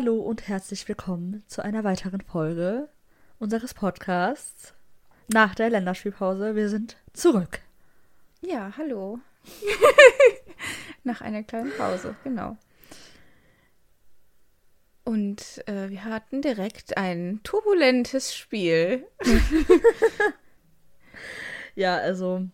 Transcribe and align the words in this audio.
Hallo 0.00 0.20
und 0.20 0.46
herzlich 0.46 0.86
willkommen 0.86 1.42
zu 1.48 1.60
einer 1.60 1.82
weiteren 1.82 2.20
Folge 2.20 2.88
unseres 3.40 3.74
Podcasts 3.74 4.72
nach 5.26 5.56
der 5.56 5.70
Länderspielpause. 5.70 6.54
Wir 6.54 6.68
sind 6.68 6.96
zurück. 7.14 7.58
Ja, 8.40 8.72
hallo. 8.76 9.18
nach 11.02 11.20
einer 11.20 11.42
kleinen 11.42 11.72
Pause, 11.76 12.14
genau. 12.22 12.56
Und 15.02 15.66
äh, 15.66 15.90
wir 15.90 16.04
hatten 16.04 16.42
direkt 16.42 16.96
ein 16.96 17.40
turbulentes 17.42 18.36
Spiel. 18.36 19.04
Ja, 21.74 21.96
also 21.96 22.46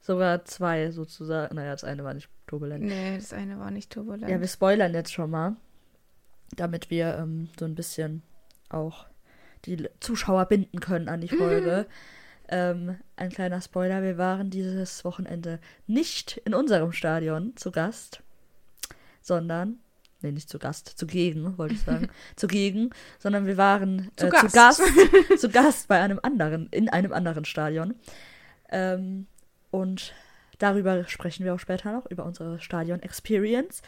sogar 0.00 0.44
zwei 0.46 0.90
sozusagen. 0.90 1.56
Naja, 1.56 1.72
das 1.72 1.84
eine 1.84 2.04
war 2.04 2.12
nicht 2.12 2.28
turbulent. 2.46 2.84
Nee, 2.84 3.16
das 3.16 3.32
eine 3.32 3.58
war 3.58 3.70
nicht 3.70 3.90
turbulent. 3.90 4.30
Ja, 4.30 4.40
wir 4.40 4.48
spoilern 4.48 4.92
jetzt 4.92 5.12
schon 5.12 5.30
mal, 5.30 5.56
damit 6.56 6.90
wir 6.90 7.18
ähm, 7.18 7.48
so 7.58 7.64
ein 7.64 7.74
bisschen 7.74 8.22
auch 8.68 9.06
die 9.64 9.88
Zuschauer 10.00 10.46
binden 10.46 10.80
können 10.80 11.08
an 11.08 11.20
die 11.20 11.28
Folge. 11.28 11.86
ähm, 12.48 12.98
ein 13.16 13.30
kleiner 13.30 13.60
Spoiler, 13.60 14.02
wir 14.02 14.18
waren 14.18 14.50
dieses 14.50 15.04
Wochenende 15.04 15.60
nicht 15.86 16.40
in 16.44 16.54
unserem 16.54 16.92
Stadion 16.92 17.56
zu 17.56 17.70
Gast, 17.70 18.22
sondern, 19.20 19.78
nee, 20.22 20.32
nicht 20.32 20.48
zu 20.48 20.58
Gast, 20.58 20.88
zugegen, 20.88 21.58
wollte 21.58 21.74
ich 21.74 21.82
sagen, 21.82 22.08
zugegen, 22.36 22.90
sondern 23.18 23.46
wir 23.46 23.56
waren 23.56 24.10
Zu 24.16 24.26
äh, 24.26 24.30
Gast. 24.30 24.46
zu 24.46 24.52
Gast, 24.52 24.82
zu 25.38 25.48
Gast 25.50 25.88
bei 25.88 26.00
einem 26.00 26.20
anderen, 26.22 26.68
in 26.70 26.88
einem 26.88 27.12
anderen 27.12 27.44
Stadion. 27.44 27.94
Ähm, 28.70 29.26
und 29.70 30.14
darüber 30.58 31.06
sprechen 31.06 31.44
wir 31.44 31.54
auch 31.54 31.60
später 31.60 31.92
noch, 31.92 32.06
über 32.06 32.24
unsere 32.24 32.60
Stadion-Experience. 32.60 33.82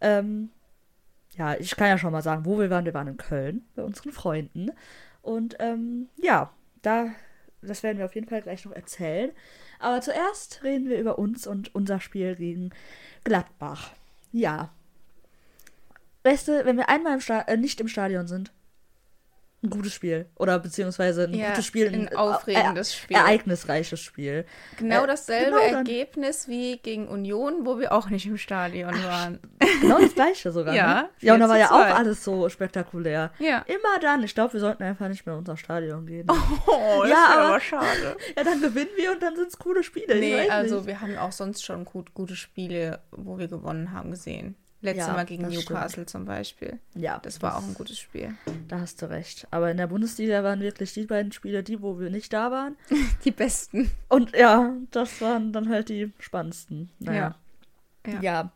Ähm, 0.00 0.50
ja, 1.36 1.54
ich 1.54 1.76
kann 1.76 1.88
ja 1.88 1.98
schon 1.98 2.12
mal 2.12 2.22
sagen, 2.22 2.44
wo 2.44 2.58
wir 2.58 2.70
waren. 2.70 2.84
Wir 2.84 2.94
waren 2.94 3.08
in 3.08 3.16
Köln 3.16 3.64
bei 3.74 3.82
unseren 3.82 4.12
Freunden. 4.12 4.70
Und 5.22 5.56
ähm, 5.58 6.08
ja, 6.16 6.50
da, 6.82 7.08
das 7.62 7.82
werden 7.82 7.98
wir 7.98 8.04
auf 8.04 8.14
jeden 8.14 8.28
Fall 8.28 8.42
gleich 8.42 8.64
noch 8.64 8.72
erzählen. 8.72 9.32
Aber 9.78 10.00
zuerst 10.00 10.62
reden 10.62 10.88
wir 10.88 10.98
über 10.98 11.18
uns 11.18 11.46
und 11.46 11.74
unser 11.74 12.00
Spiel 12.00 12.36
gegen 12.36 12.70
Gladbach. 13.24 13.92
Ja. 14.32 14.70
Du, 16.22 16.64
wenn 16.64 16.76
wir 16.76 16.88
einmal 16.88 17.14
im 17.14 17.20
Sta 17.20 17.40
äh, 17.42 17.56
nicht 17.56 17.80
im 17.80 17.88
Stadion 17.88 18.26
sind, 18.26 18.52
ein 19.66 19.70
gutes 19.70 19.92
Spiel. 19.94 20.26
Oder 20.36 20.58
beziehungsweise 20.58 21.24
ein 21.24 21.34
Ja, 21.34 21.50
gutes 21.50 21.66
Spiel. 21.66 21.88
ein 21.92 22.08
äh, 22.08 22.14
aufregendes 22.14 22.92
äh, 22.92 22.96
Spiel. 22.96 23.16
Ereignisreiches 23.16 24.00
Spiel. 24.00 24.44
genau 24.78 25.04
äh, 25.04 25.06
dasselbe 25.06 25.56
genau. 25.58 25.76
Ergebnis 25.78 26.48
wie 26.48 26.78
gegen 26.78 27.08
Union, 27.08 27.66
wo 27.66 27.78
wir 27.78 27.92
auch 27.92 28.08
nicht 28.10 28.26
im 28.26 28.38
Stadion 28.38 28.92
waren. 29.04 29.38
Genau 29.80 29.98
das 30.00 30.14
gleiche 30.14 30.50
sogar. 30.52 30.74
Ja, 30.76 31.02
ne? 31.02 31.08
ja 31.20 31.34
und 31.34 31.40
da 31.40 31.46
4 31.46 31.52
war 31.52 31.58
ja 31.58 31.68
2. 31.68 31.74
auch 31.74 31.98
alles 31.98 32.24
so 32.24 32.48
spektakulär. 32.48 33.30
Ja. 33.38 33.58
Immer 33.66 33.98
dann. 34.00 34.22
Ich 34.22 34.34
glaube, 34.34 34.54
wir 34.54 34.60
sollten 34.60 34.82
einfach 34.82 35.08
nicht 35.08 35.24
mehr 35.26 35.34
in 35.34 35.40
unser 35.40 35.56
Stadion 35.56 36.06
gehen. 36.06 36.26
Oh, 36.66 37.00
das 37.02 37.10
Ja, 37.10 37.26
aber- 37.34 37.42
aber 37.46 37.60
schade. 37.60 38.16
Ja, 38.36 38.44
dann 38.44 38.60
gewinnen 38.60 38.90
wir 38.96 39.12
und 39.12 39.22
dann 39.22 39.36
sind 39.36 39.48
es 39.48 39.58
coole 39.58 39.82
Spiele. 39.82 40.16
Nee, 40.16 40.48
also 40.50 40.76
nicht. 40.76 40.86
wir 40.86 41.00
haben 41.00 41.16
auch 41.18 41.32
sonst 41.32 41.64
schon 41.64 41.84
gut, 41.84 42.12
gute 42.14 42.36
Spiele, 42.36 43.00
wo 43.12 43.38
wir 43.38 43.48
gewonnen 43.48 43.92
haben, 43.92 44.10
gesehen. 44.10 44.56
Letztes 44.82 45.06
Ja, 45.08 45.14
Mal 45.14 45.24
gegen 45.24 45.48
Newcastle 45.48 46.06
zum 46.06 46.26
Beispiel. 46.26 46.78
Ja, 46.94 47.18
Das 47.18 47.40
war 47.42 47.56
auch 47.56 47.62
ein 47.62 47.74
gutes 47.74 47.98
Spiel. 47.98 48.34
Da 48.68 48.80
hast 48.80 49.00
du 49.00 49.08
recht. 49.08 49.46
Aber 49.50 49.70
in 49.70 49.78
der 49.78 49.86
Bundesliga 49.86 50.44
waren 50.44 50.60
wirklich 50.60 50.92
die 50.92 51.06
beiden 51.06 51.32
Spiele 51.32 51.62
die, 51.62 51.80
wo 51.80 51.98
wir 51.98 52.10
nicht 52.10 52.32
da 52.32 52.50
waren. 52.50 52.76
Die 53.24 53.30
besten. 53.30 53.90
Und 54.08 54.36
ja, 54.36 54.72
das 54.90 55.20
waren 55.20 55.52
dann 55.52 55.68
halt 55.70 55.88
die 55.88 56.12
spannendsten. 56.18 56.90
Naja. 56.98 57.34
Ja. 58.06 58.12
Ja. 58.12 58.20
Ja, 58.22 58.50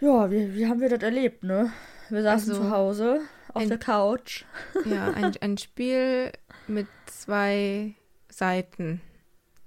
ja 0.00 0.30
wie, 0.30 0.54
wie 0.54 0.66
haben 0.66 0.80
wir 0.80 0.88
das 0.88 1.02
erlebt, 1.02 1.42
ne? 1.44 1.72
Wir 2.10 2.22
saßen 2.22 2.50
Also, 2.52 2.64
zu 2.64 2.70
Hause 2.70 3.20
auf 3.54 3.62
ein- 3.62 3.68
der 3.68 3.78
Couch. 3.78 4.44
Ja, 4.84 5.08
ein, 5.12 5.32
ein 5.40 5.56
Spiel 5.58 6.32
mit 6.66 6.86
zwei 7.06 7.94
Seiten. 8.28 9.00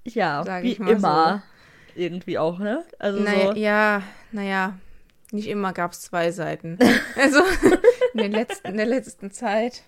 Ja, 0.06 0.46
wie 0.63 0.73
ich 0.73 0.79
mal 0.79 0.91
immer. 0.91 1.44
Irgendwie 1.96 2.38
auch, 2.38 2.59
ne? 2.59 2.85
Also 3.00 3.19
naja, 3.22 3.52
so. 3.53 3.59
ja, 3.59 4.03
naja, 4.31 4.78
nicht 5.31 5.47
immer 5.47 5.73
gab 5.73 5.91
es 5.94 6.01
zwei 6.01 6.31
Seiten. 6.31 6.78
Also 7.17 7.41
in, 8.13 8.31
letzten, 8.31 8.67
in 8.69 8.78
der 8.78 8.85
letzten 8.85 9.31
Zeit 9.31 9.84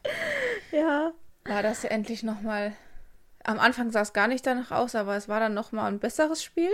Ja. 0.71 1.11
war 1.45 1.63
das 1.63 1.83
ja 1.83 1.89
endlich 1.89 2.23
nochmal. 2.23 2.73
Am 3.43 3.59
Anfang 3.59 3.91
sah 3.91 4.01
es 4.01 4.13
gar 4.13 4.27
nicht 4.27 4.45
danach 4.45 4.71
aus, 4.71 4.95
aber 4.95 5.15
es 5.15 5.27
war 5.29 5.39
dann 5.39 5.53
nochmal 5.53 5.91
ein 5.91 5.99
besseres 5.99 6.43
Spiel. 6.43 6.69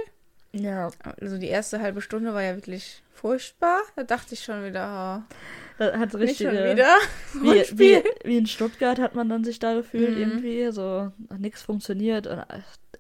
Ja. 0.51 0.89
Also 1.22 1.38
die 1.38 1.47
erste 1.47 1.79
halbe 1.81 2.01
Stunde 2.01 2.33
war 2.33 2.41
ja 2.41 2.55
wirklich 2.55 3.03
furchtbar. 3.13 3.81
Da 3.95 4.03
dachte 4.03 4.33
ich 4.33 4.44
schon 4.44 4.66
wieder, 4.66 5.23
oh, 5.29 5.34
Da 5.78 5.97
hat 5.99 6.13
nicht 6.16 6.38
schon 6.41 6.51
wieder 6.51 6.97
Wie, 7.34 7.63
wie, 7.78 8.03
wie 8.23 8.38
in 8.38 8.47
Stuttgart 8.47 8.99
hat 8.99 9.13
man 9.16 9.29
dann 9.29 9.44
sich 9.44 9.59
da 9.59 9.73
gefühlt 9.75 10.16
Mhm. 10.16 10.22
irgendwie, 10.22 10.72
so 10.72 11.11
nichts 11.38 11.61
funktioniert, 11.61 12.28
und 12.28 12.44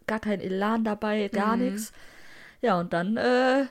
gar 0.05 0.19
kein 0.19 0.39
Elan 0.39 0.83
dabei, 0.83 1.27
gar 1.29 1.57
Mhm. 1.57 1.63
nichts. 1.65 1.91
Ja, 2.61 2.79
und 2.79 2.93
dann 2.93 3.17
äh, 3.17 3.65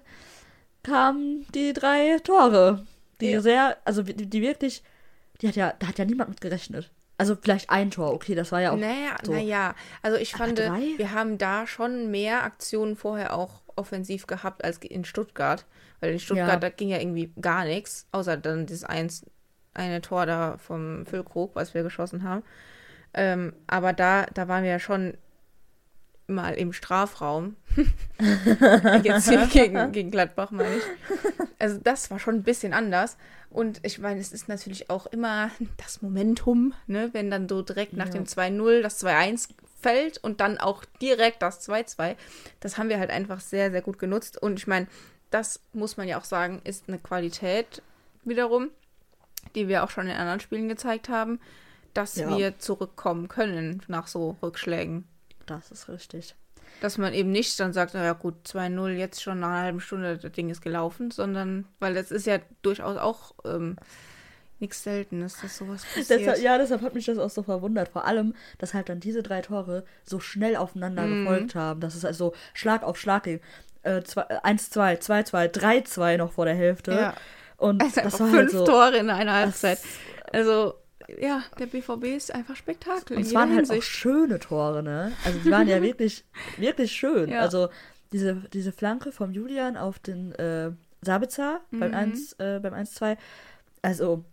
kamen 0.86 1.46
die 1.54 1.72
drei 1.72 2.18
Tore, 2.22 2.86
die 3.20 3.30
Ja. 3.32 3.40
sehr, 3.40 3.76
also 3.84 4.02
die, 4.02 4.14
die 4.14 4.42
wirklich, 4.42 4.82
die 5.40 5.48
hat 5.48 5.56
ja, 5.56 5.74
da 5.78 5.88
hat 5.88 5.98
ja 5.98 6.04
niemand 6.04 6.30
mit 6.30 6.40
gerechnet. 6.40 6.90
Also 7.18 7.34
vielleicht 7.40 7.70
ein 7.70 7.90
Tor, 7.90 8.12
okay, 8.12 8.34
das 8.34 8.52
war 8.52 8.60
ja 8.60 8.72
auch. 8.72 8.76
Naja, 8.76 9.16
so. 9.22 9.32
naja. 9.32 9.74
Also 10.02 10.18
ich 10.18 10.34
Aber 10.34 10.44
fand, 10.44 10.58
drei? 10.58 10.82
wir 10.98 11.12
haben 11.12 11.38
da 11.38 11.66
schon 11.66 12.10
mehr 12.10 12.44
Aktionen 12.44 12.94
vorher 12.94 13.34
auch 13.34 13.62
offensiv 13.74 14.26
gehabt 14.26 14.64
als 14.64 14.78
in 14.78 15.04
Stuttgart. 15.04 15.64
Weil 16.00 16.12
in 16.12 16.18
Stuttgart, 16.18 16.48
Ja. 16.48 16.56
da 16.56 16.68
ging 16.68 16.88
ja 16.90 16.98
irgendwie 16.98 17.32
gar 17.40 17.64
nichts, 17.64 18.06
außer 18.12 18.36
dann 18.36 18.66
dieses 18.66 18.84
eins, 18.84 19.24
eine 19.72 20.02
Tor 20.02 20.26
da 20.26 20.58
vom 20.58 21.06
Füllkrug, 21.06 21.54
was 21.54 21.72
wir 21.72 21.82
geschossen 21.82 22.22
haben. 22.22 22.42
Ähm, 23.14 23.54
aber 23.66 23.94
da, 23.94 24.26
da 24.34 24.46
waren 24.48 24.62
wir 24.62 24.70
ja 24.70 24.78
schon 24.78 25.16
mal 26.26 26.52
im 26.54 26.72
Strafraum. 26.74 27.56
Jetzt 29.02 29.30
gegen, 29.52 29.92
gegen 29.92 30.10
Gladbach, 30.10 30.50
meine 30.50 30.76
ich. 30.76 30.82
Also 31.58 31.78
das 31.82 32.10
war 32.10 32.18
schon 32.18 32.36
ein 32.36 32.42
bisschen 32.42 32.72
anders. 32.72 33.16
Und 33.50 33.80
ich 33.84 33.98
meine, 33.98 34.20
es 34.20 34.32
ist 34.32 34.48
natürlich 34.48 34.90
auch 34.90 35.06
immer 35.06 35.50
das 35.78 36.02
Momentum, 36.02 36.74
ne? 36.86 37.10
wenn 37.12 37.30
dann 37.30 37.48
so 37.48 37.62
direkt 37.62 37.94
nach 37.94 38.06
Ja. 38.06 38.12
dem 38.12 38.24
2-0 38.24 38.82
das 38.82 39.02
2-1 39.04 39.48
fällt 39.80 40.18
und 40.18 40.40
dann 40.40 40.58
auch 40.58 40.84
direkt 41.00 41.42
das 41.42 41.66
2-2. 41.68 42.16
Das 42.60 42.76
haben 42.78 42.88
wir 42.88 42.98
halt 42.98 43.10
einfach 43.10 43.40
sehr, 43.40 43.70
sehr 43.70 43.82
gut 43.82 43.98
genutzt. 43.98 44.40
Und 44.40 44.58
ich 44.58 44.66
meine, 44.66 44.86
das 45.30 45.60
muss 45.72 45.96
man 45.96 46.08
ja 46.08 46.18
auch 46.18 46.24
sagen, 46.24 46.60
ist 46.64 46.84
eine 46.88 46.98
Qualität 46.98 47.82
wiederum, 48.24 48.70
die 49.54 49.68
wir 49.68 49.84
auch 49.84 49.90
schon 49.90 50.06
in 50.06 50.16
anderen 50.16 50.40
Spielen 50.40 50.68
gezeigt 50.68 51.08
haben, 51.08 51.40
dass 51.94 52.16
Ja. 52.16 52.36
wir 52.36 52.58
zurückkommen 52.58 53.28
können 53.28 53.82
nach 53.88 54.06
so 54.06 54.36
Rückschlägen. 54.42 55.04
Das 55.46 55.70
ist 55.70 55.88
richtig. 55.88 56.34
Dass 56.80 56.98
man 56.98 57.14
eben 57.14 57.30
nicht 57.32 57.58
dann 57.58 57.72
sagt, 57.72 57.94
naja 57.94 58.12
gut, 58.12 58.34
2-0, 58.46 58.88
jetzt 58.90 59.22
schon 59.22 59.40
nach 59.40 59.48
einer 59.48 59.62
halben 59.62 59.80
Stunde, 59.80 60.18
das 60.18 60.32
Ding 60.32 60.50
ist 60.50 60.60
gelaufen, 60.60 61.10
sondern, 61.10 61.64
weil 61.80 61.94
das 61.94 62.10
ist 62.10 62.26
ja 62.26 62.38
durchaus 62.62 62.98
auch 62.98 63.32
ähm, 63.46 63.76
nichts 64.58 64.82
Seltenes, 64.82 65.38
dass 65.40 65.56
sowas 65.56 65.84
passiert. 65.84 66.20
Deshalb, 66.20 66.38
ja, 66.42 66.58
deshalb 66.58 66.82
hat 66.82 66.94
mich 66.94 67.06
das 67.06 67.18
auch 67.18 67.30
so 67.30 67.42
verwundert. 67.42 67.88
Vor 67.88 68.04
allem, 68.04 68.34
dass 68.58 68.74
halt 68.74 68.88
dann 68.90 69.00
diese 69.00 69.22
drei 69.22 69.40
Tore 69.40 69.84
so 70.04 70.20
schnell 70.20 70.56
aufeinander 70.56 71.02
Mhm. 71.06 71.24
gefolgt 71.24 71.54
haben. 71.54 71.80
Dass 71.80 71.94
es 71.94 72.04
also 72.04 72.34
Schlag 72.54 72.82
auf 72.82 72.98
Schlag 72.98 73.22
ging. 73.24 73.40
Äh, 73.82 74.02
zwei- 74.02 74.26
äh, 74.28 74.38
1-2, 74.42 74.98
2-2, 74.98 75.48
3-2 75.48 76.16
noch 76.18 76.32
vor 76.32 76.44
der 76.44 76.54
Hälfte. 76.54 76.92
Ja. 76.92 77.14
Und 77.56 77.82
Also 77.82 78.00
das 78.02 78.20
war 78.20 78.28
fünf 78.28 78.36
halt 78.38 78.50
so. 78.50 78.64
Tore 78.66 78.96
in 78.98 79.08
einer 79.08 79.32
Halbzeit. 79.32 79.78
Also, 80.32 80.74
ja, 81.20 81.42
der 81.58 81.66
BVB 81.66 82.04
ist 82.16 82.34
einfach 82.34 82.56
Spektakel. 82.56 83.16
und 83.16 83.22
es 83.22 83.34
waren 83.34 83.50
halt 83.54 83.66
auch 83.70 83.72
Hinsicht. 83.74 83.88
schöne 83.92 84.38
Tore, 84.38 84.82
ne? 84.82 85.12
Also 85.24 85.38
die 85.38 85.50
waren 85.50 85.68
ja 85.68 85.80
wirklich, 85.82 86.24
wirklich 86.56 86.92
schön. 86.92 87.30
Ja. 87.30 87.40
Also 87.40 87.68
diese, 88.12 88.36
diese 88.52 88.72
Flanke 88.72 89.12
vom 89.12 89.32
Julian 89.32 89.76
auf 89.76 89.98
den 89.98 90.32
äh, 90.32 90.70
Sabitzer 91.02 91.60
beim 91.70 91.90
Mhm. 91.90 91.94
1, 91.94 92.32
äh, 92.34 92.60
beim 92.62 92.74
1-2. 92.74 93.16
Also 93.82 94.24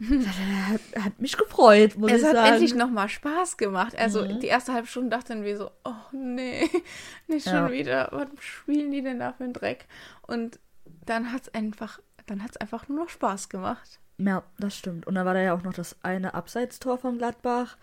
hat, 0.00 1.04
hat 1.04 1.20
mich 1.20 1.36
gefreut, 1.36 1.96
muss 1.96 2.12
Es 2.12 2.20
ich 2.20 2.26
hat 2.28 2.36
sagen. 2.36 2.52
endlich 2.52 2.74
nochmal 2.74 3.08
Spaß 3.08 3.56
gemacht. 3.56 3.98
Also 3.98 4.24
Mhm. 4.24 4.38
die 4.40 4.46
erste 4.46 4.72
halbe 4.72 4.86
Stunde 4.86 5.10
dachten 5.10 5.42
wir 5.42 5.56
so, 5.56 5.70
oh 5.84 5.92
nee, 6.12 6.68
nicht 7.26 7.44
schon 7.44 7.54
Ja. 7.54 7.72
wieder. 7.72 8.08
Was 8.12 8.28
spielen 8.38 8.92
die 8.92 9.02
denn 9.02 9.18
da 9.18 9.32
für 9.32 9.44
einen 9.44 9.52
Dreck? 9.54 9.86
Und 10.22 10.60
dann 11.06 11.32
hat 11.32 11.42
es 11.42 11.54
einfach, 11.54 11.98
dann 12.26 12.42
hat 12.44 12.52
es 12.52 12.56
einfach 12.58 12.88
nur 12.88 12.98
noch 13.04 13.08
Spaß 13.08 13.48
gemacht. 13.48 13.98
Ja, 14.18 14.42
das 14.58 14.76
stimmt. 14.76 15.06
Und 15.06 15.14
dann 15.14 15.24
war 15.26 15.34
da 15.34 15.40
ja 15.40 15.54
auch 15.54 15.62
noch 15.62 15.74
das 15.74 15.96
eine 16.02 16.34
Abseitstor 16.34 16.98
von 16.98 17.18
Gladbach. 17.18 17.76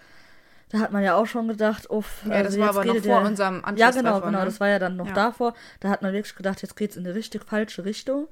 Da 0.70 0.80
hat 0.80 0.92
man 0.92 1.04
ja 1.04 1.16
auch 1.16 1.28
schon 1.28 1.48
gedacht, 1.48 1.90
uff, 1.90 2.24
Ja, 2.28 2.44
das 2.44 2.60
war 2.60 2.70
aber 2.70 2.84
noch 2.86 2.96
vor 2.96 3.02
der- 3.22 3.22
unserem 3.30 3.56
Ja, 3.58 3.64
Anschlusstreffer, 3.64 4.02
genau, 4.04 4.22
genau. 4.26 4.40
ne? 4.40 4.46
Das 4.46 4.60
war 4.60 4.68
ja 4.68 4.80
dann 4.80 4.96
noch 4.98 5.08
Ja. 5.08 5.14
davor. 5.14 5.54
Da 5.80 5.90
hat 5.90 6.02
man 6.02 6.12
wirklich 6.12 6.36
gedacht, 6.36 6.62
jetzt 6.62 6.76
geht's 6.76 6.98
in 6.98 7.06
eine 7.06 7.16
richtig 7.16 7.44
falsche 7.46 7.86
Richtung. 7.86 8.28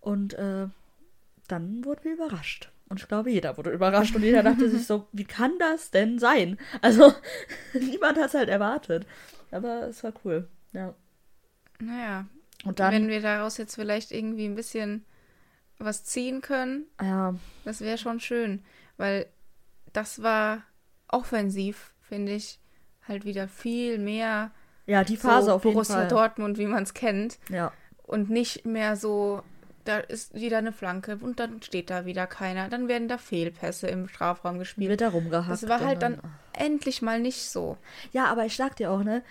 Und 0.00 0.34
äh, 0.34 0.66
dann 1.48 1.84
wurden 1.84 2.04
wir 2.04 2.12
überrascht. 2.12 2.70
Und 2.88 3.00
ich 3.00 3.08
glaube, 3.08 3.30
jeder 3.30 3.56
wurde 3.56 3.70
überrascht 3.70 4.14
und 4.14 4.22
jeder 4.22 4.42
dachte 4.42 4.68
sich 4.68 4.86
so, 4.86 5.06
wie 5.12 5.24
kann 5.24 5.52
das 5.58 5.90
denn 5.90 6.18
sein? 6.18 6.58
Also, 6.82 7.12
niemand 7.72 8.18
hat 8.18 8.26
es 8.28 8.34
halt 8.34 8.48
erwartet. 8.48 9.06
Aber 9.50 9.88
es 9.88 10.04
war 10.04 10.12
cool. 10.24 10.46
Ja. 10.72 10.94
Naja, 11.80 12.26
Und 12.64 12.78
dann. 12.78 12.92
wenn 12.92 13.08
wir 13.08 13.20
daraus 13.20 13.56
jetzt 13.56 13.74
vielleicht 13.74 14.12
irgendwie 14.12 14.44
ein 14.46 14.54
bisschen 14.54 15.04
was 15.80 16.04
ziehen 16.04 16.40
können, 16.40 16.84
Ja, 17.00 17.34
das 17.64 17.80
wäre 17.80 17.98
schon 17.98 18.20
schön. 18.20 18.62
Weil 18.96 19.26
das 19.92 20.22
war 20.22 20.62
offensiv, 21.08 21.92
finde 22.00 22.32
ich, 22.32 22.58
halt 23.06 23.24
wieder 23.24 23.48
viel 23.48 23.98
mehr 23.98 24.50
ja, 24.86 25.04
die 25.04 25.16
Phase 25.16 25.46
so 25.46 25.52
auf 25.54 25.64
jeden 25.64 25.74
Borussia 25.74 25.96
Fall. 25.96 26.08
Dortmund, 26.08 26.58
wie 26.58 26.66
man 26.66 26.82
es 26.82 26.94
kennt. 26.94 27.38
Ja, 27.48 27.72
Und 28.02 28.28
nicht 28.30 28.66
mehr 28.66 28.96
so, 28.96 29.42
da 29.84 29.98
ist 29.98 30.34
wieder 30.34 30.58
eine 30.58 30.72
Flanke 30.72 31.16
und 31.20 31.38
dann 31.38 31.62
steht 31.62 31.90
da 31.90 32.04
wieder 32.06 32.26
keiner. 32.26 32.68
Dann 32.68 32.88
werden 32.88 33.06
da 33.08 33.16
Fehlpässe 33.18 33.86
im 33.88 34.08
Strafraum 34.08 34.58
gespielt. 34.58 34.90
wird 34.90 35.00
da 35.00 35.08
rumgehackt. 35.10 35.50
Das 35.50 35.68
war 35.68 35.80
halt 35.80 36.02
und 36.02 36.02
dann 36.02 36.20
endlich 36.52 37.02
mal 37.02 37.20
nicht 37.20 37.48
so. 37.50 37.76
Ja, 38.12 38.26
aber 38.26 38.46
ich 38.46 38.56
sag 38.56 38.76
dir 38.76 38.90
auch, 38.90 39.02
ne? 39.04 39.22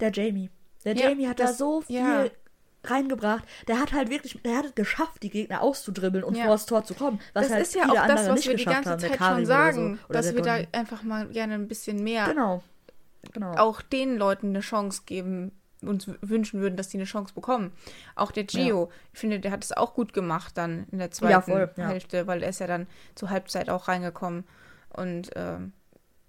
Der 0.00 0.10
Jamie. 0.12 0.50
Der 0.84 0.96
Ja, 0.96 1.08
Jamie 1.08 1.28
hat 1.28 1.38
da 1.40 1.44
das- 1.44 1.58
so 1.58 1.80
viel 1.82 1.96
ja. 1.96 2.26
Reingebracht. 2.90 3.44
Der 3.66 3.78
hat 3.80 3.92
halt 3.92 4.10
wirklich, 4.10 4.40
der 4.42 4.56
hat 4.58 4.64
es 4.66 4.74
geschafft, 4.74 5.22
die 5.22 5.30
Gegner 5.30 5.62
auszudribbeln 5.62 6.24
und 6.24 6.36
Ja. 6.36 6.44
vor 6.44 6.52
das 6.54 6.66
Tor 6.66 6.84
zu 6.84 6.94
kommen. 6.94 7.20
Was 7.34 7.44
das 7.46 7.52
halt 7.54 7.62
ist 7.62 7.74
ja 7.74 7.82
viele 7.82 7.92
auch 7.92 8.06
das, 8.06 8.10
andere 8.20 8.28
was 8.30 8.36
nicht 8.36 8.48
wir 8.48 8.56
die 8.56 8.64
ganze 8.64 8.90
haben. 8.90 8.98
Zeit 9.00 9.16
schon 9.18 9.46
sagen, 9.46 9.98
so. 10.06 10.12
Dass 10.12 10.34
wir 10.34 10.42
da 10.42 10.58
einfach 10.72 11.02
mal 11.02 11.26
gerne 11.28 11.54
ein 11.54 11.68
bisschen 11.68 12.02
mehr 12.02 12.26
Genau. 12.26 12.62
Genau. 13.32 13.52
auch 13.56 13.82
den 13.82 14.16
Leuten 14.16 14.48
eine 14.50 14.60
Chance 14.60 15.02
geben, 15.06 15.52
uns 15.82 16.08
wünschen 16.22 16.60
würden, 16.60 16.76
dass 16.76 16.88
die 16.88 16.96
eine 16.96 17.04
Chance 17.04 17.34
bekommen. 17.34 17.72
Auch 18.16 18.32
der 18.32 18.44
Gio, 18.44 18.90
ich 19.12 19.20
finde, 19.20 19.38
der 19.38 19.50
hat 19.52 19.62
es 19.64 19.72
auch 19.72 19.94
gut 19.94 20.12
gemacht 20.12 20.56
dann 20.58 20.86
in 20.90 20.98
der 20.98 21.10
zweiten 21.10 21.32
Ja, 21.32 21.40
voll, 21.40 21.70
ja. 21.76 21.88
Hälfte, 21.88 22.26
weil 22.26 22.42
er 22.42 22.48
ist 22.48 22.58
ja 22.60 22.66
dann 22.66 22.86
zur 23.14 23.30
Halbzeit 23.30 23.70
auch 23.70 23.86
reingekommen. 23.88 24.44
Und 24.90 25.30
ähm, 25.36 25.72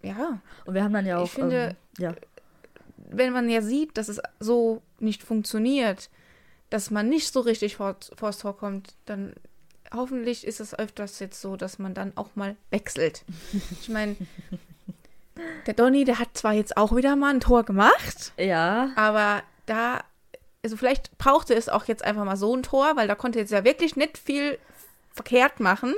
ja, 0.04 0.40
Und 0.66 0.74
wir 0.76 0.84
haben 0.84 0.94
dann 0.94 1.06
ja 1.06 1.18
auch. 1.18 1.26
Ich 1.26 1.32
finde- 1.32 1.76
ähm, 2.00 2.04
ja. 2.04 2.14
wenn 3.12 3.34
man 3.34 3.50
ja 3.50 3.62
sieht, 3.62 3.98
dass 3.98 4.08
es 4.08 4.22
so 4.40 4.82
nicht 5.00 5.24
funktioniert, 5.24 6.10
dass 6.70 6.92
man 6.92 7.10
nicht 7.10 7.32
so 7.34 7.40
richtig 7.42 7.78
vor, 7.78 7.96
vors 8.16 8.40
Tor 8.40 8.56
kommt, 8.58 8.94
dann 9.06 9.34
hoffentlich 9.94 10.46
ist 10.46 10.60
es 10.60 10.78
öfters 10.78 11.20
jetzt 11.20 11.42
so, 11.42 11.56
dass 11.56 11.80
man 11.80 11.94
dann 11.94 12.14
auch 12.16 12.30
mal 12.36 12.56
wechselt. 12.70 13.24
Ich 13.82 13.90
meine, 13.90 14.16
der 15.66 15.74
Donny, 15.74 16.04
der 16.06 16.20
hat 16.20 16.30
zwar 16.38 16.54
jetzt 16.54 16.78
auch 16.78 16.96
wieder 16.96 17.16
mal 17.16 17.34
ein 17.34 17.40
Tor 17.40 17.64
gemacht, 17.64 18.34
Ja. 18.38 18.92
aber 18.96 19.42
da, 19.66 20.02
also 20.64 20.76
vielleicht 20.78 21.18
brauchte 21.18 21.54
es 21.56 21.70
auch 21.70 21.86
jetzt 21.86 22.04
einfach 22.04 22.26
mal 22.26 22.38
so 22.38 22.56
ein 22.56 22.64
Tor, 22.64 22.96
weil 22.96 23.08
da 23.08 23.16
konnte 23.16 23.40
jetzt 23.40 23.52
ja 23.52 23.64
wirklich 23.64 23.96
nicht 23.96 24.18
viel 24.18 24.60
verkehrt 25.20 25.60
machen. 25.60 25.94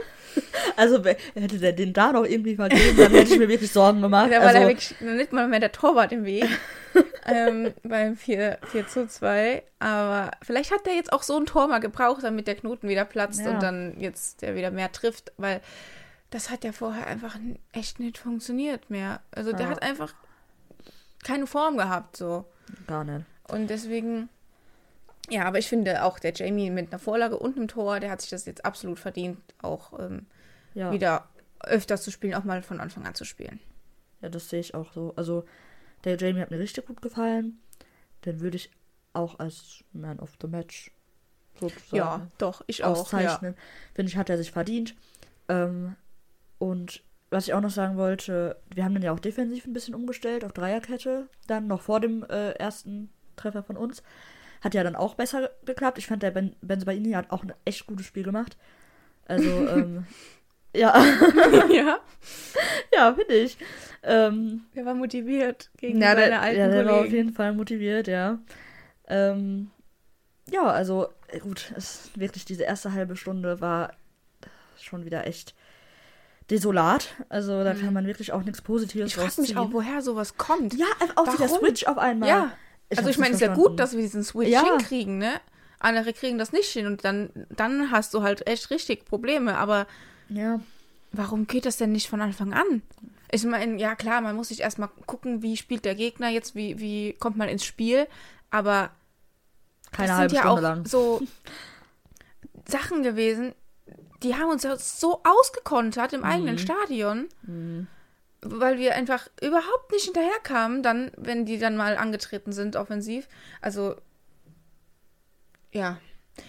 Also 0.78 1.04
hätte 1.04 1.60
der 1.60 1.74
den 1.74 1.94
da 1.94 2.12
noch 2.12 2.24
irgendwie 2.26 2.56
vergeben, 2.56 2.98
dann 2.98 3.12
hätte 3.12 3.34
ich 3.34 3.40
mir 3.40 3.50
wirklich 3.50 3.72
Sorgen 3.72 4.02
gemacht. 4.02 4.32
Da 4.32 4.40
war 4.40 4.48
also, 4.48 4.62
da 4.62 4.68
wirklich 4.68 5.00
nicht 5.02 5.32
mal 5.32 5.48
mehr 5.48 5.60
der 5.60 5.72
Torwart 5.72 6.12
im 6.12 6.24
Weg 6.26 6.48
ähm, 7.28 7.74
beim 7.84 8.16
4, 8.16 8.58
4 8.72 8.88
zu 8.88 9.08
2. 9.08 9.62
Aber 9.80 10.32
vielleicht 10.42 10.72
hat 10.72 10.86
der 10.86 10.96
jetzt 10.96 11.12
auch 11.14 11.22
so 11.22 11.38
ein 11.38 11.46
Tor 11.46 11.68
mal 11.68 11.80
gebraucht, 11.80 12.24
damit 12.24 12.48
der 12.48 12.56
Knoten 12.56 12.88
wieder 12.90 13.06
platzt 13.06 13.42
Ja. 13.42 13.52
und 13.52 13.62
dann 13.62 14.00
jetzt 14.00 14.42
der 14.42 14.56
wieder 14.56 14.72
mehr 14.72 14.92
trifft, 14.92 15.34
weil 15.38 15.62
das 16.32 16.50
hat 16.50 16.64
ja 16.64 16.72
vorher 16.72 17.06
einfach 17.08 17.38
echt 17.74 18.00
nicht 18.00 18.18
funktioniert 18.18 18.90
mehr. 18.90 19.20
Also 19.32 19.52
der 19.52 19.66
Ja. 19.66 19.72
hat 19.72 19.84
einfach 19.84 20.14
keine 21.24 21.46
Form 21.46 21.78
gehabt 21.78 22.18
so. 22.18 22.46
gar 22.88 23.04
nicht. 23.04 23.26
Und 23.50 23.70
deswegen, 23.70 24.30
ja, 25.32 25.46
aber 25.46 25.58
ich 25.60 25.68
finde 25.68 26.04
auch 26.04 26.20
der 26.20 26.34
Jamie 26.34 26.70
mit 26.70 26.92
einer 26.92 27.00
Vorlage 27.00 27.38
und 27.40 27.58
einem 27.58 27.68
Tor, 27.68 28.00
der 28.00 28.12
hat 28.12 28.22
sich 28.22 28.30
das 28.30 28.46
jetzt 28.46 28.66
absolut 28.66 29.00
verdient, 29.00 29.40
auch 29.62 29.98
ähm, 30.00 30.26
Ja. 30.74 30.92
wieder 30.92 31.28
öfters 31.62 32.04
zu 32.04 32.12
spielen, 32.12 32.34
auch 32.36 32.44
mal 32.44 32.62
von 32.64 32.80
Anfang 32.80 33.06
an 33.06 33.16
zu 33.16 33.24
spielen. 33.26 33.60
Ja, 34.22 34.30
das 34.30 34.50
sehe 34.50 34.60
ich 34.60 34.76
auch 34.76 34.94
so. 34.94 35.14
Also, 35.16 35.46
der 36.04 36.18
Jamie 36.18 36.42
hat 36.42 36.52
mir 36.52 36.60
richtig 36.60 36.86
gut 36.86 37.02
gefallen. 37.02 37.60
Den 38.26 38.40
würde 38.42 38.58
ich 38.58 38.72
auch 39.14 39.40
als 39.40 39.84
Man 39.94 40.20
of 40.20 40.38
the 40.42 40.48
Match 40.48 40.92
sozusagen 41.60 41.96
Ja, 41.98 42.28
doch, 42.38 42.64
ich 42.68 42.84
auch. 42.84 42.96
Ja. 42.96 43.02
auszeichnen. 43.02 43.56
Finde 43.94 44.10
ich, 44.10 44.18
hat 44.18 44.30
er 44.30 44.38
sich 44.38 44.52
verdient. 44.52 44.96
Ähm, 45.50 45.96
und 46.60 47.04
was 47.30 47.48
ich 47.48 47.54
auch 47.54 47.62
noch 47.62 47.70
sagen 47.72 47.98
wollte, 47.98 48.58
wir 48.74 48.84
haben 48.84 48.94
dann 48.94 49.04
ja 49.04 49.12
auch 49.14 49.20
defensiv 49.20 49.66
ein 49.66 49.74
bisschen 49.74 49.96
umgestellt 49.96 50.44
auf 50.44 50.54
Dreierkette. 50.54 51.28
Dann 51.48 51.68
noch 51.68 51.82
vor 51.82 52.00
dem 52.00 52.24
äh, 52.24 52.52
ersten 52.52 53.10
Treffer 53.38 53.64
von 53.64 53.78
uns. 53.78 54.04
Hat 54.62 54.74
ja 54.74 54.84
dann 54.84 54.96
auch 54.96 55.16
besser 55.16 55.50
geklappt. 55.66 55.98
Ich 55.98 56.08
fand, 56.08 56.24
der 56.24 56.32
Ben 56.32 56.56
Benzobaini 56.62 57.12
hat 57.12 57.32
auch 57.32 57.44
ein 57.44 57.54
echt 57.66 57.88
gutes 57.88 58.06
Spiel 58.06 58.24
gemacht. 58.24 58.58
Also, 59.26 59.50
ähm, 59.68 60.06
ja, 60.76 60.94
ja, 61.70 62.00
ja, 62.94 63.14
finde 63.14 63.34
ich. 63.34 63.58
Ähm, 64.04 64.62
der 64.76 64.86
war 64.86 64.94
motiviert 64.94 65.70
gegen 65.78 66.02
ja, 66.02 66.16
seine 66.16 66.28
der, 66.28 66.42
alten 66.42 66.60
ja, 66.60 66.68
der 66.70 66.86
war 66.86 67.02
auf 67.02 67.12
jeden 67.12 67.34
Fall 67.34 67.54
motiviert, 67.54 68.08
ja. 68.08 68.40
Ähm, 69.08 69.70
ja, 70.50 70.64
also 70.64 71.10
äh, 71.28 71.40
gut, 71.40 71.72
es 71.76 72.10
wirklich 72.16 72.46
diese 72.46 72.64
erste 72.64 72.94
halbe 72.94 73.16
Stunde 73.16 73.62
war 73.62 73.94
schon 74.80 75.06
wieder 75.06 75.28
echt 75.28 75.54
desolat. 76.50 77.16
Also 77.30 77.64
da 77.64 77.74
kann 77.74 77.94
man 77.94 78.08
wirklich 78.08 78.32
auch 78.34 78.44
nichts 78.44 78.62
Positives 78.62 79.16
Mhm. 79.16 79.24
Ich 79.24 79.34
frage 79.34 79.42
mich 79.42 79.58
auch, 79.58 79.72
woher 79.72 80.02
sowas 80.02 80.38
kommt. 80.38 80.74
Ja, 80.74 80.88
auch 81.16 81.28
Warum? 81.28 81.60
Switch 81.60 81.86
auf 81.86 81.98
einmal. 81.98 82.28
Ja, 82.28 82.52
also 82.98 83.04
hab's 83.08 83.10
ich 83.12 83.18
meine, 83.18 83.36
es 83.36 83.42
ist 83.42 83.48
ja 83.48 83.54
gut, 83.56 83.80
dass 83.80 83.94
wir 83.94 84.02
diesen 84.02 84.24
Switch 84.24 84.50
Ja. 84.50 84.64
hinkriegen, 84.64 85.18
ne? 85.18 85.40
Andere 85.80 86.14
kriegen 86.14 86.38
das 86.38 86.52
nicht 86.52 86.70
hin 86.70 86.86
und 86.86 87.04
dann, 87.06 87.30
dann 87.50 87.90
hast 87.92 88.14
du 88.14 88.22
halt 88.22 88.46
echt 88.48 88.70
richtig 88.70 89.06
Probleme. 89.06 89.58
Aber 89.58 89.88
Ja, 90.30 90.60
warum 91.12 91.48
geht 91.48 91.66
das 91.66 91.78
denn 91.78 91.92
nicht 91.92 92.08
von 92.10 92.22
Anfang 92.22 92.54
an? 92.54 92.82
Ich 93.32 93.44
meine, 93.46 93.80
ja 93.80 93.96
klar, 93.96 94.22
man 94.22 94.36
muss 94.36 94.50
sich 94.50 94.60
erstmal 94.60 94.90
gucken, 95.08 95.42
wie 95.42 95.58
spielt 95.58 95.86
der 95.86 95.96
Gegner 95.96 96.30
jetzt, 96.30 96.54
wie, 96.54 96.80
wie 96.80 97.14
kommt 97.14 97.38
man 97.38 97.50
ins 97.50 97.66
Spiel. 97.66 98.08
Aber 98.52 98.92
keine 99.92 100.10
das 100.10 100.18
halbe 100.18 100.30
sind 100.36 100.36
ja 100.38 100.42
Stunde 100.52 100.60
auch 100.60 100.76
lang. 100.76 100.86
so 100.86 101.22
Sachen 102.68 103.04
gewesen, 103.04 103.54
die 104.24 104.36
haben 104.36 104.50
uns 104.52 104.64
ja 104.64 104.78
so 104.78 105.22
ausgekontert 105.24 106.14
im 106.14 106.20
Mhm. 106.22 106.26
eigenen 106.26 106.58
Stadion, 106.58 107.28
weil 108.42 108.80
wir 108.80 108.96
einfach 108.96 109.28
überhaupt 109.42 109.92
nicht 109.92 110.06
hinterherkamen, 110.06 110.84
dann, 110.84 111.12
wenn 111.18 111.46
die 111.46 111.60
dann 111.60 111.78
mal 111.78 111.98
angetreten 111.98 112.52
sind, 112.54 112.76
offensiv. 112.76 113.28
Also, 113.62 113.96
ja. 115.72 116.00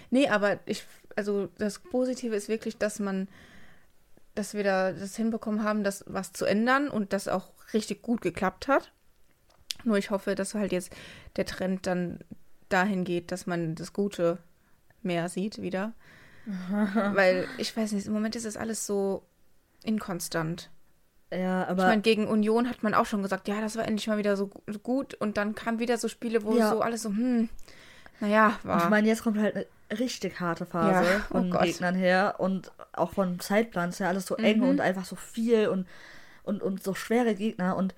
Nee, 0.09 0.27
aber 0.27 0.59
ich, 0.65 0.85
also 1.15 1.47
das 1.57 1.79
Positive 1.79 2.35
ist 2.35 2.49
wirklich, 2.49 2.77
dass 2.77 2.99
man, 2.99 3.27
dass 4.33 4.53
wir 4.53 4.63
da 4.63 4.91
das 4.91 5.15
hinbekommen 5.15 5.63
haben, 5.63 5.83
das 5.83 6.03
was 6.07 6.33
zu 6.33 6.45
ändern 6.45 6.89
und 6.89 7.13
das 7.13 7.27
auch 7.27 7.51
richtig 7.73 8.01
gut 8.01 8.21
geklappt 8.21 8.67
hat. 8.67 8.91
Nur 9.83 9.97
ich 9.97 10.09
hoffe, 10.09 10.35
dass 10.35 10.55
halt 10.55 10.71
jetzt 10.71 10.93
der 11.35 11.45
Trend 11.45 11.85
dann 11.85 12.19
dahin 12.69 13.03
geht, 13.03 13.31
dass 13.31 13.45
man 13.45 13.75
das 13.75 13.93
Gute 13.93 14.39
mehr 15.03 15.29
sieht 15.29 15.61
wieder. 15.61 15.93
Weil 16.69 17.47
ich 17.57 17.75
weiß 17.75 17.91
nicht, 17.91 18.07
im 18.07 18.13
Moment 18.13 18.35
ist 18.35 18.45
es 18.45 18.57
alles 18.57 18.87
so 18.87 19.23
inkonstant. 19.83 20.69
Ja, 21.35 21.63
Ich 21.63 21.69
aber 21.69 21.87
meine, 21.87 22.01
gegen 22.01 22.27
Union 22.27 22.69
hat 22.69 22.83
man 22.83 22.93
auch 22.93 23.05
schon 23.05 23.21
gesagt, 23.23 23.47
ja, 23.47 23.59
das 23.61 23.75
war 23.75 23.85
endlich 23.87 24.07
mal 24.07 24.17
wieder 24.17 24.37
so 24.37 24.47
gu- 24.47 24.61
gut. 24.83 25.13
Und 25.15 25.37
dann 25.37 25.55
kamen 25.55 25.79
wieder 25.79 25.97
so 25.97 26.07
Spiele, 26.07 26.43
wo 26.43 26.55
Ja. 26.57 26.69
so 26.69 26.81
alles 26.81 27.03
so, 27.03 27.09
hm, 27.09 27.49
naja, 28.19 28.57
ich 28.59 28.65
war. 28.65 28.89
meine, 28.89 29.07
jetzt 29.07 29.23
kommt 29.23 29.37
halt 29.39 29.55
eine 29.55 29.65
richtig 29.99 30.39
harte 30.39 30.65
Phase 30.65 31.03
Ja, 31.03 31.21
oh 31.29 31.31
von 31.31 31.51
Gott. 31.51 31.61
Gegnern 31.63 31.95
her 31.95 32.35
und 32.39 32.71
auch 32.93 33.11
von 33.11 33.39
Zeitplans 33.39 33.99
her 33.99 34.07
alles 34.09 34.25
so 34.25 34.35
eng 34.37 34.59
Mhm. 34.59 34.69
und 34.69 34.81
einfach 34.81 35.05
so 35.05 35.15
viel 35.15 35.67
und, 35.67 35.87
und, 36.43 36.61
und 36.63 36.83
so 36.83 36.93
schwere 36.95 37.35
Gegner 37.35 37.75
und 37.75 37.93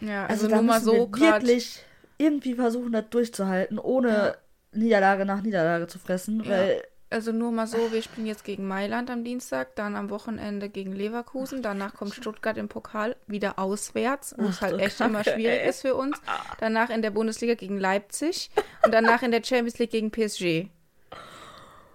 ja, 0.00 0.26
Also, 0.26 0.44
also, 0.44 0.48
da 0.48 0.56
nur 0.56 0.64
mal 0.64 0.80
so 0.80 0.92
wir 0.92 1.20
wirklich 1.20 1.84
irgendwie 2.18 2.54
versuchen, 2.54 2.92
das 2.92 3.04
durchzuhalten, 3.10 3.78
ohne 3.78 4.08
Ja. 4.12 4.34
Niederlage 4.72 5.24
nach 5.24 5.42
Niederlage 5.42 5.86
zu 5.86 5.98
fressen, 5.98 6.46
weil 6.46 6.82
Also 7.08 7.30
nur 7.30 7.52
mal 7.52 7.68
so, 7.68 7.92
wir 7.92 8.02
spielen 8.02 8.26
jetzt 8.26 8.44
gegen 8.44 8.66
Mailand 8.66 9.10
am 9.10 9.22
Dienstag, 9.22 9.76
dann 9.76 9.94
am 9.94 10.10
Wochenende 10.10 10.68
gegen 10.68 10.92
Leverkusen, 10.92 11.62
danach 11.62 11.94
kommt 11.94 12.14
Stuttgart 12.14 12.56
im 12.56 12.68
Pokal 12.68 13.14
wieder 13.28 13.60
auswärts, 13.60 14.34
Ach 14.36 14.60
halt 14.60 14.80
echt 14.80 15.00
immer 15.00 15.22
schwierig 15.22 15.66
ist 15.66 15.82
für 15.82 15.94
uns. 15.94 16.20
Danach 16.58 16.90
in 16.90 17.02
der 17.02 17.10
Bundesliga 17.12 17.54
gegen 17.54 17.78
Leipzig 17.78 18.50
und 18.84 18.92
danach 18.92 19.22
in 19.22 19.30
der 19.30 19.42
Champions 19.44 19.78
League 19.78 19.92
gegen 19.92 20.10
PSG. 20.10 20.68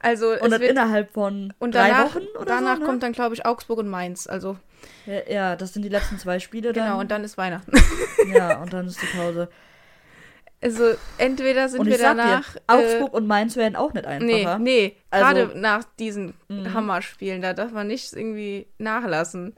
Also 0.01 0.31
und 0.31 0.49
das 0.49 0.61
wird, 0.61 0.71
innerhalb 0.71 1.11
von 1.13 1.53
und 1.59 1.75
drei 1.75 1.89
danach, 1.89 2.15
Wochen 2.15 2.23
oder 2.37 2.45
danach 2.45 2.75
so, 2.75 2.79
ne? 2.79 2.85
kommt 2.85 3.03
dann 3.03 3.11
glaube 3.11 3.35
ich 3.35 3.45
Augsburg 3.45 3.79
und 3.79 3.89
Mainz. 3.89 4.27
Also 4.27 4.57
ja, 5.05 5.29
ja, 5.29 5.55
das 5.55 5.73
sind 5.73 5.83
die 5.83 5.89
letzten 5.89 6.17
zwei 6.17 6.39
Spiele 6.39 6.73
dann. 6.73 6.85
genau 6.85 6.99
und 6.99 7.11
dann 7.11 7.23
ist 7.23 7.37
Weihnachten. 7.37 7.71
ja, 8.33 8.61
und 8.61 8.73
dann 8.73 8.87
ist 8.87 8.99
die 9.01 9.17
Pause. 9.17 9.49
Also 10.63 10.93
entweder 11.17 11.69
sind 11.69 11.85
wir 11.85 11.97
danach 11.97 12.53
dir, 12.53 12.59
äh, 12.67 12.73
Augsburg 12.73 13.13
und 13.13 13.25
Mainz 13.27 13.55
werden 13.55 13.75
auch 13.75 13.93
nicht 13.93 14.05
Nee, 14.19 14.41
einfacher. 14.45 14.59
nee, 14.59 14.95
Also- 15.09 15.25
gerade 15.25 15.59
nach 15.59 15.83
diesen 15.99 16.33
Mhm. 16.49 16.73
Hammerspielen, 16.73 17.41
da 17.41 17.53
darf 17.53 17.71
man 17.71 17.87
nicht 17.87 18.13
irgendwie 18.13 18.67
nachlassen. 18.77 19.55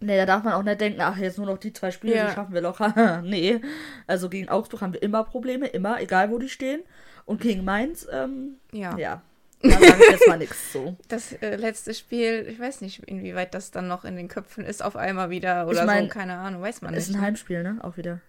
Nee, 0.00 0.18
da 0.18 0.26
darf 0.26 0.42
man 0.42 0.52
auch 0.52 0.62
nicht 0.62 0.80
denken, 0.82 1.00
ach, 1.00 1.16
jetzt 1.16 1.38
nur 1.38 1.46
noch 1.46 1.56
die 1.56 1.72
zwei 1.72 1.90
Spiele, 1.90 2.16
Ja. 2.16 2.26
die 2.26 2.34
schaffen 2.34 2.52
wir 2.52 2.60
locker. 2.60 2.92
nee. 3.24 3.60
Also 4.06 4.28
gegen 4.28 4.50
Augsburg 4.50 4.82
haben 4.82 4.92
wir 4.92 5.02
immer 5.02 5.24
Probleme, 5.24 5.66
immer, 5.68 6.00
egal 6.02 6.30
wo 6.30 6.38
die 6.38 6.50
stehen. 6.50 6.82
Und 7.24 7.40
gegen 7.40 7.64
Mainz, 7.64 8.06
ähm, 8.12 8.56
Ja. 8.72 8.98
ja. 8.98 9.22
Da 9.62 9.70
sage 9.70 9.86
ich 9.98 10.10
jetzt 10.10 10.28
mal 10.28 10.36
nichts 10.36 10.72
so. 10.74 10.94
Das 11.08 11.32
äh, 11.40 11.56
letzte 11.56 11.94
Spiel, 11.94 12.46
ich 12.50 12.60
weiß 12.60 12.82
nicht, 12.82 13.02
inwieweit 13.04 13.54
das 13.54 13.70
dann 13.70 13.88
noch 13.88 14.04
in 14.04 14.14
den 14.16 14.28
Köpfen 14.28 14.62
ist, 14.66 14.84
auf 14.84 14.94
einmal 14.94 15.30
wieder 15.30 15.66
oder 15.68 15.80
Ich 15.80 15.86
mein, 15.86 16.04
so, 16.04 16.10
keine 16.10 16.34
Ahnung, 16.36 16.60
weiß 16.60 16.82
man 16.82 16.92
Ist 16.92 17.08
nicht. 17.08 17.16
ein 17.16 17.22
Heimspiel, 17.22 17.62
ne? 17.62 17.78
Auch 17.80 17.96
wieder. 17.96 18.20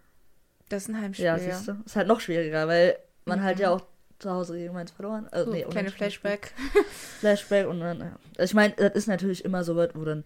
Das 0.70 0.84
ist 0.84 0.90
ein 0.90 1.02
Heimspiel, 1.02 1.26
Ja, 1.26 1.38
siehst 1.40 1.68
du. 1.68 1.76
Ist 1.86 1.96
halt 1.96 2.08
noch 2.08 2.20
schwieriger, 2.20 2.68
weil 2.68 2.98
man 3.26 3.44
halt 3.44 3.58
Mhm. 3.58 3.62
ja 3.64 3.70
auch 3.72 3.82
zu 4.20 4.32
Hause 4.32 4.58
gegen 4.58 4.74
Mainz 4.74 4.92
verloren. 4.92 5.28
Also, 5.32 5.46
So, 5.52 5.52
nee, 5.58 5.64
kleine. 5.64 5.92
Flashback. 5.92 6.54
Flashback 7.20 7.68
und 7.68 7.80
dann, 7.82 8.00
ja. 8.00 8.12
Also 8.38 8.52
ich 8.52 8.54
meine, 8.54 8.74
das 8.76 8.94
ist 8.94 9.08
natürlich 9.08 9.44
immer 9.46 9.64
so 9.64 9.76
was, 9.76 9.90
wo 9.94 10.04
dann 10.06 10.24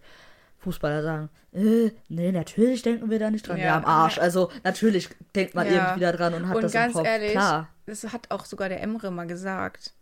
Fußballer 0.58 1.02
sagen, 1.02 1.28
äh, 1.52 1.90
nee, 2.08 2.32
natürlich 2.32 2.82
denken 2.82 3.08
wir 3.10 3.18
da 3.18 3.30
nicht 3.30 3.48
dran. 3.48 3.56
Ja, 3.58 3.64
Ja. 3.66 3.76
am 3.78 3.84
Arsch. 3.86 4.18
Also 4.18 4.50
natürlich 4.62 5.08
denkt 5.34 5.54
man 5.54 5.66
Ja. 5.66 5.72
irgendwie 5.72 6.00
da 6.00 6.12
dran 6.12 6.34
und 6.34 6.48
hat 6.48 6.56
Und 6.56 6.62
das 6.62 6.72
ganz 6.72 6.92
im 6.94 6.98
Kopf. 6.98 7.06
ehrlich, 7.06 7.32
Klar. 7.32 7.68
Das 7.86 8.04
hat 8.12 8.30
auch 8.30 8.44
sogar 8.44 8.68
der 8.68 8.82
Emre 8.82 9.10
mal 9.10 9.26
gesagt. 9.26 9.94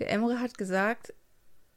Der 0.00 0.10
Emre 0.10 0.40
hat 0.40 0.58
gesagt, 0.58 1.14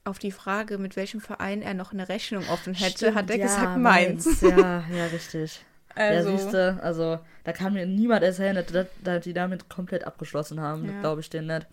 auf 0.04 0.20
die 0.20 0.32
Frage, 0.32 0.78
mit 0.80 0.96
welchem 0.98 1.22
Verein 1.22 1.62
er 1.62 1.74
noch 1.76 1.94
eine 1.94 2.10
Rechnung 2.10 2.44
offen 2.50 2.74
hätte, 2.74 2.98
Stimmt, 2.98 3.16
hat 3.16 3.30
er 3.30 3.38
ja, 3.38 3.44
gesagt 3.46 3.78
Mainz. 3.78 4.42
Ja, 4.42 4.84
ja, 4.94 5.06
richtig. 5.14 5.64
Also, 5.96 6.30
ja, 6.30 6.38
siehst 6.38 6.54
du, 6.54 6.80
also 6.82 7.20
da 7.44 7.52
kann 7.54 7.74
mir 7.74 7.86
niemand 7.86 8.24
erzählen, 8.24 8.56
dass, 8.56 8.88
dass, 9.04 9.24
die 9.24 9.34
damit 9.34 9.70
komplett 9.70 10.06
abgeschlossen 10.06 10.60
haben. 10.62 10.86
Ja. 10.86 11.00
Glaube 11.02 11.22
ich 11.22 11.30
denen 11.30 11.48
nicht. 11.48 11.68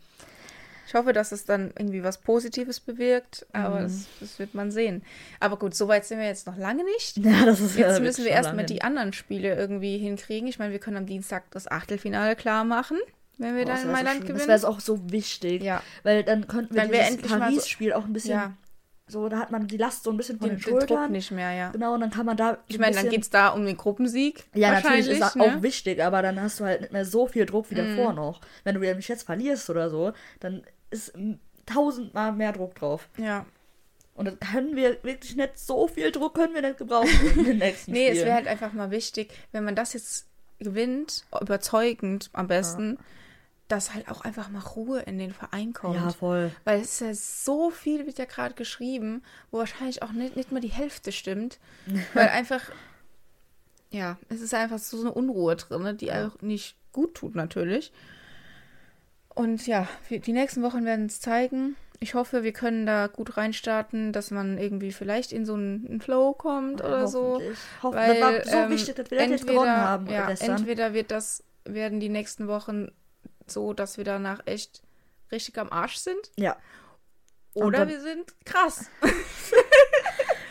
ich 0.87 0.95
hoffe, 0.95 1.13
dass 1.13 1.31
es 1.33 1.45
dann 1.45 1.73
irgendwie 1.79 2.03
was 2.03 2.19
Positives 2.19 2.81
bewirkt, 2.81 3.47
aber 3.53 3.77
Mhm. 3.81 3.83
das, 3.85 4.07
das 4.21 4.39
wird 4.39 4.55
man 4.55 4.71
sehen. 4.73 5.03
Aber 5.39 5.57
gut, 5.59 5.75
so 5.75 5.87
weit 5.89 6.05
sind 6.05 6.19
wir 6.19 6.27
jetzt 6.27 6.47
noch 6.47 6.57
lange 6.57 6.85
nicht. 6.85 7.17
Ja, 7.25 7.45
das 7.47 7.61
ist 7.61 7.77
ja 7.77 7.87
Jetzt 7.87 7.95
wirklich 7.95 8.03
müssen 8.09 8.25
wir 8.25 8.33
erstmal 8.33 8.67
die 8.67 8.83
anderen 8.83 9.13
Spiele 9.13 9.55
irgendwie 9.55 9.99
hinkriegen. 9.99 10.49
Ich 10.49 10.59
meine, 10.59 10.73
wir 10.73 10.81
können 10.81 10.97
am 10.99 11.07
Dienstag 11.07 11.45
das 11.53 11.67
Achtelfinale 11.71 12.35
klar 12.37 12.65
machen, 12.65 12.99
wenn 13.39 13.55
wir 13.57 13.63
Oh, 13.63 13.67
dann 13.67 13.77
in 13.83 13.83
wär 13.85 13.87
so 13.87 13.93
Mailand 13.93 14.09
schön. 14.19 14.21
Das 14.21 14.43
gewinnen. 14.43 14.49
wäre 14.63 14.69
auch 14.69 14.81
so 14.81 15.11
wichtig. 15.13 15.63
ja, 15.63 15.83
Weil 16.03 16.25
dann 16.25 16.47
könnten 16.49 16.75
wir 16.75 16.83
Dann 16.83 16.91
dieses 16.93 17.09
endlich 17.09 17.31
mal 17.31 17.39
so- 17.39 17.45
Paris-Spiel 17.45 17.93
auch 17.95 18.05
ein 18.05 18.13
bisschen, 18.13 18.33
ja, 18.33 18.53
so, 19.11 19.29
da 19.29 19.39
hat 19.39 19.51
man 19.51 19.67
die 19.67 19.77
Last 19.77 20.05
so 20.05 20.11
ein 20.11 20.17
bisschen 20.17 20.39
von 20.39 20.49
den, 20.49 20.57
den, 20.59 20.65
den 20.65 20.71
Druck 20.79 20.89
Schultern. 20.89 21.13
nicht 21.13 21.31
mehr, 21.31 21.53
ja. 21.53 21.71
Genau, 21.71 21.95
und 21.95 22.01
dann 22.01 22.11
kann 22.11 22.25
man 22.27 22.37
da. 22.37 22.59
Ich 22.69 22.77
ein 22.77 22.81
meine, 22.81 22.97
dann 22.97 23.09
geht 23.09 23.23
es 23.23 23.31
da 23.31 23.49
um 23.49 23.65
den 23.67 23.77
Gruppensieg. 23.77 24.45
Ja, 24.55 24.73
natürlich 24.73 25.09
ist 25.09 25.21
das 25.21 25.35
wahrscheinlich, 25.35 25.51
auch 25.53 25.57
ne? 25.57 25.63
wichtig, 25.63 26.03
aber 26.03 26.23
dann 26.23 26.41
hast 26.41 26.61
du 26.61 26.65
halt 26.65 26.81
nicht 26.83 26.93
mehr 26.93 27.05
so 27.05 27.27
viel 27.27 27.47
Druck 27.47 27.71
wie 27.71 27.75
Mhm. 27.81 27.97
davor 27.97 28.13
noch. 28.15 28.41
Wenn 28.65 28.75
du 28.75 28.81
nämlich 28.81 29.09
jetzt 29.09 29.25
verlierst 29.25 29.69
oder 29.71 29.91
so, 29.91 30.13
dann 30.41 30.63
ist 30.91 31.17
mm, 31.17 31.35
tausendmal 31.67 32.33
mehr 32.33 32.53
Druck 32.53 32.75
drauf. 32.75 33.09
Ja. 33.17 33.47
Und 34.15 34.27
dann 34.27 34.39
können 34.41 34.77
wir 34.77 35.03
wirklich 35.03 35.37
nicht 35.37 35.59
so 35.59 35.87
viel 35.89 36.11
Druck 36.13 36.35
können 36.35 36.55
wir 36.55 36.63
nicht 36.63 36.79
gebrauchen 36.79 37.09
in 37.37 37.45
den 37.45 37.59
nächsten 37.59 37.93
Nee, 37.93 38.07
es 38.09 38.11
Spielen. 38.17 38.27
wäre 38.27 38.35
halt 38.37 38.47
einfach 38.49 38.73
mal 38.73 38.91
wichtig, 38.91 39.31
wenn 39.53 39.65
man 39.65 39.75
das 39.75 39.93
jetzt 39.95 40.27
gewinnt, 40.59 41.25
überzeugend 41.41 42.29
am 42.35 42.47
besten, 42.47 42.99
dass 43.71 43.95
halt 43.95 44.09
auch 44.09 44.23
einfach 44.23 44.49
mal 44.49 44.61
Ruhe 44.61 45.01
in 45.01 45.19
den 45.19 45.33
Verein 45.33 45.73
kommt. 45.73 45.95
ja, 45.95 46.11
voll. 46.11 46.51
Weil 46.65 46.81
es 46.81 46.93
ist 46.93 47.01
ja 47.01 47.15
so 47.15 47.71
viel, 47.71 48.07
wird 48.07 48.19
ja 48.19 48.25
gerade 48.25 48.55
geschrieben, 48.55 49.23
wo 49.51 49.59
wahrscheinlich 49.59 50.03
auch 50.03 50.13
nicht, 50.13 50.37
nicht 50.37 50.53
mal 50.53 50.61
die 50.61 50.69
Hälfte 50.69 51.13
stimmt. 51.13 51.59
weil 52.15 52.29
einfach, 52.29 52.71
ja, 53.91 54.19
es 54.29 54.41
ist 54.41 54.55
einfach 54.55 54.79
so 54.79 55.01
eine 55.01 55.13
Unruhe 55.13 55.57
drin, 55.57 55.83
ne, 55.83 55.95
die 55.95 56.07
Ja. 56.07 56.29
auch 56.29 56.43
nicht 56.43 56.77
gut 56.93 57.15
tut 57.15 57.35
natürlich. 57.35 57.93
Und 59.35 59.67
ja, 59.67 59.89
die 60.11 60.33
nächsten 60.33 60.63
Wochen 60.63 60.85
werden 60.85 61.07
es 61.07 61.21
zeigen. 61.21 61.77
Ich 62.01 62.15
hoffe, 62.15 62.43
wir 62.43 62.53
können 62.53 62.87
da 62.87 63.07
gut 63.07 63.37
reinstarten, 63.37 64.13
dass 64.13 64.31
man 64.31 64.59
irgendwie 64.59 64.91
vielleicht 64.91 65.33
in 65.33 65.45
so 65.45 65.55
einen 65.55 66.01
Flow 66.01 66.33
kommt 66.33 66.83
oder 66.83 67.07
so. 67.07 67.35
Hoffentlich. 67.35 67.59
Hoff 67.83 67.95
Weil, 67.95 68.21
das 68.21 68.21
war 68.21 68.45
so 68.45 68.57
ähm, 68.57 68.71
wichtig, 68.71 68.95
dass 68.97 69.11
wir 69.11 69.19
das 69.19 69.29
jetzt 69.29 69.47
gewonnen 69.47 69.71
haben 69.71 70.07
ja, 70.09 70.29
entweder 70.31 70.95
wird 70.95 71.11
das, 71.11 71.45
werden 71.65 72.01
die 72.01 72.09
nächsten 72.09 72.49
Wochen 72.49 72.91
so, 73.47 73.73
dass 73.73 73.97
wir 73.97 74.05
danach 74.05 74.41
echt 74.47 74.83
richtig 75.33 75.59
am 75.59 75.71
Arsch 75.71 75.97
sind. 75.97 76.31
Ja. 76.37 76.57
Oder 77.55 77.81
dann- 77.81 77.89
wir 77.89 78.01
sind 78.01 78.35
krass. 78.45 78.91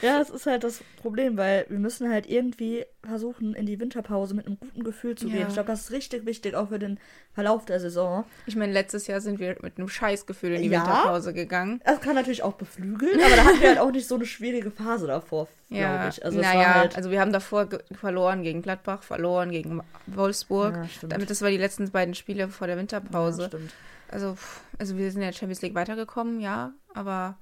Ja, 0.02 0.20
es 0.22 0.30
ist 0.30 0.46
halt 0.46 0.64
das 0.64 0.82
Problem, 1.02 1.38
weil 1.38 1.66
wir 1.70 1.80
müssen 1.80 2.12
halt 2.12 2.30
irgendwie 2.30 2.86
versuchen, 3.04 3.54
in 3.56 3.66
die 3.66 3.80
Winterpause 3.80 4.34
mit 4.34 4.46
einem 4.48 4.60
guten 4.60 4.84
Gefühl 4.84 5.16
zu 5.16 5.28
gehen. 5.28 5.42
Ja. 5.42 5.48
Ich 5.48 5.54
glaube, 5.54 5.68
das 5.68 5.82
ist 5.82 5.92
richtig 5.92 6.26
wichtig, 6.26 6.56
auch 6.56 6.70
für 6.70 6.80
den 6.80 7.00
Verlauf 7.34 7.66
der 7.66 7.80
Saison. 7.80 8.26
Ich 8.46 8.56
meine, 8.56 8.74
letztes 8.74 9.08
Jahr 9.08 9.22
sind 9.22 9.40
wir 9.40 9.56
mit 9.62 9.78
einem 9.78 9.88
Scheißgefühl 9.90 10.54
in 10.54 10.62
die 10.64 10.70
Ja. 10.70 10.82
Winterpause 10.82 11.34
gegangen. 11.34 11.82
Das 11.86 12.02
kann 12.02 12.16
natürlich 12.16 12.44
auch 12.44 12.54
beflügeln, 12.54 13.20
aber 13.22 13.36
da 13.36 13.44
hatten 13.46 13.62
wir 13.62 13.70
halt 13.70 13.80
auch 13.80 13.92
nicht 13.92 14.08
so 14.08 14.16
eine 14.16 14.26
schwierige 14.26 14.72
Phase 14.72 15.08
davor, 15.08 15.48
Ja, 15.70 15.96
glaube 15.96 16.10
ich. 16.10 16.26
Also 16.26 16.40
naja, 16.40 16.74
halt. 16.76 16.96
also 16.96 17.12
wir 17.12 17.20
haben 17.22 17.32
davor 17.34 17.66
ge- 17.68 17.80
verloren 17.94 18.44
gegen 18.44 18.62
Gladbach, 18.62 19.04
verloren 19.04 19.52
gegen 19.52 19.82
Wolfsburg. 20.08 20.76
Ja. 20.76 21.08
Damit 21.08 21.30
das 21.30 21.42
war 21.42 21.50
die 21.50 21.58
letzten 21.58 21.90
beiden 21.92 22.14
Spiele 22.16 22.48
vor 22.50 22.68
der 22.68 22.78
Winterpause. 22.78 23.48
stimmt. 23.48 23.74
also, 24.10 24.36
also 24.78 24.98
wir 24.98 25.12
sind 25.12 25.22
in 25.22 25.28
der 25.28 25.34
Champions 25.34 25.62
League 25.62 25.76
weitergekommen, 25.76 26.40
ja, 26.42 26.74
aber 26.94 27.38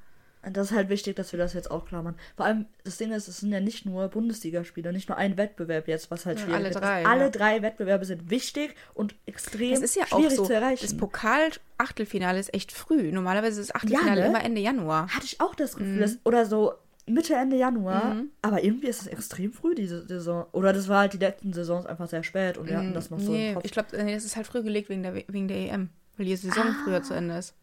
das 0.50 0.72
ist 0.72 0.78
halt 0.78 0.90
wichtig, 0.90 1.16
dass 1.16 1.32
wir 1.32 1.40
das 1.40 1.54
jetzt 1.54 1.70
auch 1.72 1.86
klar 1.86 2.04
machen. 2.04 2.16
Vor 2.36 2.46
allem, 2.46 2.66
das 2.84 2.98
Ding 2.98 3.12
ist, 3.12 3.28
es 3.28 3.38
sind 3.40 3.52
ja 3.52 3.60
nicht 3.60 3.86
nur 3.86 4.08
Bundesligaspiele, 4.10 4.92
nicht 4.94 5.10
nur 5.10 5.18
ein 5.18 5.38
Wettbewerb 5.38 5.88
jetzt, 5.88 6.10
was 6.12 6.26
halt 6.26 6.40
Ja, 6.40 6.46
schwierig 6.46 6.60
alle 6.60 6.70
ist. 6.70 6.80
drei, 6.80 7.06
Alle 7.06 7.24
ja. 7.24 7.30
drei 7.30 7.62
Wettbewerbe 7.62 8.06
sind 8.06 8.30
wichtig 8.30 8.76
und 8.94 9.16
extrem 9.26 9.74
es 9.74 9.82
ist 9.82 9.96
ja 9.96 10.04
auch 10.12 10.20
schwierig 10.20 10.36
so, 10.36 10.46
zu 10.46 10.54
erreichen. 10.54 10.86
das 10.86 10.96
Pokal-Achtelfinale 10.98 12.40
ist 12.40 12.54
echt 12.54 12.72
früh. 12.72 13.12
Normalerweise 13.12 13.62
ist 13.62 13.70
das 13.70 13.76
Achtelfinale 13.76 14.22
ne? 14.22 14.28
immer 14.28 14.44
Ende 14.44 14.62
Januar. 14.62 15.08
Hatte 15.10 15.26
ich 15.26 15.40
auch 15.42 15.56
das 15.56 15.76
Gefühl, 15.76 15.96
Mhm. 15.96 16.00
dass, 16.02 16.18
oder 16.24 16.46
so 16.46 16.74
Mitte, 17.10 17.36
Ende 17.36 17.56
Januar, 17.56 18.18
aber 18.42 18.64
irgendwie 18.66 18.88
ist 18.88 19.02
es 19.02 19.08
extrem 19.08 19.54
früh, 19.54 19.76
diese 19.76 20.06
Saison. 20.08 20.46
Oder 20.52 20.74
das 20.74 20.90
war 20.90 21.00
halt 21.00 21.14
die 21.14 21.18
letzten 21.18 21.54
Saisons 21.54 21.86
einfach 21.86 22.08
sehr 22.10 22.22
spät 22.24 22.58
und 22.58 22.68
wir 22.70 22.78
hatten 22.78 22.94
das 22.94 23.10
noch 23.10 23.20
so 23.20 23.32
nee, 23.32 23.50
im 23.50 23.54
Kopf. 23.56 23.66
ich 23.66 23.72
glaube, 23.72 23.88
das 23.96 24.26
ist 24.26 24.36
halt 24.36 24.46
früh 24.46 24.62
gelegt 24.62 24.90
wegen 24.90 25.04
der, 25.04 25.16
wegen 25.16 25.48
der 25.48 25.58
EM, 25.58 25.90
weil 26.18 26.26
die 26.26 26.36
Saison 26.36 26.66
Ah. 26.68 26.76
früher 26.84 27.02
zu 27.04 27.14
Ende 27.14 27.38
ist. 27.38 27.54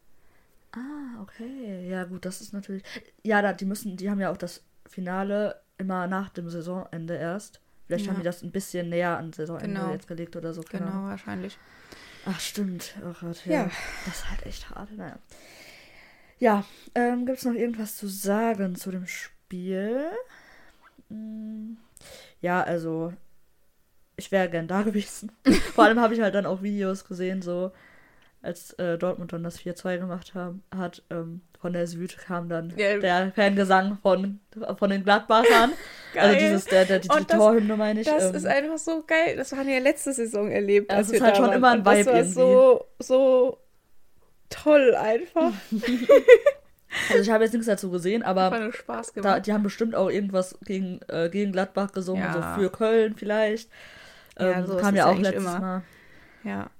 Ah, 0.76 1.22
okay. 1.22 1.88
Ja, 1.88 2.04
gut, 2.04 2.24
das 2.24 2.40
ist 2.40 2.52
natürlich. 2.52 2.82
Ja, 3.22 3.42
da, 3.42 3.52
die 3.52 3.64
müssen, 3.64 3.96
die 3.96 4.10
haben 4.10 4.20
ja 4.20 4.30
auch 4.30 4.36
das 4.36 4.62
Finale 4.86 5.60
immer 5.78 6.06
nach 6.06 6.28
dem 6.30 6.48
Saisonende 6.50 7.14
erst. 7.16 7.60
Vielleicht 7.86 8.06
Ja. 8.06 8.12
haben 8.12 8.18
die 8.18 8.24
das 8.24 8.42
ein 8.42 8.50
bisschen 8.50 8.88
näher 8.88 9.16
an 9.18 9.32
Saisonende 9.32 9.80
Genau. 9.80 9.92
jetzt 9.92 10.08
gelegt 10.08 10.36
oder 10.36 10.52
so. 10.54 10.62
Genau, 10.62 10.86
Ahnung. 10.86 11.08
wahrscheinlich. 11.08 11.58
Ach, 12.26 12.40
stimmt. 12.40 12.94
Oh 13.04 13.12
Gott, 13.20 13.44
ja. 13.46 13.52
Ja. 13.64 13.70
Das 14.06 14.16
ist 14.16 14.30
halt 14.30 14.46
echt 14.46 14.70
hart. 14.70 14.90
Naja. 14.96 15.18
Ja, 16.38 16.64
ähm, 16.94 17.26
gibt 17.26 17.38
es 17.38 17.44
noch 17.44 17.54
irgendwas 17.54 17.96
zu 17.96 18.08
sagen 18.08 18.74
zu 18.76 18.90
dem 18.90 19.06
Spiel? 19.06 20.06
Hm, 21.08 21.76
Ja, 22.40 22.62
also, 22.62 23.12
ich 24.16 24.32
wäre 24.32 24.48
gern 24.50 24.66
da 24.68 24.82
gewesen. 24.84 25.30
Vor 25.74 25.84
allem 25.84 26.00
habe 26.00 26.14
ich 26.14 26.20
halt 26.20 26.34
dann 26.34 26.46
auch 26.46 26.62
Videos 26.62 27.04
gesehen, 27.04 27.42
so 27.42 27.72
als 28.44 28.72
äh, 28.74 28.98
Dortmund 28.98 29.32
dann 29.32 29.42
das 29.42 29.58
4-2 29.60 29.98
gemacht 29.98 30.34
haben, 30.34 30.62
hat. 30.76 31.02
Ähm, 31.10 31.40
von 31.60 31.72
der 31.72 31.86
Süd 31.86 32.18
kam 32.18 32.50
dann 32.50 32.74
Ja. 32.76 32.98
der 32.98 33.32
Fangesang 33.32 33.96
von, 34.02 34.38
von 34.78 34.90
den 34.90 35.02
Gladbachern. 35.04 35.72
Also 36.16 36.30
Geil. 36.36 36.38
dieses, 36.46 36.64
der, 36.66 36.84
der, 36.84 37.00
die, 37.00 37.08
die 37.08 37.26
das- 37.26 37.36
Torhymne 37.38 37.76
meine 37.76 38.00
ich. 38.00 38.06
Das 38.06 38.26
ähm, 38.26 38.34
ist 38.36 38.46
einfach 38.46 38.78
so 38.78 39.02
geil. 39.04 39.34
Das 39.36 39.50
haben 39.50 39.66
wir 39.66 39.74
ja 39.74 39.80
letzte 39.80 40.12
Saison 40.12 40.48
erlebt. 40.48 40.92
Ja, 40.92 41.00
es 41.00 41.10
ist 41.10 41.20
halt 41.20 41.32
da 41.32 41.36
schon 41.38 41.46
waren. 41.48 41.56
immer 41.56 41.70
ein 41.72 41.78
Und 41.78 41.86
das 41.88 41.96
Vibe 41.96 42.06
war 42.06 42.14
irgendwie. 42.14 42.34
so, 42.34 42.84
so 43.00 43.58
toll 44.48 44.94
einfach. 44.94 45.50
also 47.10 47.20
ich 47.20 47.30
habe 47.30 47.42
jetzt 47.44 47.52
nichts 47.52 47.66
dazu 47.66 47.90
gesehen, 47.90 48.22
aber 48.22 48.70
Da, 49.22 49.40
die 49.40 49.52
haben 49.52 49.62
bestimmt 49.64 49.94
auch 49.96 50.08
irgendwas 50.08 50.56
gegen, 50.64 51.00
äh, 51.08 51.28
gegen 51.30 51.50
Gladbach 51.50 51.90
gesungen, 51.92 52.22
Ja. 52.22 52.54
so 52.56 52.62
für 52.62 52.70
Köln 52.70 53.16
vielleicht. 53.16 53.68
Ja, 54.38 54.52
Ähm, 54.52 54.66
sowas 54.66 54.82
kam 54.82 54.94
ist 54.94 54.98
ja 54.98 55.06
auch 55.06 55.18
letztes 55.18 55.42
immer. 55.42 55.58
Mal. 55.58 55.82
ja. 56.44 56.70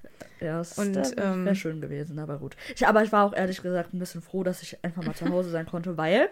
Ja, 0.41 0.61
es 0.61 0.79
Und, 0.79 0.95
wäre 0.95 1.15
ähm, 1.17 1.55
schön 1.55 1.81
gewesen, 1.81 2.19
aber 2.19 2.39
gut. 2.39 2.57
Ich, 2.75 2.87
aber 2.87 3.03
ich 3.03 3.13
war 3.13 3.25
auch 3.25 3.35
ehrlich 3.35 3.63
gesagt 3.63 3.95
ein 3.95 3.99
bisschen 3.99 4.23
froh, 4.23 4.43
dass 4.43 4.63
ich 4.63 4.83
einfach 4.85 5.05
mal 5.05 5.15
zu 5.15 5.29
Hause 5.29 5.51
sein 5.51 5.67
konnte, 5.67 5.97
weil, 5.97 6.29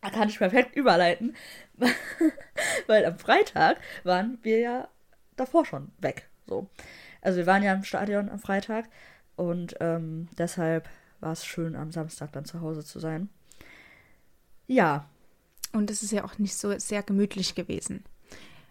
da 0.00 0.10
kann 0.10 0.28
ich 0.28 0.38
perfekt 0.38 0.76
überleiten, 0.76 1.36
weil 2.86 3.04
am 3.04 3.18
Freitag 3.18 3.78
waren 4.04 4.38
wir 4.42 4.58
ja 4.58 4.88
davor 5.36 5.64
schon 5.64 5.90
weg. 5.98 6.28
So. 6.46 6.68
Also 7.20 7.38
wir 7.38 7.46
waren 7.46 7.62
ja 7.62 7.72
im 7.72 7.84
Stadion 7.84 8.28
am 8.28 8.38
Freitag 8.38 8.88
und 9.36 9.76
ähm, 9.80 10.28
deshalb 10.38 10.88
war 11.20 11.32
es 11.32 11.44
schön, 11.46 11.76
am 11.76 11.92
Samstag 11.92 12.32
dann 12.32 12.44
zu 12.44 12.60
Hause 12.60 12.84
zu 12.84 12.98
sein. 12.98 13.28
Ja, 14.66 15.06
Und 15.72 15.90
es 15.90 16.02
ist 16.02 16.12
ja 16.12 16.24
auch 16.24 16.38
nicht 16.38 16.56
so 16.56 16.76
sehr 16.78 17.02
gemütlich 17.02 17.54
gewesen. 17.54 18.04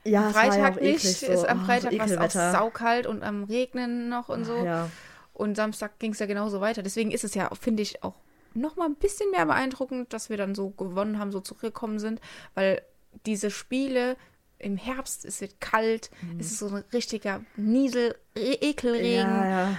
Ja, 0.04 0.22
ja 0.22 0.30
Freitag 0.32 0.78
auch 0.78 0.82
nicht. 0.82 1.02
so, 1.02 1.28
ist 1.28 1.46
am 1.46 1.62
oh, 1.62 1.66
Freitag 1.66 1.92
so 1.92 1.98
war 2.00 2.26
es 2.26 2.36
auch 2.38 2.52
saukalt 2.52 3.08
und 3.08 3.24
am 3.24 3.44
Regnen 3.44 4.10
noch 4.10 4.30
und 4.30 4.46
so. 4.46 4.56
Ja, 4.64 4.90
Und 5.34 5.56
Samstag 5.56 6.00
ging 6.00 6.12
es 6.14 6.20
ja 6.20 6.26
genauso 6.26 6.62
weiter. 6.62 6.84
Deswegen 6.84 7.12
ist 7.12 7.24
es 7.24 7.34
ja, 7.34 7.50
finde 7.60 7.84
ich, 7.84 8.04
auch 8.04 8.16
noch 8.54 8.76
mal 8.76 8.86
ein 8.86 8.96
bisschen 8.96 9.32
mehr 9.32 9.46
beeindruckend, 9.46 10.12
dass 10.14 10.30
wir 10.30 10.38
dann 10.38 10.56
so 10.56 10.72
gewonnen 10.72 11.20
haben, 11.20 11.32
so 11.32 11.40
zurückgekommen 11.40 12.00
sind, 12.00 12.20
weil 12.54 12.82
diese 13.26 13.50
Spiele 13.50 14.18
im 14.60 14.78
Herbst, 14.78 15.26
es 15.26 15.42
wird 15.42 15.60
kalt, 15.60 16.12
es 16.40 16.52
ist 16.52 16.60
so 16.60 16.68
ein 16.68 16.84
richtiger 16.94 17.42
Niesel, 17.56 18.16
Ekelregen 18.36 19.28
Mhm. 19.28 19.44
ja, 19.44 19.50
ja. 19.70 19.78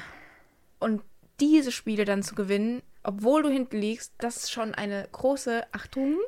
und 0.80 1.02
diese 1.40 1.72
Spiele 1.72 2.04
dann 2.04 2.22
zu 2.22 2.34
gewinnen, 2.34 2.82
obwohl 3.02 3.42
du 3.42 3.48
hinten 3.48 3.78
liegst, 3.78 4.12
das 4.18 4.36
ist 4.38 4.52
schon 4.52 4.74
eine 4.74 5.08
große 5.12 5.64
Achtung. 5.72 6.18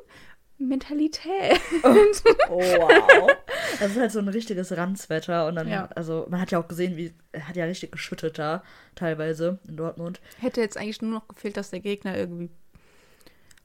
Mentalität. 0.57 1.59
Oh, 2.49 2.57
wow. 2.59 3.31
Das 3.79 3.91
ist 3.91 3.97
halt 3.99 4.11
so 4.11 4.19
ein 4.19 4.27
richtiges 4.29 4.75
Ranzwetter 4.75 5.47
und 5.47 5.55
dann, 5.55 5.67
Ja. 5.67 5.89
also 5.95 6.25
man 6.29 6.39
hat 6.39 6.51
ja 6.51 6.59
auch 6.59 6.67
gesehen, 6.67 6.95
wie, 6.95 7.13
er 7.33 7.47
hat 7.47 7.55
ja 7.57 7.65
richtig 7.65 7.91
geschüttet 7.91 8.37
da, 8.39 8.63
teilweise 8.95 9.59
in 9.67 9.75
Dortmund. 9.77 10.21
Hätte 10.39 10.61
jetzt 10.61 10.77
eigentlich 10.77 11.01
nur 11.01 11.11
noch 11.11 11.27
gefehlt, 11.27 11.57
dass 11.57 11.71
der 11.71 11.81
Gegner 11.81 12.17
irgendwie 12.17 12.49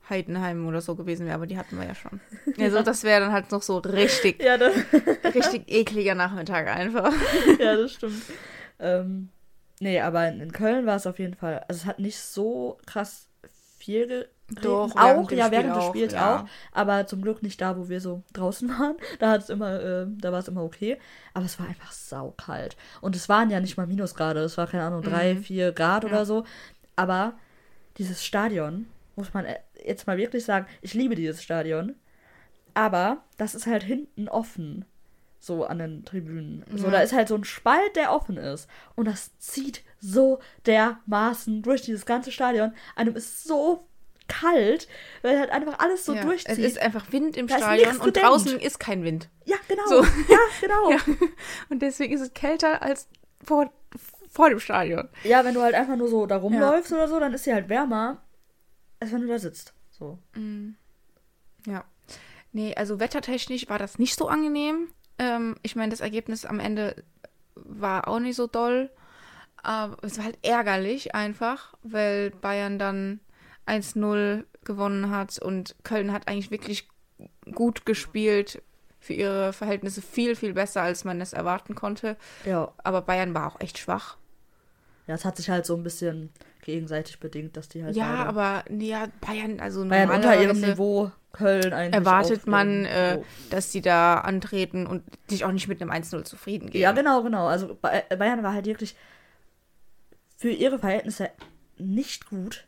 Heidenheim 0.08 0.66
oder 0.66 0.80
so 0.80 0.96
gewesen 0.96 1.26
wäre, 1.26 1.36
aber 1.36 1.46
die 1.46 1.56
hatten 1.56 1.78
wir 1.78 1.86
ja 1.86 1.94
schon. 1.94 2.20
Also 2.58 2.82
das 2.82 3.04
wäre 3.04 3.20
dann 3.20 3.32
halt 3.32 3.52
noch 3.52 3.62
so 3.62 3.78
richtig, 3.78 4.42
Ja, 4.42 4.56
das, 4.58 4.74
richtig 5.34 5.70
ekliger 5.70 6.14
Nachmittag 6.16 6.66
einfach. 6.68 7.12
ja, 7.60 7.76
das 7.76 7.92
stimmt. 7.92 8.20
Ähm, 8.80 9.28
nee, 9.78 10.00
aber 10.00 10.26
in, 10.28 10.40
in 10.40 10.52
Köln 10.52 10.86
war 10.86 10.96
es 10.96 11.06
auf 11.06 11.18
jeden 11.20 11.34
Fall. 11.34 11.64
Also 11.68 11.82
es 11.82 11.86
hat 11.86 12.00
nicht 12.00 12.18
so 12.18 12.78
krass 12.86 13.28
viel 13.78 14.28
Doch, 14.62 14.94
auch, 14.96 15.30
ja, 15.30 15.46
Spiel 15.46 15.58
während 15.58 15.76
des 15.76 15.84
auch, 15.84 15.88
Spiels 15.90 16.12
ja. 16.12 16.40
auch. 16.40 16.44
Aber 16.72 17.06
zum 17.06 17.22
Glück 17.22 17.42
nicht 17.42 17.60
da, 17.60 17.76
wo 17.76 17.88
wir 17.88 18.00
so 18.00 18.22
draußen 18.32 18.68
waren. 18.78 18.96
Da 19.18 19.30
hat 19.30 19.42
es 19.42 19.50
immer, 19.50 19.80
äh, 19.80 20.06
da 20.08 20.32
war 20.32 20.40
es 20.40 20.48
immer 20.48 20.62
okay. 20.62 20.98
Aber 21.34 21.44
es 21.44 21.58
war 21.58 21.66
einfach 21.68 21.92
saukalt. 21.92 22.76
Und 23.00 23.16
es 23.16 23.28
waren 23.28 23.50
ja 23.50 23.60
nicht 23.60 23.76
mal 23.76 23.86
Minusgrade. 23.86 24.40
Es 24.40 24.58
war, 24.58 24.66
keine 24.66 24.84
Ahnung, 24.84 25.02
drei, 25.02 25.36
vier 25.36 25.72
Grad 25.72 26.04
oder 26.04 26.24
so. 26.26 26.44
Aber 26.96 27.34
dieses 27.98 28.24
Stadion, 28.24 28.86
muss 29.16 29.32
man 29.34 29.44
äh, 29.44 29.56
jetzt 29.84 30.06
mal 30.06 30.16
wirklich 30.18 30.44
sagen, 30.44 30.66
ich 30.82 30.94
liebe 30.94 31.14
dieses 31.14 31.42
Stadion. 31.42 31.94
Aber 32.74 33.18
das 33.36 33.54
ist 33.54 33.66
halt 33.66 33.82
hinten 33.82 34.28
offen. 34.28 34.84
So 35.42 35.64
an 35.64 35.78
den 35.78 36.04
Tribünen. 36.04 36.64
So, 36.74 36.86
Ja. 36.86 36.90
da 36.92 37.00
ist 37.00 37.14
halt 37.14 37.28
so 37.28 37.34
ein 37.34 37.44
Spalt, 37.44 37.96
der 37.96 38.12
offen 38.12 38.36
ist. 38.36 38.68
Und 38.94 39.06
das 39.06 39.38
zieht 39.38 39.82
so 39.98 40.38
dermaßen 40.66 41.62
durch 41.62 41.80
dieses 41.82 42.04
ganze 42.04 42.30
Stadion. 42.30 42.72
Einem 42.94 43.16
ist 43.16 43.44
so 43.44 43.86
kalt, 44.30 44.88
weil 45.22 45.38
halt 45.38 45.50
einfach 45.50 45.78
alles 45.78 46.04
so 46.04 46.14
ja. 46.14 46.22
durchzieht. 46.22 46.52
Es 46.52 46.58
ist 46.58 46.78
einfach 46.78 47.12
Wind 47.12 47.36
im 47.36 47.46
Da 47.46 47.58
Stadion 47.58 47.96
und 47.98 48.16
draußen 48.16 48.58
ist 48.58 48.78
kein 48.78 49.04
Wind. 49.04 49.28
ja, 49.44 49.56
genau. 49.68 49.86
So. 49.86 50.02
Ja, 50.28 50.38
genau. 50.60 50.90
Ja. 50.90 50.98
Und 51.68 51.82
deswegen 51.82 52.14
ist 52.14 52.20
es 52.20 52.32
kälter 52.32 52.82
als 52.82 53.08
vor, 53.44 53.72
vor 54.30 54.48
dem 54.50 54.60
Stadion. 54.60 55.08
Ja, 55.24 55.44
wenn 55.44 55.54
du 55.54 55.62
halt 55.62 55.74
einfach 55.74 55.96
nur 55.96 56.08
so 56.08 56.26
da 56.26 56.36
rumläufst 56.36 56.92
oder 56.92 57.08
so, 57.08 57.18
dann 57.20 57.34
ist 57.34 57.44
sie 57.44 57.52
halt 57.52 57.68
wärmer, 57.68 58.22
als 59.00 59.12
wenn 59.12 59.22
du 59.22 59.26
da 59.26 59.38
sitzt. 59.38 59.74
So. 59.90 60.18
Ja. 61.66 61.84
Nee, 62.52 62.74
also 62.74 62.98
wettertechnisch 62.98 63.68
war 63.68 63.78
das 63.78 63.98
nicht 63.98 64.16
so 64.16 64.28
angenehm. 64.28 64.88
Ähm, 65.18 65.56
ich 65.62 65.76
meine, 65.76 65.90
das 65.90 66.00
Ergebnis 66.00 66.44
am 66.44 66.58
Ende 66.58 67.04
war 67.54 68.08
auch 68.08 68.18
nicht 68.18 68.36
so 68.36 68.46
doll. 68.46 68.90
Aber 69.62 69.98
es 70.02 70.16
war 70.16 70.24
halt 70.24 70.38
ärgerlich 70.42 71.14
einfach, 71.14 71.74
weil 71.82 72.30
Bayern 72.30 72.78
dann 72.78 73.20
1-0 73.70 74.44
gewonnen 74.64 75.10
hat 75.10 75.38
und 75.38 75.76
Köln 75.84 76.12
hat 76.12 76.28
eigentlich 76.28 76.50
wirklich 76.50 76.88
gut 77.54 77.86
gespielt. 77.86 78.62
Für 79.02 79.14
ihre 79.14 79.54
Verhältnisse 79.54 80.02
viel, 80.02 80.36
viel 80.36 80.52
besser, 80.52 80.82
als 80.82 81.04
man 81.04 81.22
es 81.22 81.32
erwarten 81.32 81.74
konnte. 81.74 82.18
Ja. 82.44 82.70
Aber 82.84 83.00
Bayern 83.00 83.32
war 83.32 83.46
auch 83.46 83.58
echt 83.60 83.78
schwach. 83.78 84.18
Ja, 85.06 85.14
es 85.14 85.24
hat 85.24 85.38
sich 85.38 85.48
halt 85.48 85.64
so 85.64 85.74
ein 85.74 85.82
bisschen 85.82 86.28
gegenseitig 86.62 87.18
bedingt, 87.18 87.56
dass 87.56 87.70
die 87.70 87.82
halt 87.82 87.96
Ja, 87.96 88.24
aber 88.26 88.62
ja, 88.70 89.08
Bayern, 89.22 89.58
also 89.58 89.86
Bayern 89.88 90.10
unter 90.10 90.38
ihrem 90.40 90.60
Niveau 90.60 91.10
Köln 91.32 91.72
eigentlich 91.72 91.94
erwartet 91.94 92.46
man, 92.46 92.84
äh, 92.84 93.18
dass 93.48 93.70
die 93.70 93.80
da 93.80 94.16
antreten 94.18 94.86
und 94.86 95.02
sich 95.28 95.46
auch 95.46 95.52
nicht 95.52 95.66
mit 95.68 95.80
einem 95.80 95.90
1-0 95.90 96.24
zufrieden 96.24 96.68
geben. 96.68 96.82
Ja, 96.82 96.92
genau, 96.92 97.22
genau. 97.22 97.46
Also 97.46 97.74
Ba- 97.80 98.02
Bayern 98.18 98.42
war 98.42 98.52
halt 98.52 98.66
wirklich 98.66 98.94
für 100.36 100.50
ihre 100.50 100.78
Verhältnisse 100.78 101.30
nicht 101.78 102.28
gut. 102.28 102.66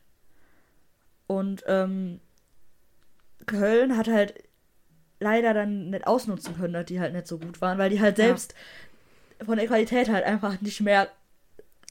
Und 1.36 1.64
ähm, 1.66 2.20
Köln 3.46 3.96
hat 3.96 4.08
halt 4.08 4.34
leider 5.20 5.54
dann 5.54 5.90
nicht 5.90 6.06
ausnutzen 6.06 6.56
können, 6.56 6.72
dass 6.74 6.86
die 6.86 7.00
halt 7.00 7.12
nicht 7.14 7.26
so 7.26 7.38
gut 7.38 7.60
waren, 7.60 7.78
weil 7.78 7.90
die 7.90 8.00
halt 8.00 8.18
Ja. 8.18 8.26
selbst 8.26 8.54
von 9.44 9.56
der 9.56 9.66
Qualität 9.66 10.08
halt 10.08 10.24
einfach 10.24 10.60
nicht 10.60 10.80
mehr. 10.80 11.08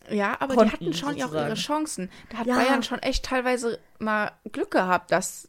Ja, 0.10 0.36
aber 0.40 0.54
die 0.54 0.58
konnten, 0.58 0.74
hatten 0.74 0.94
schon 0.94 1.16
ja 1.18 1.26
auch 1.26 1.32
ihre 1.34 1.56
sozusagen. 1.56 1.56
Chancen. 1.56 2.10
Da 2.32 2.38
hat 2.40 2.48
Ja. 2.48 2.56
Bayern 2.56 2.84
schon 2.84 3.00
echt 3.00 3.26
teilweise 3.26 3.80
mal 4.00 4.32
Glück 4.52 4.72
gehabt, 4.72 5.12
dass 5.12 5.48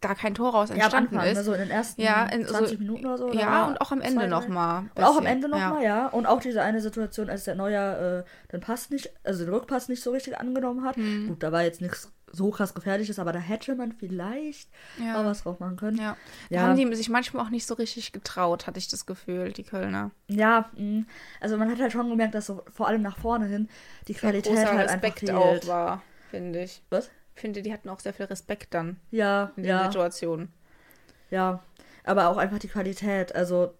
da 0.00 0.14
kein 0.14 0.34
Tor 0.34 0.50
raus 0.52 0.68
Ja, 0.68 0.76
entstanden 0.76 1.16
Anfang, 1.16 1.30
ist. 1.32 1.38
ne, 1.38 1.44
so 1.44 1.52
in 1.52 1.60
den 1.60 1.70
ersten 1.70 2.00
Ja, 2.02 2.26
in 2.26 2.44
so- 2.46 2.54
20 2.54 2.78
Minuten 2.78 3.06
oder 3.06 3.18
so. 3.18 3.30
da 3.30 3.38
ja, 3.38 3.66
und 3.66 3.80
auch 3.80 3.92
am 3.92 4.00
Ende 4.00 4.28
nochmal. 4.28 4.84
Und 4.94 5.04
auch 5.04 5.16
am 5.16 5.26
Ende 5.26 5.48
nochmal, 5.48 5.82
ja. 5.82 6.06
Und 6.08 6.26
auch 6.26 6.40
diese 6.40 6.62
eine 6.62 6.80
Situation, 6.80 7.30
als 7.30 7.44
der 7.44 7.54
Neuer 7.54 8.24
äh, 8.26 8.50
den 8.52 8.60
Pass 8.60 8.90
nicht, 8.90 9.10
also 9.24 9.44
den 9.44 9.52
Rückpass 9.54 9.88
nicht 9.88 10.02
so 10.02 10.10
richtig 10.12 10.38
angenommen 10.38 10.84
hat. 10.84 10.96
Hm. 10.96 11.28
Gut, 11.28 11.42
da 11.42 11.50
war 11.52 11.62
jetzt 11.62 11.80
nichts 11.80 12.12
so 12.32 12.50
krass 12.50 12.74
gefährliches, 12.74 13.18
aber 13.18 13.32
da 13.32 13.38
hätte 13.38 13.74
man 13.76 13.92
vielleicht 13.92 14.68
Ja. 15.02 15.18
auch 15.20 15.24
was 15.24 15.44
drauf 15.44 15.60
machen 15.60 15.76
können. 15.76 15.96
Ja. 15.96 16.16
Da 16.50 16.56
Ja. 16.56 16.62
haben 16.62 16.76
die 16.76 16.94
sich 16.94 17.08
manchmal 17.08 17.46
auch 17.46 17.50
nicht 17.50 17.66
so 17.66 17.74
richtig 17.74 18.12
getraut, 18.12 18.66
hatte 18.66 18.78
ich 18.78 18.88
das 18.88 19.06
Gefühl, 19.06 19.52
die 19.52 19.62
Kölner. 19.62 20.10
Ja, 20.28 20.68
mh. 20.76 21.04
also 21.40 21.56
man 21.56 21.70
hat 21.70 21.80
halt 21.80 21.92
schon 21.92 22.10
gemerkt, 22.10 22.34
dass 22.34 22.46
so 22.46 22.62
vor 22.72 22.88
allem 22.88 23.00
nach 23.02 23.16
vorne 23.16 23.46
hin 23.46 23.68
die 24.08 24.14
Qualität 24.14 24.52
Großer 24.52 24.76
halt 24.76 24.88
einfach 24.90 25.08
auch 25.34 25.50
fehlt. 25.52 25.66
war, 25.68 26.02
finde 26.30 26.64
ich. 26.64 26.82
Was? 26.90 27.10
Ich 27.36 27.40
finde, 27.42 27.62
die 27.62 27.72
hatten 27.72 27.88
auch 27.90 28.00
sehr 28.00 28.14
viel 28.14 28.24
Respekt 28.26 28.72
dann 28.74 28.96
Ja, 29.10 29.52
in 29.56 29.64
ja, 29.66 29.84
Situationen. 29.84 30.52
ja. 31.30 31.62
Aber 32.02 32.28
auch 32.28 32.38
einfach 32.38 32.58
die 32.58 32.68
Qualität. 32.68 33.34
Also, 33.34 33.74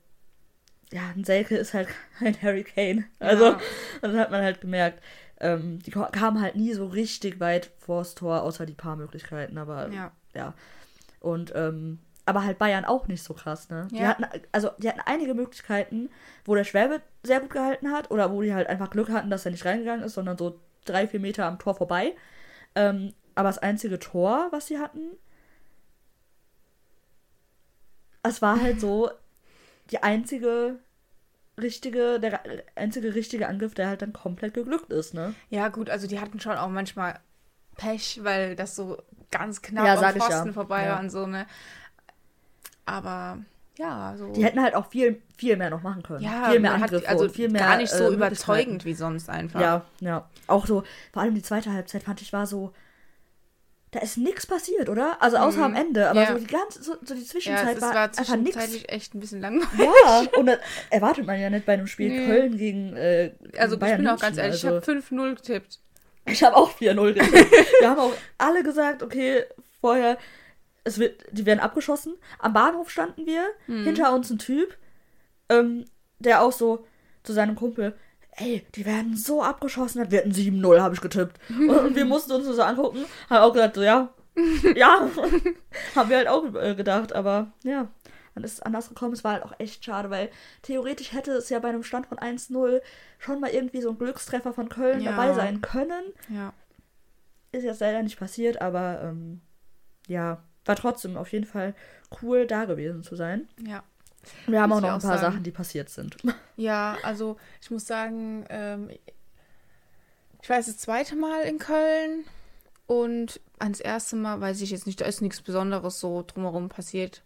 ja, 0.92 1.01
ein 1.16 1.25
Selke 1.25 1.57
ist 1.57 1.73
halt 1.75 1.88
ein 2.21 2.40
Harry 2.42 2.64
Kane. 2.64 3.05
Also, 3.19 3.47
Ja. 3.47 3.61
das 4.03 4.14
hat 4.14 4.31
man 4.31 4.42
halt 4.42 4.61
gemerkt. 4.61 5.03
Ähm, 5.40 5.79
die 5.81 5.90
kamen 5.90 6.40
halt 6.40 6.57
nie 6.57 6.75
so 6.75 6.87
richtig 6.87 7.40
weit 7.40 7.71
vors 7.79 8.14
Tor, 8.14 8.42
außer 8.42 8.66
die 8.66 8.75
paar 8.75 8.97
Möglichkeiten, 8.97 9.57
aber 9.59 9.88
Ja. 9.90 10.12
ja. 10.35 10.55
Und, 11.21 11.53
ähm, 11.55 11.99
aber 12.27 12.45
halt 12.45 12.59
Bayern 12.59 12.85
auch 12.85 13.07
nicht 13.09 13.23
so 13.23 13.33
krass, 13.33 13.71
ne? 13.71 13.88
Die 13.90 13.97
Ja. 13.97 14.09
hatten, 14.09 14.27
also, 14.53 14.71
die 14.79 14.88
hatten 14.88 15.01
einige 15.07 15.33
Möglichkeiten, 15.35 16.11
wo 16.45 16.55
der 16.55 16.64
Schwäbe 16.64 17.01
sehr 17.23 17.40
gut 17.40 17.51
gehalten 17.51 17.90
hat 17.90 18.11
oder 18.11 18.31
wo 18.33 18.42
die 18.42 18.53
halt 18.53 18.66
einfach 18.69 18.90
Glück 18.90 19.09
hatten, 19.11 19.31
dass 19.31 19.47
er 19.47 19.53
nicht 19.53 19.64
reingegangen 19.64 20.05
ist, 20.05 20.14
sondern 20.14 20.37
so 20.37 20.61
drei, 20.85 21.07
vier 21.07 21.21
Meter 21.21 21.47
am 21.47 21.59
Tor 21.59 21.75
vorbei. 21.75 22.14
Ähm, 22.75 23.14
aber 23.37 23.49
das 23.49 23.59
einzige 23.59 24.01
Tor, 24.01 24.49
was 24.51 24.66
sie 24.66 24.79
hatten, 24.81 25.12
es 28.25 28.42
war 28.42 28.61
halt 28.61 28.81
so 28.81 29.11
die 29.90 30.03
einzige 30.03 30.81
richtige, 31.59 32.18
der 32.18 32.40
einzige 32.75 33.14
richtige 33.14 33.46
Angriff, 33.46 33.75
der 33.75 33.88
halt 33.88 34.03
dann 34.03 34.12
komplett 34.12 34.55
geglückt 34.55 34.92
ist, 34.92 35.14
ne? 35.14 35.35
Ja, 35.49 35.68
gut, 35.68 35.88
also 35.90 36.07
die 36.07 36.20
hatten 36.20 36.40
schon 36.40 36.57
auch 36.57 36.68
manchmal 36.68 37.20
Pech, 37.77 38.20
weil 38.25 38.57
das 38.57 38.75
so 38.75 39.03
ganz 39.31 39.62
knapp 39.62 39.85
Ja, 39.85 39.94
am 39.94 40.14
Pfosten 40.14 40.49
ja. 40.49 40.53
vorbei 40.55 40.87
Ja. 40.87 40.94
war 40.94 41.01
und 41.01 41.11
so, 41.11 41.27
ne? 41.27 41.46
Aber 42.85 43.38
ja, 43.79 44.14
so. 44.16 44.33
Die 44.33 44.44
hätten 44.44 44.62
halt 44.62 44.75
auch 44.75 44.87
viel, 44.90 45.22
viel 45.37 45.57
mehr 45.57 45.70
noch 45.70 45.83
machen 45.83 46.03
können. 46.03 46.25
ja, 46.25 46.51
viel 46.51 46.61
mehr 46.61 46.72
Angriffe 46.72 47.09
also 47.09 47.29
viel 47.29 47.49
mehr 47.49 47.62
gar 47.62 47.77
nicht 47.77 47.92
so 47.92 48.11
äh, 48.11 48.14
überzeugend 48.14 48.85
wie 48.85 48.94
sonst 48.94 49.29
einfach. 49.29 49.61
Ja, 49.61 49.85
ja. 50.01 50.29
Auch 50.46 50.66
so, 50.66 50.85
vor 51.12 51.22
allem 51.22 51.35
die 51.35 51.42
zweite 51.42 51.72
Halbzeit 51.72 52.05
fand 52.05 52.22
ich 52.22 52.33
war 52.33 52.46
so, 52.46 52.72
da 53.92 54.01
ist 54.01 54.18
nichts 54.18 54.46
passiert, 54.46 54.88
oder? 54.88 55.20
Also 55.22 55.37
außer 55.38 55.59
Mhm. 55.59 55.64
am 55.64 55.75
Ende, 55.75 56.11
aber 56.11 56.20
Ja. 56.22 56.33
so 56.33 56.38
die 56.38 56.46
ganze, 56.46 56.83
so, 56.83 56.96
so 57.05 57.14
die 57.14 57.20
Ja, 57.22 57.27
Zwischenzeit 57.27 57.77
es 57.77 57.83
war, 57.83 57.94
war 57.94 58.03
einfach 58.05 58.37
nichts. 58.37 58.85
echt 58.88 59.14
ein 59.14 59.20
bisschen 59.20 59.40
langweilig. 59.40 59.88
Ja, 60.05 60.25
und 60.38 60.46
das 60.46 60.59
erwartet 60.90 61.25
man 61.27 61.40
ja 61.40 61.49
nicht 61.51 61.64
bei 61.66 61.75
einem 61.75 61.87
Spiel 61.87 62.11
Nee. 62.11 62.25
Köln 62.27 62.57
gegen 62.59 62.96
äh, 62.96 63.33
Also 63.59 63.75
ich 63.77 63.81
Bayern 63.81 63.99
bin 63.99 64.09
auch 64.09 64.20
ganz 64.20 64.37
ehrlich, 64.38 64.53
also, 64.64 64.68
ich 64.68 64.75
habe 64.75 64.81
5-0 64.85 65.35
getippt. 65.37 65.79
Ich 66.27 66.42
habe 66.42 66.57
auch 66.57 66.70
4-0 66.72 67.12
getippt. 67.14 67.51
Wir 67.81 67.88
haben 67.90 68.01
auch 68.01 68.12
alle 68.38 68.62
gesagt, 68.64 69.03
okay, 69.05 69.44
vorher, 69.81 70.18
es 70.83 70.99
wird, 70.99 71.25
die 71.31 71.46
werden 71.46 71.61
abgeschossen. 71.61 72.14
Am 72.40 72.53
Bahnhof 72.53 72.90
standen 72.90 73.27
wir, 73.27 73.44
Mhm. 73.68 73.85
hinter 73.85 74.12
uns 74.12 74.31
ein 74.31 74.38
Typ, 74.38 74.77
ähm, 75.49 75.85
der 76.18 76.42
auch 76.42 76.53
so 76.53 76.85
zu 77.22 77.33
seinem 77.33 77.55
Kumpel, 77.55 77.96
ey, 78.37 78.66
die 78.75 78.87
werden 78.87 79.16
so 79.16 79.42
abgeschossen, 79.42 80.03
das 80.03 80.11
wird 80.11 80.27
ein 80.27 80.33
7-0, 80.33 80.81
habe 80.81 80.94
ich 80.94 81.01
getippt. 81.01 81.38
Und, 81.51 81.94
wir 81.94 82.05
mussten 82.05 82.33
uns 82.33 82.44
nur 82.44 82.55
so 82.55 82.62
angucken, 82.62 83.05
haben 83.31 83.42
auch 83.42 83.53
gesagt, 83.53 83.77
so, 83.77 83.83
ja, 83.83 84.11
ja, 84.75 85.09
haben 85.94 86.11
wir 86.11 86.16
halt 86.18 86.29
auch 86.29 86.55
äh, 86.55 86.75
gedacht, 86.75 87.14
aber 87.14 87.53
ja. 87.62 87.88
Dann 88.35 88.44
ist 88.44 88.53
es 88.53 88.61
anders 88.61 88.90
gekommen. 88.90 89.14
Es 89.14 89.25
war 89.25 89.33
halt 89.33 89.44
auch 89.44 89.55
echt 89.59 89.83
schade, 89.83 90.11
weil 90.11 90.29
theoretisch 90.61 91.14
hätte 91.14 91.33
es 91.33 91.49
ja 91.49 91.59
bei 91.59 91.70
einem 91.70 91.83
Stand 91.83 92.07
von 92.07 92.18
1-0 92.18 92.83
schon 93.18 93.40
mal 93.40 93.49
irgendwie 93.49 93.81
so 93.81 93.88
ein 93.88 93.96
Glückstreffer 93.99 94.53
von 94.53 94.68
Köln 94.68 95.01
Ja. 95.01 95.12
dabei 95.12 95.33
sein 95.33 95.62
können. 95.62 96.12
Ja. 96.29 96.53
Ist 97.53 97.64
jetzt 97.64 97.81
leider 97.81 98.03
nicht 98.03 98.18
passiert, 98.18 98.61
aber 98.61 99.01
ähm, 99.05 99.40
ja, 100.07 100.42
war 100.66 100.77
trotzdem 100.77 101.16
auf 101.16 101.33
jeden 101.33 101.46
Fall 101.46 101.75
cool, 102.20 102.46
da 102.46 102.66
gewesen 102.66 103.03
zu 103.03 103.16
sein. 103.16 103.49
Ja. 103.66 103.83
Wir 104.47 104.61
haben 104.62 104.73
auch 104.73 104.81
noch 104.81 104.95
ein 104.95 105.01
paar 105.01 105.19
sagen. 105.19 105.21
Sachen, 105.21 105.43
die 105.43 105.51
passiert 105.51 105.89
sind. 105.89 106.17
Ja, 106.57 106.97
also 107.03 107.37
ich 107.61 107.71
muss 107.71 107.87
sagen, 107.87 108.47
ähm, 108.49 108.89
ich 110.41 110.49
war 110.49 110.57
jetzt 110.57 110.69
das 110.69 110.79
zweite 110.79 111.17
Mal 111.17 111.43
in 111.43 111.59
Köln 111.59 112.25
und 112.87 113.41
ans 113.59 113.81
erste 113.81 114.17
Mal 114.17 114.41
weiß 114.41 114.61
ich 114.61 114.71
jetzt 114.71 114.87
nicht, 114.87 115.01
da 115.01 115.05
ist 115.05 115.21
nichts 115.21 115.43
Besonderes 115.43 116.01
so 116.01 116.25
drumherum 116.27 116.69
passiert. 116.69 117.23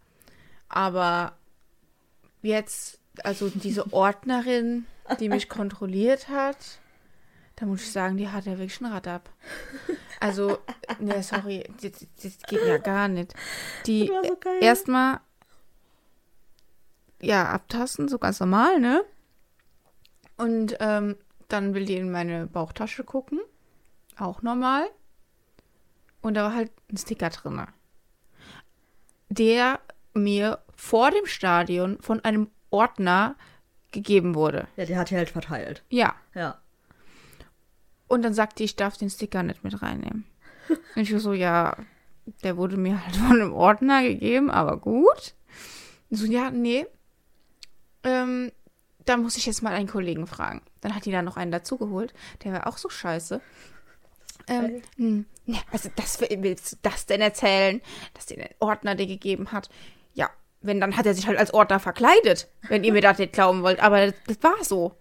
Aber 0.69 1.37
jetzt, 2.43 2.99
also 3.23 3.49
diese 3.49 3.93
Ordnerin, 3.93 4.87
die 5.19 5.29
mich 5.29 5.49
kontrolliert 5.49 6.29
hat, 6.29 6.57
da 7.57 7.67
muss 7.67 7.83
ich 7.83 7.93
sagen, 7.93 8.17
die 8.17 8.29
hat 8.29 8.47
ja 8.47 8.53
wirklich 8.53 8.81
ein 8.81 8.87
Rad 8.87 9.07
ab. 9.07 9.29
Also, 10.19 10.59
ne, 10.99 11.23
sorry, 11.23 11.65
das, 11.83 12.07
das 12.23 12.39
geht 12.49 12.67
ja 12.67 12.79
gar 12.79 13.09
nicht. 13.09 13.35
Die 13.87 14.07
so 14.07 14.39
erstmal 14.61 15.21
ja, 17.20 17.48
abtasten, 17.48 18.09
so 18.09 18.18
ganz 18.18 18.40
normal, 18.40 18.80
ne? 18.80 19.04
Und 20.37 20.76
ähm, 20.80 21.16
dann 21.48 21.74
will 21.74 21.85
die 21.85 21.96
in 21.96 22.11
meine 22.11 22.46
Bauchtasche 22.46 23.04
gucken. 23.04 23.40
Auch 24.18 24.42
normal. 24.42 24.85
Und 26.22 26.35
da 26.35 26.44
war 26.44 26.54
halt 26.54 26.70
ein 26.90 26.96
Sticker 26.96 27.30
drin. 27.30 27.62
Der 29.28 29.80
mir 30.14 30.59
vor 30.74 31.11
dem 31.11 31.26
Stadion 31.26 31.98
von 32.00 32.20
einem 32.24 32.50
Ordner 32.70 33.37
gegeben 33.92 34.35
wurde. 34.35 34.66
Ja, 34.76 34.85
die 34.85 34.96
hat 34.96 35.11
die 35.11 35.16
halt 35.16 35.30
verteilt. 35.30 35.83
Ja. 35.90 36.14
Ja. 36.35 36.59
Und 38.09 38.22
dann 38.22 38.35
sagte 38.35 38.62
ich, 38.62 38.70
ich 38.70 38.76
darf 38.76 38.96
den 38.96 39.11
Sticker 39.11 39.42
nicht 39.42 39.62
mit 39.62 39.83
reinnehmen. 39.83 40.24
Und 40.68 41.02
ich 41.02 41.14
so, 41.20 41.33
ja, 41.33 41.76
der 42.42 42.56
wurde 42.56 42.76
mir 42.76 43.04
halt 43.04 43.16
von 43.16 43.40
einem 43.40 43.52
Ordner 43.52 44.02
gegeben, 44.02 44.50
aber 44.50 44.78
gut. 44.78 45.35
So, 46.11 46.26
ja, 46.26 46.50
nee. 46.50 46.87
Ähm, 48.05 48.53
da 49.07 49.17
muss 49.17 49.37
ich 49.37 49.47
jetzt 49.47 49.63
mal 49.63 49.73
einen 49.73 49.89
Kollegen 49.89 50.27
fragen. 50.27 50.63
Dann 50.81 50.95
hat 50.95 51.05
die 51.05 51.11
da 51.13 51.23
noch 51.23 51.37
einen 51.37 51.51
dazugeholt. 51.53 52.13
Der 52.45 52.53
war 52.53 52.67
auch 52.67 52.79
so 52.79 52.89
scheiße. 52.89 53.41
Ähm, 54.49 54.83
hm, 54.97 55.27
ne, 55.47 55.59
also 55.73 55.91
das 55.97 56.21
willst 56.21 56.73
du 56.73 56.77
das 56.83 57.07
denn 57.07 57.21
erzählen, 57.21 57.81
dass 58.15 58.27
dir 58.27 58.37
den 58.37 58.49
Ordner 58.59 58.95
dir 58.95 59.07
gegeben 59.07 59.53
hat? 59.53 59.69
Ja, 60.15 60.29
wenn, 60.61 60.81
dann 60.81 60.97
hat 60.97 61.07
er 61.07 61.15
sich 61.15 61.27
halt 61.27 61.39
als 61.39 61.53
Ordner 61.55 61.79
verkleidet, 61.81 62.49
wenn 62.69 62.85
ihr 62.85 62.93
mir 62.93 63.03
das 63.03 63.19
nicht 63.19 63.33
glauben 63.33 63.63
wollt. 63.63 63.81
Aber 63.81 64.07
das, 64.13 64.43
war 64.43 64.63
so. 64.65 64.95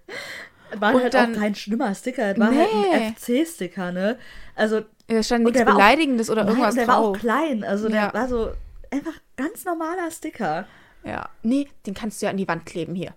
War 0.76 0.94
Und 0.94 1.02
halt 1.04 1.14
dann- 1.14 1.36
auch 1.36 1.40
kein 1.40 1.56
schlimmer 1.56 1.96
Sticker, 1.96 2.34
das 2.34 2.40
war 2.40 2.56
halt 2.56 2.68
Nee. 2.74 2.94
ein 2.94 3.16
FC-Sticker, 3.16 3.92
ne? 3.92 4.20
Also, 4.56 4.82
Da 5.08 5.24
stand 5.24 5.46
nichts 5.46 5.58
der 5.58 5.66
war 5.66 5.74
auch- 5.74 5.78
Beleidigendes 5.78 6.30
oder 6.30 6.44
nein, 6.44 6.50
irgendwas 6.52 6.74
und 6.74 6.78
der 6.80 6.88
war 6.88 6.98
auch 6.98 7.12
drauf. 7.14 7.20
klein, 7.20 7.64
also 7.64 7.88
Ja. 7.90 8.12
der 8.12 8.14
war 8.14 8.28
so 8.28 8.52
einfach 8.92 9.14
ganz 9.36 9.66
normaler 9.66 10.12
Sticker. 10.12 10.68
Ja. 11.04 11.30
Nee, 11.44 11.68
den 11.86 11.94
kannst 11.94 12.22
du 12.22 12.26
ja 12.26 12.32
an 12.32 12.38
die 12.38 12.48
Wand 12.48 12.66
kleben 12.66 12.96
hier. 12.96 13.16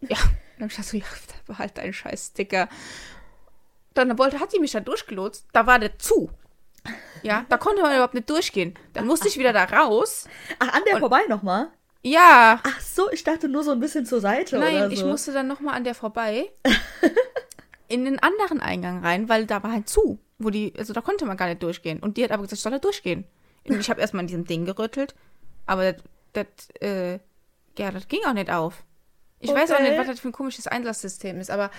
Ja. 0.00 0.16
Dann 0.58 0.68
hab 0.68 0.78
ich 0.78 0.86
so, 0.86 0.96
ja, 0.96 1.04
behalt 1.46 1.78
deinen 1.78 1.92
scheiß 1.92 2.28
Sticker. 2.28 2.68
Dann 3.94 4.18
wollte, 4.18 4.40
hat 4.40 4.52
die 4.52 4.60
mich 4.60 4.72
da 4.72 4.80
durchgelotst. 4.80 5.46
Da 5.52 5.66
war 5.66 5.78
der 5.78 5.98
zu. 5.98 6.30
Ja, 7.22 7.44
da 7.48 7.56
konnte 7.56 7.82
man 7.82 7.92
überhaupt 7.92 8.14
nicht 8.14 8.28
durchgehen. 8.28 8.74
Dann 8.92 9.06
musste 9.06 9.28
ich 9.28 9.38
wieder 9.38 9.52
da 9.52 9.64
raus. 9.64 10.26
Ach, 10.58 10.72
an 10.72 10.82
der 10.86 10.98
vorbei 10.98 11.22
nochmal? 11.28 11.68
Ja. 12.02 12.60
Ach 12.62 12.80
so, 12.80 13.10
ich 13.10 13.24
dachte 13.24 13.48
nur 13.48 13.62
so 13.62 13.72
ein 13.72 13.80
bisschen 13.80 14.06
zur 14.06 14.20
Seite 14.20 14.56
oder 14.56 14.70
Nein, 14.70 14.84
so. 14.84 14.90
ich 14.90 15.04
musste 15.04 15.32
dann 15.32 15.46
nochmal 15.46 15.74
an 15.74 15.84
der 15.84 15.94
vorbei. 15.94 16.50
in 17.88 18.04
den 18.04 18.18
anderen 18.20 18.60
Eingang 18.60 19.04
rein, 19.04 19.28
weil 19.28 19.46
da 19.46 19.62
war 19.62 19.72
halt 19.72 19.88
zu. 19.88 20.18
Wo 20.38 20.48
die, 20.50 20.72
also 20.78 20.92
da 20.92 21.02
konnte 21.02 21.26
man 21.26 21.36
gar 21.36 21.48
nicht 21.48 21.62
durchgehen. 21.62 22.00
Und 22.00 22.16
die 22.16 22.24
hat 22.24 22.30
aber 22.30 22.42
gesagt, 22.42 22.58
ich 22.58 22.62
soll 22.62 22.72
da 22.72 22.78
durchgehen. 22.78 23.24
Und 23.68 23.78
ich 23.78 23.90
habe 23.90 24.00
erstmal 24.00 24.20
an 24.20 24.26
diesem 24.26 24.46
Ding 24.46 24.64
gerüttelt. 24.64 25.14
Aber 25.66 25.94
das, 26.32 26.46
äh, 26.80 27.18
ja, 27.78 27.90
das 27.90 28.08
ging 28.08 28.20
auch 28.26 28.32
nicht 28.32 28.50
auf. 28.50 28.84
Ich 29.40 29.50
weiß 29.52 29.70
auch 29.70 29.76
Okay. 29.76 29.88
nicht, 29.90 29.98
was 29.98 30.06
das 30.06 30.20
für 30.20 30.28
ein 30.28 30.32
komisches 30.32 30.66
Einlasssystem 30.66 31.40
ist, 31.40 31.50
aber 31.50 31.70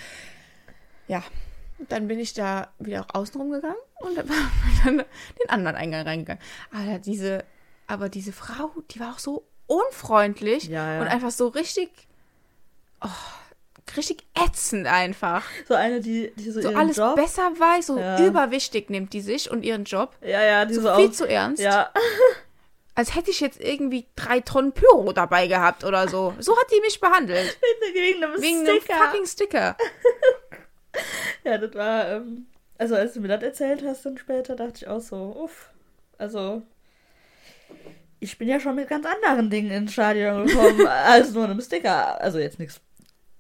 ja. 1.08 1.24
Dann 1.90 2.08
bin 2.08 2.20
ich 2.20 2.34
da 2.34 2.68
wieder 2.78 3.02
auch 3.02 3.16
außen 3.16 3.42
rumgegangen 3.42 3.76
und 4.02 4.16
dann 4.16 4.28
dann 4.86 4.98
den 4.98 5.50
anderen 5.50 5.76
Eingang 5.76 6.04
reingegangen. 6.08 6.42
Aber 6.72 7.00
diese, 7.00 7.44
aber 7.88 8.08
diese 8.10 8.32
Frau, 8.34 8.72
die 8.92 9.00
war 9.00 9.14
auch 9.14 9.20
so 9.20 9.46
unfreundlich 9.66 10.66
Ja, 10.66 10.94
ja. 10.96 11.02
und 11.02 11.08
einfach 11.08 11.32
so 11.32 11.48
richtig, 11.48 11.90
oh, 13.04 13.08
richtig 13.98 14.28
ätzend 14.36 14.86
einfach. 14.86 15.44
So 15.68 15.74
eine, 15.74 16.02
die, 16.02 16.32
die 16.36 16.52
so, 16.52 16.62
So 16.62 16.70
alles 16.70 16.98
Job. 16.98 17.16
besser 17.16 17.50
weiß, 17.58 17.88
so 17.88 17.98
Ja. 17.98 18.28
überwichtig 18.28 18.92
nimmt 18.92 19.14
die 19.14 19.22
sich 19.22 19.50
und 19.50 19.64
ihren 19.64 19.86
Job. 19.86 20.16
Ja, 20.22 20.44
ja, 20.44 20.66
die 20.66 20.76
So 20.76 20.82
so, 20.82 20.96
viel 20.96 21.10
auch. 21.10 21.12
zu 21.14 21.28
ernst. 21.28 21.64
Ja, 21.64 21.92
Als 22.94 23.16
hätte 23.16 23.32
ich 23.32 23.40
jetzt 23.40 23.60
irgendwie 23.62 24.06
drei 24.16 24.42
Tonnen 24.42 24.74
Pyro 24.74 25.14
dabei 25.14 25.48
gehabt 25.48 25.84
oder 25.84 26.08
so. 26.08 26.34
So 26.40 26.58
hat 26.58 26.68
die 26.72 26.82
mich 26.82 27.00
behandelt. 27.00 27.58
wegen 27.94 28.24
einem 28.24 28.42
Wegen 28.42 28.66
Sticker. 28.66 28.96
einem 28.96 29.04
fucking 29.04 29.26
Sticker. 29.26 29.78
Ja, 31.46 31.58
das 31.58 31.74
war, 31.74 32.10
ähm, 32.10 32.48
also 32.78 32.96
als 32.96 33.14
du 33.14 33.22
mir 33.22 33.30
das 33.30 33.42
erzählt 33.44 33.82
hast 33.86 34.06
dann 34.06 34.18
später, 34.18 34.58
dachte 34.58 34.74
ich 34.76 34.88
auch 34.88 35.00
so, 35.00 35.36
uff, 35.42 35.70
also 36.18 36.64
ich 38.20 38.38
bin 38.38 38.48
ja 38.48 38.60
schon 38.60 38.76
mit 38.76 38.90
ganz 38.90 39.06
anderen 39.06 39.50
Dingen 39.50 39.72
ins 39.72 39.94
Stadion 39.94 40.46
gekommen, 40.46 40.86
als 41.06 41.32
nur 41.32 41.46
einem 41.46 41.62
Sticker. 41.62 42.22
Also 42.22 42.40
jetzt 42.40 42.60
nichts, 42.60 42.80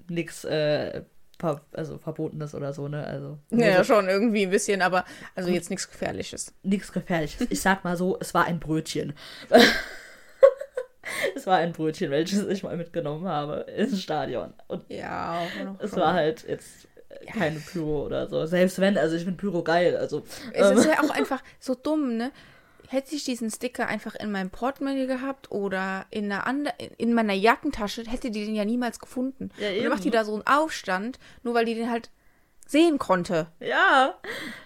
nix, 0.08 0.44
äh, 0.44 1.04
ver 1.42 1.62
also 1.74 1.98
Verbotenes 1.98 2.56
oder 2.56 2.72
so, 2.72 2.88
ne, 2.88 3.06
also 3.06 3.38
Ja, 3.50 3.80
so, 3.84 3.96
schon 3.96 4.08
irgendwie 4.08 4.44
ein 4.44 4.50
bisschen, 4.52 4.82
aber 4.82 5.04
also 5.36 5.50
jetzt 5.50 5.70
nichts 5.70 5.90
Gefährliches. 5.90 6.54
nichts 6.64 6.92
Gefährliches. 6.94 7.48
Ich 7.50 7.60
sag 7.62 7.84
mal 7.84 7.98
so, 7.98 8.18
es 8.22 8.34
war 8.34 8.46
ein 8.46 8.60
Brötchen. 8.60 9.14
es 11.36 11.46
war 11.48 11.58
ein 11.58 11.74
Brötchen, 11.74 12.12
welches 12.12 12.46
ich 12.48 12.64
mal 12.64 12.78
mitgenommen 12.78 13.28
habe 13.28 13.66
ins 13.76 14.02
Stadion. 14.02 14.54
Und 14.68 14.86
Ja, 14.90 15.42
es 15.80 15.90
schon. 15.92 16.00
war 16.00 16.14
halt 16.14 16.48
jetzt 16.48 16.88
äh, 17.10 17.26
keine 17.26 17.60
Pyro 17.60 18.06
oder 18.06 18.28
so. 18.28 18.46
Selbst 18.46 18.80
wenn, 18.80 18.98
also 18.98 19.16
ich 19.16 19.24
finde 19.24 19.38
Pyro 19.38 19.64
geil, 19.64 19.98
also. 19.98 20.24
Es 20.54 20.70
ähm, 20.72 20.78
ist 20.78 20.86
ja 20.86 21.02
auch 21.04 21.10
einfach 21.10 21.42
so 21.60 21.76
dumm, 21.76 22.18
ne? 22.18 22.32
Hätte 22.92 23.16
ich 23.16 23.24
diesen 23.24 23.50
Sticker 23.50 23.88
einfach 23.88 24.16
in 24.16 24.34
meinem 24.34 24.50
Portemonnaie 24.50 25.08
gehabt 25.08 25.50
oder 25.50 26.06
in, 26.10 26.26
einer 26.26 26.46
andre, 26.46 26.74
in 26.98 27.14
meiner 27.14 27.32
Jackentasche, 27.34 28.04
hätte 28.04 28.32
die 28.32 28.46
den 28.46 28.54
ja 28.54 28.66
niemals 28.66 29.00
gefunden. 29.00 29.50
Ja, 29.58 29.70
Und 29.70 29.78
dann 29.78 29.88
macht 29.90 30.04
die 30.04 30.10
eben. 30.10 30.18
da 30.18 30.26
so 30.26 30.34
einen 30.34 30.46
Aufstand, 30.46 31.18
nur 31.44 31.54
weil 31.54 31.64
die 31.64 31.76
den 31.76 31.90
halt 31.90 32.10
sehen 32.68 33.00
konnte. 33.00 33.48
Ja. 33.62 34.16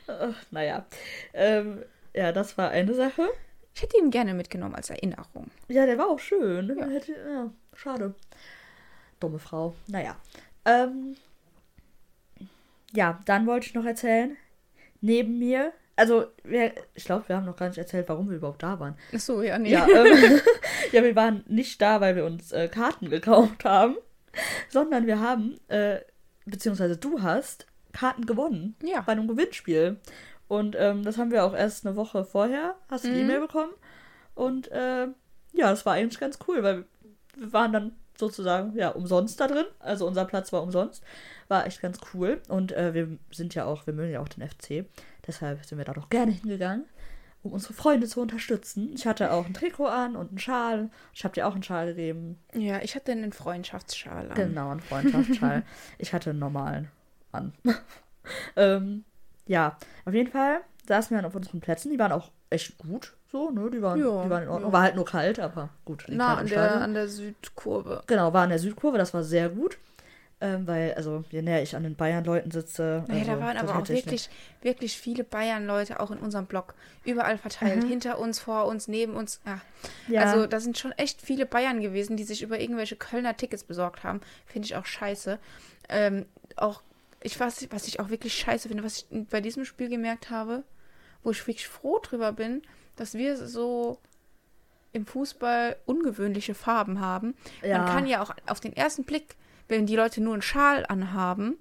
Ach, 0.08 0.36
naja. 0.50 0.86
Ähm, 1.34 1.84
ja, 2.16 2.32
das 2.32 2.58
war 2.58 2.72
eine 2.72 2.96
Sache. 2.96 3.30
Ich 3.76 3.84
hätte 3.84 3.98
ihn 4.00 4.10
gerne 4.10 4.34
mitgenommen 4.34 4.74
als 4.74 4.90
Erinnerung. 4.90 5.52
Ja, 5.68 5.86
der 5.86 6.00
war 6.00 6.08
auch 6.10 6.18
schön. 6.20 6.76
Ja. 6.80 6.88
Hätte, 6.88 7.12
ja, 7.12 7.52
schade. 7.76 8.16
Dumme 9.20 9.38
Frau. 9.38 9.76
Naja. 9.86 10.16
Ähm, 10.66 11.16
ja, 12.92 13.20
dann 13.26 13.46
wollte 13.46 13.68
ich 13.68 13.76
noch 13.76 13.86
erzählen. 13.86 14.36
Neben 15.02 15.38
mir, 15.38 15.74
also, 15.96 16.26
wir, 16.44 16.72
ich 16.94 17.06
glaube, 17.06 17.28
wir 17.30 17.36
haben 17.38 17.46
noch 17.46 17.56
gar 17.56 17.68
nicht 17.70 17.78
erzählt, 17.78 18.10
warum 18.10 18.30
wir 18.30 18.38
überhaupt 18.38 18.64
da 18.64 18.80
waren. 18.80 18.96
Ach 19.16 19.20
so, 19.20 19.42
ja, 19.42 19.58
nee. 19.58 19.72
Ja, 19.72 19.88
ähm, 19.90 20.40
ja, 20.92 21.04
wir 21.04 21.16
waren 21.16 21.44
nicht 21.48 21.82
da, 21.82 22.02
weil 22.02 22.16
wir 22.16 22.26
uns 22.26 22.52
äh, 22.52 22.68
Karten 22.68 23.10
gekauft 23.10 23.64
haben, 23.66 23.96
sondern 24.70 25.08
wir 25.08 25.20
haben, 25.20 25.56
äh, 25.70 26.00
beziehungsweise 26.46 26.98
du 26.98 27.22
hast 27.22 27.66
Karten 27.94 28.26
gewonnen 28.26 28.76
Ja. 28.84 29.02
bei 29.02 29.14
einem 29.14 29.28
Gewinnspiel. 29.28 29.98
Und 30.48 30.76
ähm, 30.78 31.04
das 31.04 31.18
haben 31.18 31.32
wir 31.32 31.44
auch 31.44 31.56
erst 31.56 31.88
eine 31.88 31.96
Woche 31.96 32.24
vorher, 32.26 32.76
hast 32.90 33.04
du 33.06 33.08
die 33.10 33.16
Mhm. 33.16 33.30
E-Mail 33.30 33.40
bekommen. 33.42 33.72
Und 34.36 34.70
äh, 34.72 35.08
ja, 35.54 35.70
das 35.72 35.86
war 35.86 35.94
eigentlich 35.94 36.20
ganz 36.20 36.38
cool, 36.48 36.62
weil 36.62 36.86
wir 37.38 37.52
waren 37.54 37.72
dann 37.74 37.96
sozusagen 38.18 38.76
ja 38.76 38.90
umsonst 38.90 39.40
da 39.40 39.48
drin. 39.48 39.66
Also 39.80 40.08
unser 40.08 40.26
Platz 40.26 40.52
war 40.54 40.64
umsonst. 40.64 41.04
War 41.48 41.66
echt 41.66 41.82
ganz 41.82 42.00
cool. 42.14 42.42
Und 42.48 42.72
äh, 42.72 42.94
wir 42.94 43.18
sind 43.32 43.56
ja 43.56 43.66
auch, 43.66 43.86
wir 43.88 43.94
mögen 43.94 44.12
ja 44.12 44.22
auch 44.22 44.28
den 44.28 44.48
FC. 44.48 44.86
Deshalb 45.28 45.66
sind 45.66 45.78
wir 45.78 45.86
da 45.86 45.94
doch 45.94 46.10
gerne 46.10 46.32
hingegangen, 46.32 46.86
um 47.44 47.54
unsere 47.54 47.74
Freunde 47.74 48.08
zu 48.08 48.22
unterstützen. 48.22 48.92
Ich 48.94 49.06
hatte 49.06 49.32
auch 49.32 49.46
ein 49.46 49.54
Trikot 49.54 49.88
an 49.88 50.16
und 50.16 50.30
einen 50.30 50.40
Schal. 50.40 50.90
Ich 51.14 51.24
habe 51.24 51.34
dir 51.34 51.48
auch 51.48 51.54
einen 51.54 51.64
Schal 51.64 51.88
gegeben. 51.88 52.40
Ja, 52.54 52.82
ich 52.82 52.96
hatte 52.96 53.12
einen 53.12 53.34
Freundschaftsschal 53.34 54.30
an. 54.30 54.36
Genau, 54.36 54.72
einen 54.72 54.82
Freundschaftsschal. 54.82 55.64
ich 55.98 56.14
hatte 56.14 56.32
einen 56.32 56.40
normalen 56.40 56.90
an. 57.32 57.54
ähm, 58.56 59.04
ja, 59.48 59.78
auf 60.06 60.14
jeden 60.14 60.32
Fall 60.32 60.62
saßen 60.88 61.16
wir 61.16 61.22
dann 61.22 61.30
auf 61.30 61.36
unseren 61.36 61.60
Plätzen. 61.60 61.92
Die 61.92 62.00
waren 62.00 62.12
auch 62.12 62.32
echt 62.50 62.78
gut. 62.78 63.15
So, 63.32 63.50
ne? 63.50 63.70
Die 63.72 63.82
waren, 63.82 64.00
Ja, 64.00 64.24
die 64.24 64.30
waren 64.30 64.44
in 64.44 64.50
Ordnung. 64.50 64.70
ja. 64.70 64.74
War 64.74 64.82
halt 64.84 64.96
nur 64.96 65.06
kalt, 65.06 65.40
aber 65.40 65.70
gut. 65.84 66.06
Na, 66.08 66.30
halt 66.30 66.40
an 66.40 66.48
der, 66.48 66.82
an 66.82 66.94
der 66.94 67.08
Südkurve. 67.08 68.04
Genau, 68.08 68.34
war 68.34 68.44
an 68.44 68.50
der 68.50 68.60
Südkurve, 68.60 68.98
das 68.98 69.14
war 69.14 69.24
sehr 69.24 69.50
gut. 69.50 69.78
Ähm, 70.42 70.68
weil, 70.68 70.94
also, 70.96 71.24
je 71.32 71.42
näher 71.42 71.64
ich 71.64 71.78
an 71.78 71.84
den 71.84 71.96
Bayern-Leuten 71.96 72.52
sitze. 72.52 73.06
Naja, 73.08 73.22
also, 73.22 73.32
da 73.32 73.40
waren 73.40 73.58
aber 73.58 73.78
auch 73.80 73.88
wirklich, 73.88 74.30
wirklich 74.62 74.98
viele 74.98 75.24
Bayern-Leute 75.24 76.02
auch 76.02 76.12
in 76.12 76.18
unserem 76.18 76.46
Block. 76.46 76.76
Überall 77.06 77.38
verteilt. 77.38 77.84
Mhm. 77.84 77.88
Hinter 77.88 78.20
uns, 78.20 78.40
vor 78.40 78.66
uns, 78.66 78.90
neben 78.90 79.16
uns. 79.16 79.40
Ja. 79.46 79.62
Ja. 80.10 80.22
Also, 80.22 80.46
da 80.46 80.60
sind 80.60 80.78
schon 80.78 80.92
echt 80.94 81.22
viele 81.22 81.46
Bayern 81.46 81.80
gewesen, 81.80 82.18
die 82.18 82.26
sich 82.26 82.42
über 82.42 82.60
irgendwelche 82.60 82.98
Kölner 82.98 83.38
Tickets 83.38 83.64
besorgt 83.64 84.04
haben. 84.04 84.20
Finde 84.46 84.66
ich 84.66 84.76
auch 84.76 84.86
scheiße. 84.86 85.40
Ähm, 85.88 86.26
auch, 86.58 86.82
ich 87.22 87.40
weiß, 87.40 87.68
was 87.72 87.88
ich 87.88 88.02
auch 88.02 88.10
wirklich 88.10 88.34
scheiße 88.34 88.68
finde, 88.68 88.84
was 88.84 88.98
ich 88.98 89.28
bei 89.30 89.40
diesem 89.40 89.64
Spiel 89.64 89.88
gemerkt 89.88 90.30
habe, 90.30 90.64
wo 91.24 91.32
ich 91.32 91.48
wirklich 91.48 91.68
froh 91.70 92.00
drüber 92.04 92.34
bin, 92.34 92.62
dass 92.96 93.14
wir 93.14 93.38
so 93.38 94.00
im 94.92 95.06
Fußball 95.06 95.76
ungewöhnliche 95.86 96.56
Farben 96.56 97.00
haben. 97.00 97.36
Ja. 97.62 97.80
Man 97.80 97.88
kann 97.88 98.08
ja 98.08 98.22
auch 98.22 98.34
auf 98.48 98.60
den 98.60 98.76
ersten 98.76 99.04
Blick, 99.04 99.36
wenn 99.68 99.86
die 99.86 99.96
Leute 99.96 100.22
nur 100.22 100.34
einen 100.34 100.42
Schal 100.42 100.86
anhaben, 100.88 101.58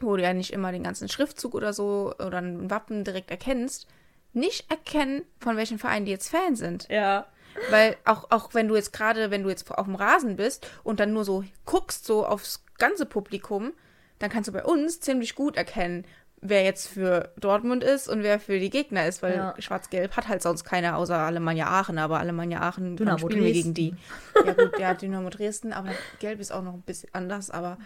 wo 0.00 0.16
du 0.16 0.22
ja 0.22 0.34
nicht 0.34 0.52
immer 0.52 0.70
den 0.70 0.82
ganzen 0.82 1.08
Schriftzug 1.08 1.54
oder 1.54 1.72
so 1.72 2.14
oder 2.18 2.38
ein 2.38 2.70
Wappen 2.70 3.04
direkt 3.04 3.30
erkennst, 3.30 3.86
nicht 4.34 4.70
erkennen, 4.70 5.22
von 5.38 5.56
welchem 5.56 5.78
Verein 5.78 6.04
die 6.04 6.10
jetzt 6.10 6.28
Fan 6.28 6.56
sind. 6.56 6.86
Ja. 6.90 7.26
Weil 7.70 7.96
auch, 8.04 8.30
auch 8.30 8.52
wenn 8.52 8.68
du 8.68 8.74
jetzt 8.74 8.92
gerade, 8.92 9.30
wenn 9.30 9.44
du 9.44 9.48
jetzt 9.48 9.70
auf 9.70 9.86
dem 9.86 9.94
Rasen 9.94 10.36
bist 10.36 10.68
und 10.82 11.00
dann 11.00 11.12
nur 11.12 11.24
so 11.24 11.44
guckst, 11.64 12.04
so 12.04 12.26
aufs 12.26 12.64
ganze 12.78 13.06
Publikum, 13.06 13.72
dann 14.18 14.30
kannst 14.30 14.48
du 14.48 14.52
bei 14.52 14.64
uns 14.64 15.00
ziemlich 15.00 15.34
gut 15.34 15.56
erkennen, 15.56 16.04
wer 16.46 16.62
jetzt 16.62 16.88
für 16.88 17.30
Dortmund 17.40 17.82
ist 17.82 18.06
und 18.06 18.22
wer 18.22 18.38
für 18.38 18.58
die 18.60 18.68
Gegner 18.68 19.06
ist, 19.06 19.22
weil 19.22 19.34
Ja. 19.36 19.54
Schwarz-Gelb 19.58 20.14
hat 20.16 20.28
halt 20.28 20.42
sonst 20.42 20.62
keiner 20.64 20.98
außer 20.98 21.16
Alemannia 21.16 21.68
Aachen, 21.68 21.96
aber 21.98 22.20
Alemannia 22.20 22.60
Aachen 22.60 22.96
Dynamo 22.96 23.16
spielen 23.18 23.44
wir 23.44 23.52
gegen 23.52 23.72
Dresden. 23.72 23.96
die. 24.42 24.46
Ja 24.46 24.52
gut, 24.52 24.78
ja, 24.78 24.92
Dynamo 24.94 25.30
Dresden, 25.30 25.72
aber 25.72 25.88
Gelb 26.20 26.40
ist 26.40 26.52
auch 26.52 26.62
noch 26.62 26.74
ein 26.74 26.82
bisschen 26.82 27.08
anders, 27.14 27.50
aber 27.50 27.78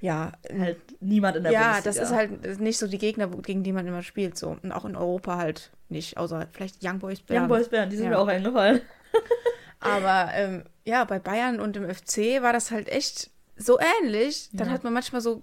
ja, 0.00 0.32
Halt 0.58 0.78
niemand 1.00 1.36
in 1.36 1.42
der 1.42 1.52
ja, 1.52 1.72
Bundesliga. 1.74 1.84
das 2.00 2.10
ist 2.10 2.16
halt 2.16 2.60
nicht 2.60 2.78
so 2.78 2.86
die 2.86 2.96
Gegner, 2.98 3.26
gegen 3.26 3.64
die 3.64 3.72
man 3.72 3.86
immer 3.86 4.02
spielt, 4.02 4.38
so. 4.38 4.56
Und 4.62 4.70
auch 4.72 4.84
in 4.84 4.94
Europa 4.96 5.36
halt 5.36 5.70
nicht, 5.88 6.16
außer 6.16 6.46
vielleicht 6.52 6.76
Young 6.82 7.00
Boys 7.00 7.20
Bern. 7.20 7.42
Young 7.42 7.48
Boys 7.48 7.68
Bern, 7.68 7.90
die 7.90 7.96
sind 7.96 8.04
Ja. 8.06 8.10
mir 8.12 8.18
auch 8.18 8.28
eingefallen. 8.28 8.80
Aber 9.80 10.30
ähm, 10.34 10.64
ja, 10.84 11.04
bei 11.04 11.18
Bayern 11.18 11.60
und 11.60 11.76
im 11.76 11.84
FC 11.92 12.40
war 12.42 12.52
das 12.52 12.70
halt 12.70 12.88
echt 12.88 13.30
so 13.56 13.78
ähnlich. 14.00 14.48
Dann 14.52 14.68
Ja. 14.68 14.72
hat 14.74 14.84
man 14.84 14.92
manchmal 14.92 15.20
so 15.20 15.42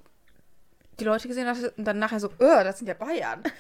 die 1.00 1.04
Leute 1.06 1.28
gesehen 1.28 1.48
hat 1.48 1.58
und 1.78 1.86
dann 1.86 2.00
nachher 2.00 2.20
so, 2.20 2.28
oh, 2.40 2.64
das 2.64 2.80
sind 2.80 2.88
ja 2.88 2.94
Bayern. 2.94 3.44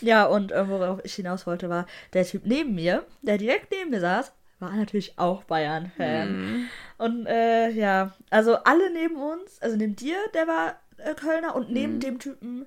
Ja, 0.00 0.26
und 0.26 0.52
äh, 0.52 0.68
worauf 0.68 1.00
ich 1.04 1.14
hinaus 1.14 1.44
wollte, 1.46 1.68
war, 1.68 1.84
der 2.12 2.24
Typ 2.24 2.42
neben 2.46 2.74
mir, 2.76 3.04
der 3.22 3.36
direkt 3.36 3.72
neben 3.72 3.90
mir 3.90 3.98
saß, 4.00 4.32
war 4.60 4.70
natürlich 4.76 5.18
auch 5.18 5.42
Bayern-Fan. 5.44 6.32
Mhm. 6.36 6.68
Und 6.98 7.26
äh, 7.26 7.70
ja, 7.70 8.12
also 8.30 8.56
alle 8.58 8.92
neben 8.92 9.16
uns, 9.16 9.60
also 9.60 9.76
neben 9.76 9.96
dir, 9.96 10.16
der 10.34 10.46
war 10.46 10.76
äh, 10.98 11.14
Kölner 11.14 11.56
und 11.56 11.70
neben 11.72 11.94
Mhm. 11.94 12.00
dem 12.00 12.18
Typen, 12.20 12.66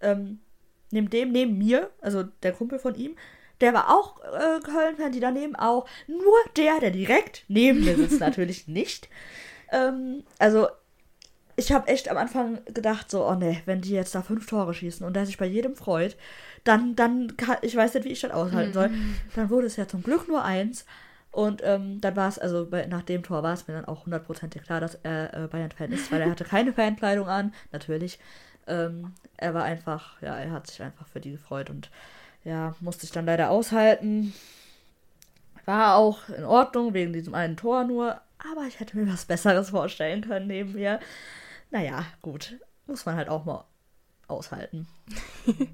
ähm, 0.00 0.40
neben 0.90 1.10
dem, 1.10 1.30
neben 1.32 1.58
mir, 1.58 1.90
also 2.00 2.22
der 2.42 2.52
Kumpel 2.52 2.78
von 2.78 2.94
ihm, 2.94 3.16
der 3.60 3.74
war 3.74 3.90
auch 3.94 4.20
äh, 4.22 4.60
Köln-Fan, 4.60 5.12
die 5.12 5.20
daneben 5.20 5.56
auch. 5.56 5.86
Nur 6.06 6.36
der, 6.56 6.80
der 6.80 6.90
direkt 6.90 7.44
neben 7.48 7.84
mir 7.84 7.96
sitzt, 7.96 8.20
natürlich 8.20 8.66
nicht. 8.66 9.08
Ähm, 9.72 10.22
also 10.38 10.68
ich 11.56 11.72
habe 11.72 11.88
echt 11.88 12.10
am 12.10 12.18
Anfang 12.18 12.58
gedacht, 12.66 13.10
so, 13.10 13.26
oh 13.26 13.34
ne, 13.34 13.62
wenn 13.64 13.80
die 13.80 13.92
jetzt 13.92 14.14
da 14.14 14.22
fünf 14.22 14.46
Tore 14.46 14.74
schießen 14.74 15.06
und 15.06 15.14
der 15.14 15.24
sich 15.24 15.38
bei 15.38 15.46
jedem 15.46 15.74
freut, 15.74 16.16
dann, 16.64 16.94
dann 16.94 17.36
kann, 17.36 17.56
ich 17.62 17.74
weiß 17.74 17.94
nicht, 17.94 18.04
wie 18.04 18.12
ich 18.12 18.20
das 18.20 18.30
aushalten 18.30 18.72
soll. 18.74 18.90
Dann 19.34 19.48
wurde 19.50 19.66
es 19.66 19.76
ja 19.76 19.88
zum 19.88 20.02
Glück 20.02 20.28
nur 20.28 20.44
eins. 20.44 20.84
Und 21.30 21.62
ähm, 21.64 22.00
dann 22.00 22.16
war 22.16 22.28
es, 22.28 22.38
also 22.38 22.66
bei, 22.66 22.86
nach 22.86 23.02
dem 23.02 23.22
Tor 23.22 23.42
war 23.42 23.52
es 23.52 23.68
mir 23.68 23.74
dann 23.74 23.84
auch 23.84 24.06
hundertprozentig 24.06 24.62
klar, 24.62 24.80
dass 24.80 24.98
er 25.02 25.34
äh, 25.34 25.46
Bayern-Fan 25.48 25.92
ist, 25.92 26.10
weil 26.10 26.22
er 26.22 26.30
hatte 26.30 26.44
keine 26.44 26.72
Fankleidung 26.72 27.28
an, 27.28 27.52
natürlich. 27.72 28.18
Ähm, 28.66 29.12
er 29.36 29.52
war 29.54 29.64
einfach, 29.64 30.20
ja, 30.22 30.36
er 30.36 30.50
hat 30.50 30.66
sich 30.66 30.82
einfach 30.82 31.06
für 31.06 31.20
die 31.20 31.32
gefreut 31.32 31.68
und 31.70 31.90
ja, 32.44 32.74
musste 32.80 33.04
ich 33.04 33.12
dann 33.12 33.26
leider 33.26 33.50
aushalten. 33.50 34.32
War 35.66 35.96
auch 35.96 36.28
in 36.30 36.44
Ordnung, 36.44 36.94
wegen 36.94 37.12
diesem 37.12 37.34
einen 37.34 37.56
Tor 37.56 37.84
nur, 37.84 38.20
aber 38.38 38.62
ich 38.66 38.80
hätte 38.80 38.96
mir 38.96 39.12
was 39.12 39.26
Besseres 39.26 39.70
vorstellen 39.70 40.22
können 40.22 40.46
neben 40.46 40.72
mir. 40.72 41.00
Naja, 41.76 42.06
gut. 42.22 42.58
Muss 42.86 43.04
man 43.04 43.16
halt 43.16 43.28
auch 43.28 43.44
mal 43.44 43.64
aushalten. 44.28 44.88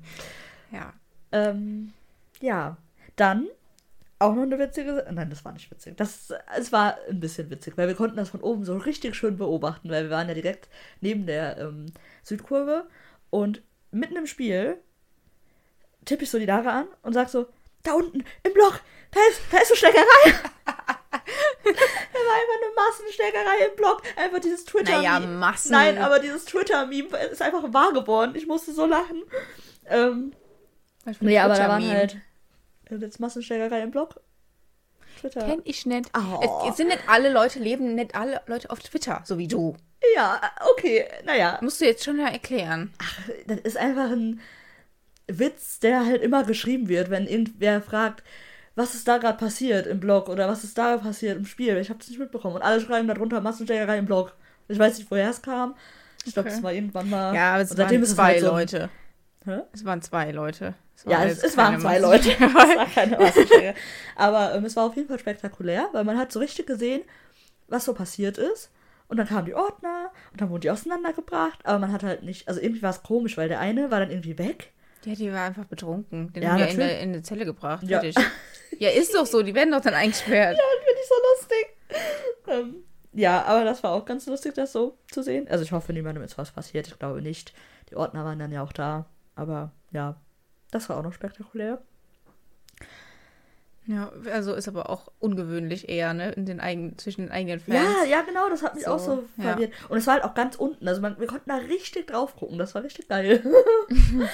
Ja. 0.72 0.94
Ähm, 1.32 1.92
ja, 2.40 2.78
dann 3.16 3.46
auch 4.18 4.34
noch 4.34 4.44
eine 4.44 4.58
witzige. 4.58 5.06
Nein, 5.12 5.28
das 5.28 5.44
war 5.44 5.52
nicht 5.52 5.70
witzig. 5.70 5.98
Das, 5.98 6.32
es 6.56 6.72
war 6.72 6.96
ein 7.10 7.20
bisschen 7.20 7.50
witzig, 7.50 7.76
weil 7.76 7.88
wir 7.88 7.94
konnten 7.94 8.16
das 8.16 8.30
von 8.30 8.40
oben 8.40 8.64
so 8.64 8.78
richtig 8.78 9.14
schön 9.14 9.36
beobachten, 9.36 9.90
weil 9.90 10.04
wir 10.04 10.10
waren 10.10 10.28
ja 10.28 10.34
direkt 10.34 10.70
neben 11.02 11.26
der 11.26 11.58
ähm, 11.58 11.92
Südkurve 12.22 12.88
und 13.28 13.60
mitten 13.90 14.16
im 14.16 14.26
Spiel 14.26 14.78
tippe 16.06 16.24
ich 16.24 16.30
so 16.30 16.38
die 16.38 16.46
Lara 16.46 16.80
an 16.80 16.88
und 17.02 17.12
sag 17.12 17.28
so, 17.28 17.48
da 17.82 17.92
unten 17.92 18.24
im 18.42 18.54
Block, 18.54 18.80
da 19.10 19.20
ist, 19.28 19.42
da 19.50 19.58
ist 19.58 19.72
eine 19.72 19.76
Steckerei. 19.76 20.48
da 21.64 22.18
war 22.18 22.34
einfach 22.34 22.56
eine 22.60 22.74
Massensteckerei 22.74 23.66
im 23.70 23.76
Block. 23.76 24.02
Einfach 24.16 24.40
dieses 24.40 24.64
Twitter. 24.64 24.98
Naja, 24.98 25.20
Massen. 25.20 25.72
Nein, 25.72 25.98
aber 25.98 26.18
dieses 26.18 26.44
Twitter-Meme 26.44 27.16
ist 27.30 27.42
einfach 27.42 27.72
wahr 27.72 27.92
geworden. 27.92 28.34
Ich 28.34 28.46
musste 28.46 28.72
so 28.72 28.86
lachen. 28.86 29.22
Ähm, 29.88 30.32
Nee, 31.20 31.38
aber 31.38 31.54
da 31.54 31.68
waren 31.68 31.82
Twitter-Meme. 31.82 32.22
halt 32.90 33.02
jetzt 33.02 33.20
Massensteckerei 33.20 33.80
im 33.82 33.90
Blog. 33.90 34.20
Twitter. 35.20 35.46
Kenn 35.46 35.62
ich 35.64 35.86
nicht. 35.86 36.10
Oh. 36.16 36.40
Es, 36.64 36.70
es 36.70 36.76
sind 36.76 36.88
nicht 36.88 37.08
alle 37.08 37.32
Leute, 37.32 37.58
leben 37.58 37.94
nicht 37.94 38.14
alle 38.14 38.40
Leute 38.46 38.70
auf 38.70 38.80
Twitter, 38.80 39.22
so 39.24 39.38
wie 39.38 39.48
du. 39.48 39.76
Ja, 40.14 40.40
okay, 40.72 41.06
naja. 41.24 41.58
Musst 41.60 41.80
du 41.80 41.84
jetzt 41.84 42.04
schon 42.04 42.16
mal 42.16 42.32
erklären. 42.32 42.92
Das 43.46 43.60
ist 43.60 43.76
einfach 43.76 44.10
ein 44.10 44.40
Witz, 45.28 45.78
der 45.78 46.04
halt 46.04 46.22
immer 46.22 46.44
geschrieben 46.44 46.88
wird, 46.88 47.10
wenn 47.10 47.26
irgendwer 47.26 47.80
fragt, 47.80 48.24
was 48.74 48.94
ist 48.94 49.06
da 49.06 49.18
gerade 49.18 49.38
passiert 49.38 49.86
im 49.86 50.00
Blog 50.00 50.28
oder 50.28 50.48
was 50.48 50.64
ist 50.64 50.76
da 50.78 50.96
passiert 50.96 51.36
im 51.36 51.44
Spiel. 51.46 51.76
Ich 51.76 51.90
habe 51.90 52.00
es 52.00 52.08
nicht 52.08 52.18
mitbekommen. 52.18 52.56
Und 52.56 52.62
alle 52.62 52.80
schreiben 52.80 53.08
darunter 53.08 53.40
Massensteckerei 53.40 53.98
im 53.98 54.06
Blog. 54.06 54.34
Ich 54.68 54.78
weiß 54.78 54.98
nicht, 54.98 55.10
woher 55.10 55.28
es 55.30 55.42
kam. 55.42 55.74
Ich 56.24 56.32
glaube, 56.34 56.48
Okay. 56.48 56.58
es 56.58 56.62
war 56.62 56.72
irgendwann 56.72 57.10
mal. 57.10 57.34
Ja, 57.34 57.54
aber 57.54 57.62
es 57.62 57.70
und 57.72 57.76
seitdem 57.76 57.96
waren 57.96 58.02
ist 58.04 58.08
es 58.10 58.14
zwei 58.16 58.24
halt 58.32 58.40
so 58.40 58.46
ein- 58.46 58.52
Leute. 58.52 58.90
Hä? 59.44 59.58
Es 59.72 59.84
waren 59.84 60.00
zwei 60.02 60.30
Leute. 60.30 60.74
Es 60.96 61.04
Ja, 61.04 61.10
war 61.18 61.26
es, 61.26 61.32
jetzt 61.32 61.44
es 61.44 61.56
waren 61.56 61.80
zwei 61.80 61.98
Leute. 61.98 62.30
Es 62.40 62.54
war 62.54 62.86
keine 62.86 63.18
Massensteckerei. 63.18 63.74
Aber 64.16 64.54
ähm, 64.54 64.64
es 64.64 64.76
war 64.76 64.84
auf 64.84 64.94
jeden 64.96 65.08
Fall 65.08 65.18
spektakulär, 65.18 65.88
weil 65.92 66.04
man 66.04 66.16
hat 66.16 66.30
so 66.32 66.38
richtig 66.38 66.66
gesehen, 66.66 67.02
was 67.68 67.84
so 67.84 67.92
passiert 67.94 68.38
ist. 68.38 68.70
Und 69.08 69.16
dann 69.18 69.26
kamen 69.28 69.44
die 69.46 69.54
Ordner 69.54 70.10
und 70.30 70.40
dann 70.40 70.48
wurden 70.48 70.62
die 70.62 70.70
auseinandergebracht. 70.70 71.58
Aber 71.66 71.78
man 71.80 71.92
hat 71.92 72.02
halt 72.04 72.22
nicht, 72.22 72.48
also 72.48 72.60
irgendwie 72.60 72.82
war 72.82 72.90
es 72.90 73.02
komisch, 73.02 73.36
weil 73.36 73.48
der 73.48 73.60
eine 73.60 73.90
war 73.90 74.00
dann 74.00 74.10
irgendwie 74.10 74.38
weg. 74.38 74.72
Ja, 75.04 75.14
die 75.14 75.32
war 75.32 75.44
einfach 75.46 75.64
betrunken. 75.64 76.32
Den 76.32 76.42
Ja, 76.42 76.50
haben 76.50 76.60
wir 76.60 76.98
in, 76.98 77.10
eine 77.10 77.22
Zelle 77.22 77.44
gebracht. 77.44 77.82
Ja. 77.84 78.00
Fertig. 78.00 78.16
Ja, 78.78 78.90
ist 78.90 79.14
doch 79.14 79.26
so. 79.26 79.42
Die 79.42 79.54
werden 79.54 79.72
doch 79.72 79.80
dann 79.80 79.94
eingesperrt. 79.94 80.56
Finde 80.58 81.00
ich 81.00 81.08
so 81.08 81.14
lustig. 81.32 81.66
Ähm, 82.48 82.84
ja, 83.12 83.42
aber 83.44 83.64
das 83.64 83.82
war 83.82 83.92
auch 83.92 84.04
ganz 84.04 84.26
lustig, 84.26 84.54
das 84.54 84.72
so 84.72 84.96
zu 85.10 85.22
sehen. 85.22 85.46
Also 85.48 85.64
ich 85.64 85.72
hoffe, 85.72 85.92
niemandem 85.92 86.24
ist 86.24 86.38
was 86.38 86.50
passiert. 86.52 86.86
Ich 86.86 86.98
glaube 86.98 87.20
nicht. 87.20 87.52
Die 87.90 87.96
Ordner 87.96 88.24
waren 88.24 88.38
dann 88.38 88.52
ja 88.52 88.62
auch 88.62 88.72
da. 88.72 89.06
Aber 89.34 89.72
ja, 89.92 90.16
das 90.70 90.88
war 90.88 90.96
auch 90.98 91.02
noch 91.02 91.12
spektakulär. 91.12 91.82
Ja, 93.86 94.12
also 94.30 94.54
ist 94.54 94.68
aber 94.68 94.88
auch 94.90 95.10
ungewöhnlich 95.18 95.88
eher, 95.88 96.14
ne? 96.14 96.30
In 96.32 96.46
den 96.46 96.60
eigenen, 96.60 96.96
zwischen 96.98 97.22
den 97.22 97.32
eigenen 97.32 97.58
Fans. 97.58 97.74
Ja, 97.74 98.04
ja, 98.08 98.22
genau, 98.22 98.48
das 98.48 98.62
hat 98.62 98.76
mich 98.76 98.84
So, 98.84 98.92
auch 98.92 98.98
so 99.00 99.24
ja. 99.38 99.42
verwirrt. 99.50 99.72
Und 99.88 99.98
es 99.98 100.06
war 100.06 100.14
halt 100.14 100.24
auch 100.24 100.34
ganz 100.34 100.54
unten. 100.54 100.86
Also 100.86 101.00
man, 101.00 101.18
wir 101.18 101.26
konnten 101.26 101.50
da 101.50 101.56
richtig 101.56 102.06
drauf 102.06 102.36
gucken. 102.36 102.58
Das 102.58 102.74
war 102.76 102.84
richtig 102.84 103.08
geil. 103.08 103.42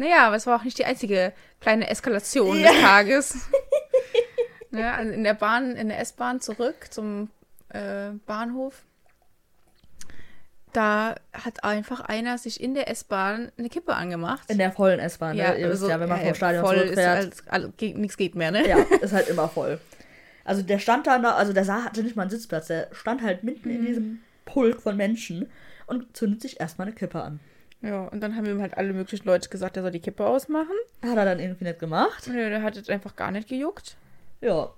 Naja, 0.00 0.26
aber 0.28 0.36
es 0.36 0.46
war 0.46 0.58
auch 0.58 0.64
nicht 0.64 0.78
die 0.78 0.86
einzige 0.86 1.32
kleine 1.60 1.90
Eskalation 1.90 2.58
Ja. 2.58 2.70
des 2.72 2.80
Tages. 2.80 3.48
ja, 4.70 4.94
also 4.96 5.12
in 5.12 5.24
der 5.24 5.34
Bahn, 5.34 5.76
in 5.76 5.88
der 5.90 5.98
S-Bahn 6.00 6.40
zurück 6.40 6.86
zum 6.90 7.28
äh, 7.68 8.10
Bahnhof. 8.24 8.82
Da 10.72 11.16
hat 11.32 11.64
einfach 11.64 12.00
einer 12.00 12.38
sich 12.38 12.62
in 12.62 12.74
der 12.74 12.88
S-Bahn 12.88 13.50
eine 13.58 13.68
Kippe 13.68 13.92
angemacht. 13.94 14.48
In 14.50 14.56
der 14.58 14.72
vollen 14.72 15.00
S-Bahn. 15.00 15.36
ne? 15.36 15.42
Ihr 15.58 15.68
wisst 15.68 15.82
also, 15.82 15.90
ja, 15.90 16.00
wenn 16.00 16.08
man 16.08 16.20
ja, 16.20 16.26
vom 16.26 16.34
Stadion 16.34 16.64
voll 16.64 16.76
ist, 16.76 16.82
zurückfährt. 16.82 17.16
als, 17.24 17.48
also, 17.48 17.72
geht, 17.76 17.98
nichts 17.98 18.16
geht 18.16 18.34
mehr, 18.36 18.52
ne? 18.52 18.66
Ja, 18.66 18.78
ist 19.02 19.12
halt 19.12 19.28
immer 19.28 19.48
voll. 19.48 19.80
Also 20.44 20.62
der 20.62 20.78
stand 20.78 21.06
da, 21.08 21.16
also 21.34 21.52
der 21.52 21.64
sah, 21.64 21.84
hatte 21.84 22.02
nicht 22.02 22.16
mal 22.16 22.22
einen 22.22 22.30
Sitzplatz. 22.30 22.68
Der 22.68 22.88
stand 22.92 23.20
halt 23.22 23.42
mitten 23.44 23.68
Mhm. 23.68 23.74
in 23.76 23.86
diesem 23.86 24.20
Pulk 24.46 24.80
von 24.80 24.96
Menschen 24.96 25.50
und 25.86 26.16
zündet 26.16 26.40
sich 26.40 26.58
erstmal 26.60 26.86
eine 26.86 26.94
Kippe 26.96 27.20
an. 27.20 27.40
Ja, 27.82 28.02
und 28.08 28.20
dann 28.20 28.36
haben 28.36 28.44
ihm 28.46 28.60
halt 28.60 28.76
alle 28.76 28.92
möglichen 28.92 29.26
Leute 29.26 29.48
gesagt, 29.48 29.76
er 29.76 29.82
soll 29.82 29.90
die 29.90 30.00
Kippe 30.00 30.26
ausmachen. 30.26 30.74
Hat 31.02 31.16
er 31.16 31.24
dann 31.24 31.38
irgendwie 31.40 31.64
nicht 31.64 31.78
gemacht. 31.78 32.26
Nö, 32.28 32.50
der 32.50 32.62
hat 32.62 32.76
es 32.76 32.88
einfach 32.90 33.16
gar 33.16 33.30
nicht 33.30 33.48
gejuckt. 33.48 33.96
Ja. 34.42 34.70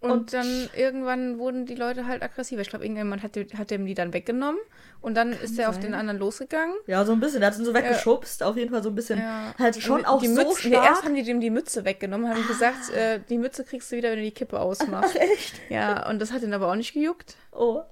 Und, 0.00 0.10
Und- 0.10 0.32
dann 0.32 0.70
irgendwann 0.74 1.38
wurden 1.38 1.66
die 1.66 1.74
Leute 1.74 2.06
halt 2.06 2.22
aggressiver. 2.22 2.62
Ich 2.62 2.70
glaube, 2.70 2.84
irgendjemand 2.86 3.22
hat, 3.22 3.36
dem- 3.36 3.48
hat 3.58 3.70
dem 3.70 3.84
die 3.84 3.92
dann 3.94 4.14
weggenommen. 4.14 4.58
Und 5.02 5.14
dann 5.14 5.32
ist 5.32 5.58
er 5.58 5.68
auf 5.70 5.78
den 5.78 5.92
anderen 5.94 6.18
losgegangen. 6.18 6.74
Ja, 6.86 7.04
so 7.04 7.12
ein 7.12 7.20
bisschen. 7.20 7.40
Der 7.40 7.50
hat 7.50 7.58
ihn 7.58 7.64
so 7.66 7.72
weggeschubst. 7.74 8.42
Auf 8.42 8.56
jeden 8.56 8.70
Fall 8.70 8.82
so 8.82 8.88
ein 8.90 8.94
bisschen. 8.94 9.18
Ja. 9.18 9.54
Halt 9.58 9.80
schon 9.82 10.00
Und 10.00 10.06
auch 10.06 10.20
die 10.20 10.28
so 10.28 10.34
Mütze, 10.34 10.68
nee, 10.68 10.74
stark. 10.74 10.86
erst 10.86 11.04
haben 11.04 11.14
die 11.14 11.22
dem 11.22 11.40
die 11.40 11.50
Mütze 11.50 11.84
weggenommen, 11.86 12.28
haben 12.30 12.46
gesagt, 12.46 12.90
äh, 12.94 13.20
die 13.28 13.38
Mütze 13.38 13.64
kriegst 13.64 13.90
du 13.92 13.96
wieder, 13.96 14.10
wenn 14.10 14.18
du 14.18 14.24
die 14.24 14.30
Kippe 14.32 14.58
ausmachst. 14.60 15.16
Echt? 15.16 15.54
ja, 15.70 16.08
und 16.08 16.18
das 16.20 16.32
hat 16.32 16.42
ihn 16.42 16.52
aber 16.54 16.70
auch 16.70 16.74
nicht 16.76 16.92
gejuckt. 16.94 17.36
Oh. 17.52 17.82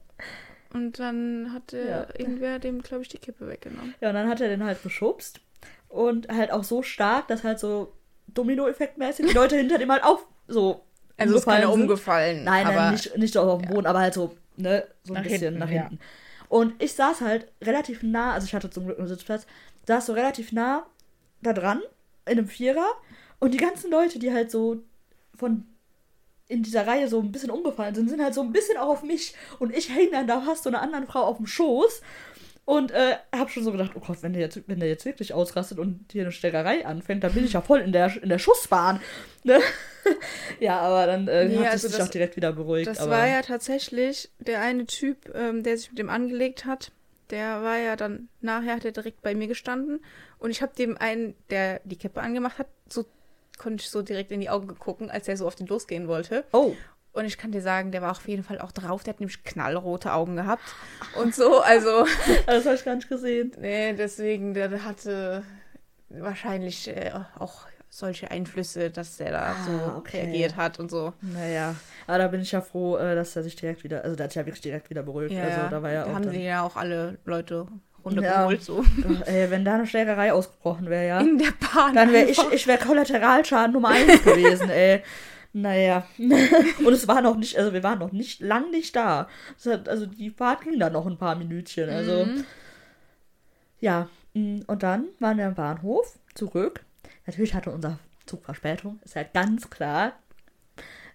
Und 0.73 0.99
dann 0.99 1.53
hat 1.53 1.73
äh, 1.73 1.89
Ja. 1.89 2.07
irgendwer 2.19 2.59
dem, 2.59 2.83
glaube 2.83 3.03
ich, 3.03 3.09
die 3.09 3.19
Kippe 3.19 3.49
weggenommen. 3.49 3.95
Ja, 4.01 4.09
und 4.11 4.15
dann 4.15 4.29
hat 4.29 4.41
er 4.41 4.49
den 4.49 4.65
halt 4.65 4.83
geschubst. 4.83 5.41
Und 5.89 6.29
halt 6.29 6.51
auch 6.53 6.65
so 6.65 6.83
stark, 6.83 7.29
dass 7.29 7.45
halt 7.45 7.59
so 7.59 7.95
Domino-Effekt-mäßig 8.29 9.27
die 9.27 9.33
Leute 9.35 9.57
hinter 9.57 9.79
dem 9.79 9.91
halt 9.91 10.05
auch 10.05 10.21
so. 10.47 10.85
Also 11.17 11.37
ist 11.37 11.47
keiner 11.47 11.73
sind. 11.73 11.81
umgefallen. 11.83 12.45
Nein, 12.45 12.67
aber 12.67 12.77
nein, 12.77 12.93
nicht, 12.93 13.17
nicht 13.17 13.37
auf 13.37 13.61
dem 13.63 13.71
Boden, 13.71 13.87
aber 13.87 14.01
halt 14.01 14.15
so, 14.15 14.37
ne, 14.57 14.87
so 15.03 15.13
ein 15.13 15.17
Nach 15.17 15.23
bisschen 15.23 15.41
hinten, 15.41 15.59
nach 15.59 15.71
ja. 15.71 15.83
hinten. 15.89 15.99
Und 16.49 16.81
ich 16.83 16.93
saß 16.93 17.23
halt 17.23 17.49
relativ 17.63 18.03
nah, 18.03 18.35
also 18.35 18.45
ich 18.47 18.55
hatte 18.55 18.71
zum 18.71 18.85
Glück 18.85 18.99
einen 18.99 19.09
Sitzplatz, 19.09 19.47
saß 19.87 20.07
so 20.07 20.13
relativ 20.13 20.53
nah 20.53 20.87
da 21.43 21.53
dran, 21.53 21.81
in 22.27 22.39
einem 22.39 22.49
Vierer. 22.49 22.87
Und 23.41 23.53
die 23.53 23.59
ganzen 23.59 23.91
Leute, 23.91 24.19
die 24.19 24.33
halt 24.33 24.51
so 24.51 24.83
von 25.35 25.67
in 26.49 26.63
dieser 26.63 26.87
Reihe 26.87 27.09
so 27.09 27.21
ein 27.21 27.31
bisschen 27.31 27.51
umgefallen 27.51 27.95
sind, 27.95 28.09
sind 28.09 28.23
halt 28.23 28.35
so 28.35 28.43
ein 28.43 28.53
bisschen 28.53 28.79
auch 28.79 28.89
auf 28.89 29.03
mich. 29.03 29.35
Und 29.59 29.77
ich 29.77 29.95
hänge 29.95 30.11
dann 30.13 30.27
da 30.27 30.41
fast 30.41 30.65
so 30.65 30.71
einer 30.71 30.83
anderen 30.83 31.07
Frau 31.07 31.21
auf 31.21 31.37
dem 31.37 31.47
Schoß. 31.47 32.01
Und 32.65 32.91
äh, 32.91 33.17
hab 33.35 33.51
schon 33.51 33.65
so 33.65 33.73
gedacht, 33.73 33.93
oh 33.95 34.01
Gott, 34.01 34.19
wenn 34.23 34.35
der 34.35 34.43
jetzt, 34.43 34.61
wenn 34.67 34.79
der 34.79 34.91
jetzt 34.91 35.07
wirklich 35.07 35.33
ausrastet 35.33 35.79
und 35.79 36.05
hier 36.13 36.23
eine 36.23 36.33
Steckerei 36.33 36.85
anfängt, 36.85 37.25
dann 37.25 37.33
bin 37.33 37.45
ich 37.47 37.55
ja 37.55 37.63
voll 37.63 37.81
in 37.81 37.93
der, 37.93 38.23
in 38.23 38.29
der 38.29 38.39
Schussbahn. 38.39 39.01
Ne? 39.43 39.59
ja, 40.61 40.79
aber 40.81 41.07
dann 41.07 41.29
äh, 41.29 41.49
Nee, 41.49 41.59
hat 41.59 41.69
also 41.69 41.87
es 41.87 41.95
sich 41.95 42.03
auch 42.03 42.11
direkt 42.11 42.37
wieder 42.37 42.53
beruhigt. 42.53 42.87
Das 42.87 42.99
aber 42.99 43.13
war 43.13 43.27
ja 43.27 43.41
tatsächlich 43.41 44.31
der 44.39 44.61
eine 44.61 44.85
Typ, 44.85 45.35
ähm, 45.35 45.63
der 45.63 45.79
sich 45.79 45.89
mit 45.91 45.99
dem 45.99 46.11
angelegt 46.11 46.67
hat. 46.67 46.93
Der 47.31 47.63
war 47.63 47.79
ja 47.79 47.97
dann 47.97 48.29
nachher 48.43 48.77
hat 48.77 48.85
er 48.85 48.93
direkt 48.93 49.23
bei 49.23 49.35
mir 49.35 49.47
gestanden 49.47 50.01
und 50.39 50.51
ich 50.51 50.61
habe 50.61 50.73
dem 50.77 50.99
einen, 50.99 51.35
der 51.49 51.81
die 51.85 51.97
Kippe 51.97 52.21
angemacht 52.21 52.59
hat, 52.59 52.69
so 52.89 53.07
konnte 53.59 53.83
ich 53.83 53.91
so 53.91 54.03
direkt 54.03 54.31
in 54.33 54.41
die 54.41 54.51
Augen 54.51 54.69
gucken, 54.79 55.11
als 55.11 55.29
er 55.29 55.37
so 55.37 55.47
auf 55.47 55.55
den 55.55 55.67
losgehen 55.67 56.09
wollte. 56.09 56.45
Oh, 56.53 56.75
Und 57.13 57.25
ich 57.25 57.37
kann 57.39 57.51
dir 57.53 57.63
sagen, 57.63 57.91
der 57.93 58.03
war 58.03 58.13
auf 58.13 58.27
jeden 58.29 58.45
Fall 58.45 58.61
auch 58.61 58.73
drauf. 58.73 59.03
Der 59.03 59.15
hat 59.15 59.21
nämlich 59.21 59.43
knallrote 59.45 60.13
Augen 60.13 60.37
gehabt 60.37 60.63
und 61.21 61.35
so. 61.35 61.61
Also 61.61 62.07
das 62.47 62.65
habe 62.67 62.77
ich 62.77 62.85
gar 62.85 62.95
nicht 62.95 63.09
gesehen. 63.09 63.53
nee, 63.59 63.93
deswegen 63.95 64.55
der 64.55 64.85
hatte 64.85 65.43
wahrscheinlich 66.11 66.89
äh, 66.89 67.13
auch 67.39 67.67
solche 67.91 68.31
Einflüsse, 68.31 68.91
dass 68.91 69.17
der 69.17 69.33
da 69.33 69.53
Ah, 69.53 69.65
so 69.65 69.97
okay. 69.99 70.23
reagiert 70.23 70.57
hat 70.57 70.79
und 70.79 70.91
so. 70.91 71.15
Naja, 71.23 71.75
aber 72.07 72.19
da 72.19 72.29
bin 72.29 72.41
ich 72.43 72.53
ja 72.53 72.61
froh, 72.61 72.97
äh, 72.97 73.15
dass 73.15 73.35
er 73.35 73.43
sich 73.43 73.57
direkt 73.57 73.83
wieder, 73.83 74.05
also 74.05 74.15
der 74.15 74.25
hat 74.25 74.31
sich 74.33 74.41
ja 74.41 74.47
wirklich 74.47 74.61
direkt 74.63 74.91
wieder 74.91 75.03
beruhigt. 75.03 75.35
also 75.37 75.69
da 75.71 75.83
war 75.83 75.91
ja 75.91 76.05
auch 76.05 76.09
haben 76.15 76.23
dann, 76.25 76.33
sie 76.33 76.43
ja 76.45 76.63
auch 76.63 76.77
alle 76.77 77.19
Leute 77.25 77.67
runtergeholt. 78.05 78.63
So. 78.63 78.83
Doch, 79.03 79.27
ey, 79.27 79.51
wenn 79.51 79.65
da 79.65 79.75
eine 79.75 79.87
Schlägerei 79.87 80.33
ausgebrochen 80.33 80.89
wäre, 80.91 81.07
ja. 81.07 81.21
In 81.21 81.39
der 81.39 81.53
Bahn. 81.75 81.95
Dann 81.95 82.13
wäre 82.13 82.29
ich, 82.29 82.39
ich 82.53 82.67
wäre 82.67 82.79
Kollateralschaden 82.85 83.73
Nummer 83.73 83.89
eins 83.91 84.23
gewesen, 84.23 84.71
ey. 84.71 85.03
Naja. 85.53 86.07
Und 86.19 86.93
es 86.93 87.09
war 87.09 87.23
noch 87.23 87.37
nicht, 87.37 87.57
also 87.59 87.73
wir 87.73 87.83
waren 87.83 87.99
noch 87.99 88.13
nicht 88.13 88.41
lang 88.41 88.71
nicht 88.71 88.95
da. 88.95 89.29
Hat- 89.65 89.89
Also 89.89 90.07
die 90.07 90.31
Fahrt 90.31 90.63
ging 90.63 90.79
dann 90.79 90.93
noch 90.93 91.07
ein 91.07 91.17
paar 91.19 91.35
Minütchen. 91.37 91.89
Also 91.89 92.27
Mhm. 92.27 92.45
ja. 93.81 94.09
mm, 94.35 94.61
Und 94.67 94.83
dann 94.83 95.07
waren 95.21 95.39
wir 95.39 95.47
am 95.47 95.55
Bahnhof 95.55 96.19
zurück. 96.35 96.85
Natürlich 97.27 97.55
hatte 97.55 97.71
unser 97.71 97.99
Zug 98.27 98.45
Verspätung, 98.45 99.01
ist 99.05 99.15
ja 99.15 99.23
ganz 99.23 99.71
klar. 99.71 100.13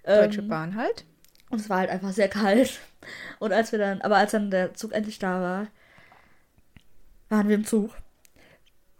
Deutsche 0.05 0.41
Ähm, 0.41 0.47
Bahn 0.49 0.75
halt. 0.75 1.05
Und 1.49 1.61
es 1.61 1.69
war 1.69 1.77
halt 1.79 1.89
einfach 1.91 2.11
sehr 2.11 2.27
kalt. 2.27 2.79
Und 3.39 3.53
als 3.53 3.71
wir 3.71 3.79
dann, 3.79 4.01
aber 4.01 4.17
als 4.17 4.31
dann 4.31 4.49
der 4.51 4.73
Zug 4.73 4.91
endlich 4.93 5.19
da 5.19 5.39
war, 5.41 5.67
waren 7.33 7.47
wir 7.49 7.55
im 7.55 7.65
Zug 7.65 7.91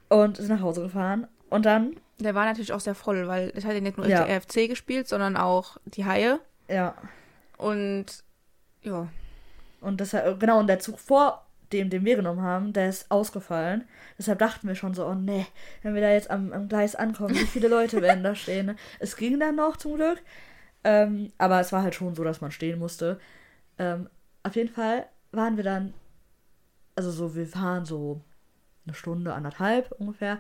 und 0.10 0.38
sind 0.38 0.50
nach 0.50 0.62
Hause 0.62 0.82
gefahren. 0.82 1.28
Und 1.50 1.66
dann, 1.66 1.96
Der 2.20 2.36
war 2.36 2.46
natürlich 2.46 2.74
auch 2.74 2.80
sehr 2.80 2.96
voll, 2.96 3.28
weil 3.28 3.52
es 3.56 3.64
hat 3.66 3.74
ja 3.74 3.80
nicht 3.82 3.98
nur 3.98 4.08
Ja. 4.08 4.24
RFC 4.24 4.68
gespielt, 4.68 5.08
sondern 5.08 5.38
auch 5.38 5.78
die 5.86 6.06
Haie. 6.06 6.40
ja, 6.68 6.96
Und 7.58 8.06
ja, 8.82 9.08
und 9.82 10.02
das 10.02 10.12
genau, 10.40 10.60
und 10.60 10.68
der 10.68 10.80
Zug 10.80 11.00
vor 11.00 11.46
dem, 11.72 11.90
den 11.90 12.06
wir 12.06 12.16
genommen 12.16 12.42
haben, 12.42 12.74
der 12.74 12.90
ist 12.90 13.10
ausgefallen. 13.10 13.88
Deshalb 14.18 14.40
dachten 14.40 14.68
wir 14.68 14.76
schon 14.76 14.94
so, 14.94 15.06
oh 15.06 15.14
nee, 15.16 15.46
wenn 15.82 15.96
wir 15.96 16.02
da 16.02 16.12
jetzt 16.12 16.30
am, 16.30 16.52
am 16.54 16.68
Gleis 16.70 16.96
ankommen, 16.96 17.34
wie 17.36 17.46
viele 17.46 17.68
Leute 17.68 18.02
werden 18.02 18.24
da 18.24 18.36
stehen. 18.36 18.66
Ne? 18.68 18.76
Es 19.00 19.16
ging 19.18 19.40
dann 19.40 19.56
noch 19.56 19.78
zum 19.78 19.96
Glück. 19.96 20.22
Ähm, 20.84 21.32
aber 21.38 21.60
es 21.62 21.72
war 21.72 21.82
halt 21.82 21.96
schon 21.96 22.14
so, 22.16 22.24
dass 22.24 22.42
man 22.42 22.52
stehen 22.52 22.78
musste. 22.80 23.20
Ähm, 23.80 24.10
auf 24.44 24.56
jeden 24.56 24.70
Fall 24.74 25.06
waren 25.32 25.56
wir 25.58 25.64
dann, 25.64 25.94
also 26.96 27.12
so, 27.12 27.36
wir 27.36 27.48
fahren 27.48 27.86
so 27.86 28.22
eine 28.86 28.94
Stunde, 28.94 29.34
anderthalb 29.34 29.92
ungefähr. 29.94 30.40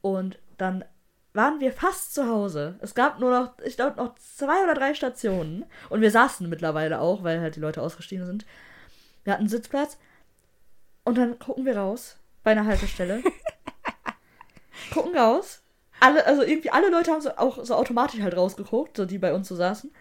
Und 0.00 0.38
dann 0.56 0.84
waren 1.32 1.60
wir 1.60 1.72
fast 1.72 2.14
zu 2.14 2.26
Hause. 2.26 2.78
Es 2.80 2.94
gab 2.94 3.20
nur 3.20 3.30
noch, 3.30 3.58
ich 3.64 3.76
glaube, 3.76 3.96
noch 3.96 4.14
zwei 4.16 4.62
oder 4.64 4.74
drei 4.74 4.94
Stationen. 4.94 5.64
Und 5.88 6.00
wir 6.00 6.10
saßen 6.10 6.48
mittlerweile 6.48 7.00
auch, 7.00 7.22
weil 7.22 7.40
halt 7.40 7.56
die 7.56 7.60
Leute 7.60 7.82
ausgestiegen 7.82 8.26
sind. 8.26 8.46
Wir 9.24 9.32
hatten 9.32 9.42
einen 9.42 9.50
Sitzplatz. 9.50 9.98
Und 11.04 11.16
dann 11.16 11.38
gucken 11.38 11.64
wir 11.64 11.76
raus 11.76 12.18
bei 12.42 12.52
einer 12.52 12.66
Haltestelle. 12.66 13.22
gucken 14.92 15.16
raus. 15.16 15.62
Alle, 16.00 16.26
also 16.26 16.42
irgendwie 16.42 16.70
alle 16.70 16.90
Leute 16.90 17.10
haben 17.10 17.20
so 17.20 17.30
auch 17.36 17.64
so 17.64 17.74
automatisch 17.74 18.20
halt 18.20 18.36
rausgeguckt, 18.36 18.96
so 18.96 19.04
die 19.04 19.18
bei 19.18 19.32
uns 19.32 19.48
so 19.48 19.56
saßen. 19.56 19.92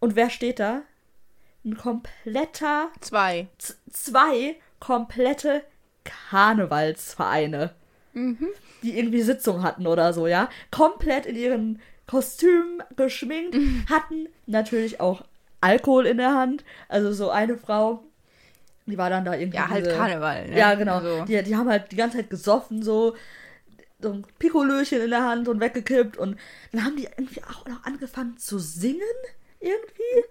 Und 0.00 0.16
wer 0.16 0.30
steht 0.30 0.58
da? 0.58 0.82
Ein 1.64 1.76
kompletter, 1.76 2.90
zwei. 3.00 3.48
zwei 3.90 4.56
komplette 4.80 5.62
Karnevalsvereine, 6.04 7.74
die 8.82 8.98
irgendwie 8.98 9.22
Sitzung 9.22 9.62
hatten 9.62 9.86
oder 9.86 10.12
so, 10.12 10.26
ja. 10.26 10.48
Komplett 10.70 11.26
in 11.26 11.36
ihren 11.36 11.80
Kostümen 12.06 12.82
geschminkt, 12.96 13.56
hatten 13.90 14.28
natürlich 14.46 15.00
auch 15.00 15.24
Alkohol 15.60 16.06
in 16.06 16.18
der 16.18 16.34
Hand. 16.34 16.64
Also 16.88 17.12
so 17.12 17.30
eine 17.30 17.56
Frau, 17.56 18.04
die 18.86 18.98
war 18.98 19.08
dann 19.08 19.24
da 19.24 19.34
irgendwie. 19.34 19.56
Ja, 19.56 19.70
halt 19.70 19.86
diese- 19.86 19.96
Karneval. 19.96 20.48
Ne? 20.48 20.58
ja, 20.58 20.74
genau. 20.74 20.96
Also, 20.98 21.24
Die, 21.24 21.42
die 21.42 21.56
haben 21.56 21.68
halt 21.70 21.90
die 21.90 21.96
ganze 21.96 22.18
Zeit 22.18 22.28
gesoffen, 22.30 22.82
so, 22.82 23.16
so 24.00 24.12
ein 24.12 24.26
Pikolöchen 24.38 25.00
in 25.00 25.10
der 25.10 25.24
Hand 25.24 25.48
und 25.48 25.60
weggekippt. 25.60 26.18
Und 26.18 26.38
dann 26.72 26.84
haben 26.84 26.96
die 26.96 27.04
irgendwie 27.16 27.42
auch 27.44 27.66
noch 27.66 27.82
angefangen 27.84 28.36
zu 28.36 28.58
singen, 28.58 29.00
irgendwie. 29.60 30.24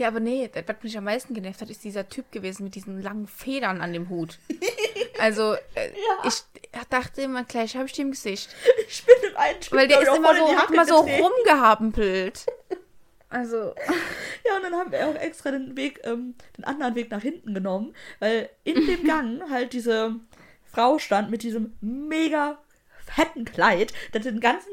Ja, 0.00 0.08
aber 0.08 0.18
nee, 0.18 0.50
was 0.66 0.76
mich 0.82 0.96
am 0.96 1.04
meisten 1.04 1.34
genervt 1.34 1.60
hat, 1.60 1.68
ist 1.68 1.84
dieser 1.84 2.08
Typ 2.08 2.32
gewesen 2.32 2.64
mit 2.64 2.74
diesen 2.74 3.02
langen 3.02 3.26
Federn 3.26 3.80
an 3.80 3.92
dem 3.92 4.08
Hut. 4.08 4.38
Also, 5.18 5.52
äh, 5.74 5.90
Ja. 5.90 6.26
ich 6.28 6.42
dachte 6.88 7.20
immer, 7.20 7.44
gleich 7.44 7.76
habe 7.76 7.84
ich 7.84 7.92
die 7.92 8.00
im 8.00 8.12
Gesicht. 8.12 8.48
Ich 8.88 9.04
bin 9.04 9.14
im 9.30 9.36
einen 9.36 9.58
Weil 9.70 9.86
der 9.86 10.00
ist 10.00 10.16
immer 10.16 10.34
so, 10.34 10.56
hat 10.56 10.70
immer 10.70 10.86
so 10.86 10.96
rumgehampelt. 10.96 12.46
Also, 13.28 13.74
Ja, 14.46 14.56
und 14.56 14.62
dann 14.64 14.74
haben 14.74 14.90
wir 14.90 15.06
auch 15.06 15.14
extra 15.14 15.50
den 15.50 15.76
Weg, 15.76 16.00
ähm, 16.04 16.34
den 16.56 16.64
anderen 16.64 16.94
Weg 16.94 17.10
nach 17.10 17.20
hinten 17.22 17.52
genommen, 17.54 17.94
weil 18.18 18.48
in 18.64 18.86
dem 18.86 19.04
Gang 19.06 19.42
halt 19.50 19.74
diese 19.74 20.16
Frau 20.64 20.98
stand 20.98 21.30
mit 21.30 21.42
diesem 21.42 21.76
mega 21.82 22.58
fetten 23.14 23.44
Kleid, 23.44 23.92
das 24.12 24.22
den 24.22 24.40
ganzen 24.40 24.70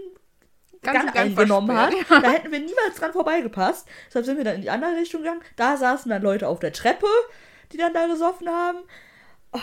Ganzen 0.82 1.06
Gang 1.13 1.18
eingenommen 1.18 1.76
hat. 1.78 1.94
versperrt, 1.94 2.24
Da 2.26 2.30
hätten 2.32 2.52
wir 2.52 2.60
niemals 2.60 2.96
dran 2.96 3.12
vorbeigepasst. 3.13 3.88
Deshalb 4.08 4.26
sind 4.26 4.38
wir 4.38 4.44
dann 4.44 4.56
in 4.56 4.62
die 4.62 4.70
andere 4.70 4.96
Richtung 4.96 5.22
gegangen. 5.22 5.42
Da 5.56 5.78
saßen 5.78 6.10
dann 6.10 6.22
Leute 6.22 6.48
auf 6.48 6.60
der 6.60 6.74
Treppe, 6.74 7.08
die 7.72 7.78
dann 7.78 7.94
da 7.94 8.08
gesoffen 8.08 8.48
haben. 8.50 8.80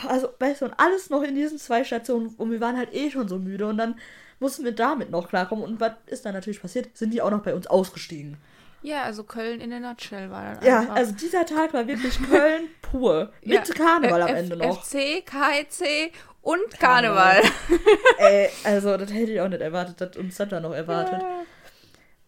Also, 0.09 0.29
weißt 0.39 0.63
du, 0.63 0.65
und 0.67 0.75
alles 0.79 1.11
noch 1.11 1.23
in 1.23 1.35
diesen 1.35 1.59
zwei 1.59 1.85
Stationen. 1.85 2.29
Und 2.39 2.51
wir 2.51 2.61
waren 2.61 2.77
halt 2.77 2.93
eh 2.95 3.11
schon 3.11 3.29
so 3.29 3.39
müde. 3.39 3.67
Und 3.67 3.79
dann 3.79 3.99
mussten 4.41 4.65
wir 4.65 4.73
damit 4.73 5.11
noch 5.11 5.29
klarkommen. 5.29 5.65
Und 5.65 5.79
was 5.81 5.93
ist 6.07 6.25
dann 6.25 6.35
natürlich 6.35 6.61
passiert? 6.61 6.97
Sind 6.97 7.13
die 7.13 7.23
auch 7.23 7.31
noch 7.31 7.43
bei 7.43 7.55
uns 7.55 7.67
ausgestiegen. 7.67 8.37
ja, 8.83 9.03
also 9.03 9.25
Köln 9.25 9.61
in 9.61 9.71
der 9.71 9.81
Nutshell 9.81 10.31
war 10.31 10.55
dann 10.55 10.65
Ja, 10.65 10.81
einfach. 10.81 10.97
also 10.97 11.13
dieser 11.13 11.47
Tag 11.47 11.73
war 11.75 11.87
wirklich 11.87 12.19
Köln 12.29 12.69
pur. 12.83 13.33
Mit 13.43 13.53
Ja, 13.69 13.75
Karneval 13.75 14.23
am 14.23 14.29
F- 14.29 14.37
Ende 14.39 14.57
noch. 14.57 14.85
FC, 14.85 15.25
KIC 15.25 16.13
und 16.45 16.79
Karneval. 16.79 17.43
Ey, 18.19 18.51
also 18.65 18.97
das 18.97 19.13
hätte 19.13 19.33
ich 19.33 19.41
auch 19.41 19.49
nicht 19.49 19.63
erwartet, 19.63 20.01
dass 20.01 20.17
uns 20.17 20.37
dann 20.37 20.63
noch 20.63 20.75
erwartet. 20.75 21.23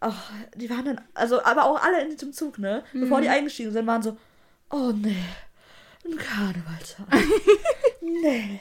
Ach, 0.01 0.31
die 0.55 0.69
waren 0.71 0.85
dann, 0.85 1.01
also, 1.15 1.43
aber 1.45 1.65
auch 1.65 1.83
alle 1.83 2.03
in 2.03 2.11
diesem 2.11 2.33
Zug, 2.33 2.59
ne? 2.59 2.83
Bevor 2.93 3.21
die 3.21 3.29
eingestiegen 3.29 3.73
sind, 3.73 3.87
waren 3.87 4.03
so, 4.03 4.17
oh 4.71 4.93
nee, 4.93 5.25
ein 6.05 6.17
Karnevalstag. 6.17 7.07
nee. 8.01 8.61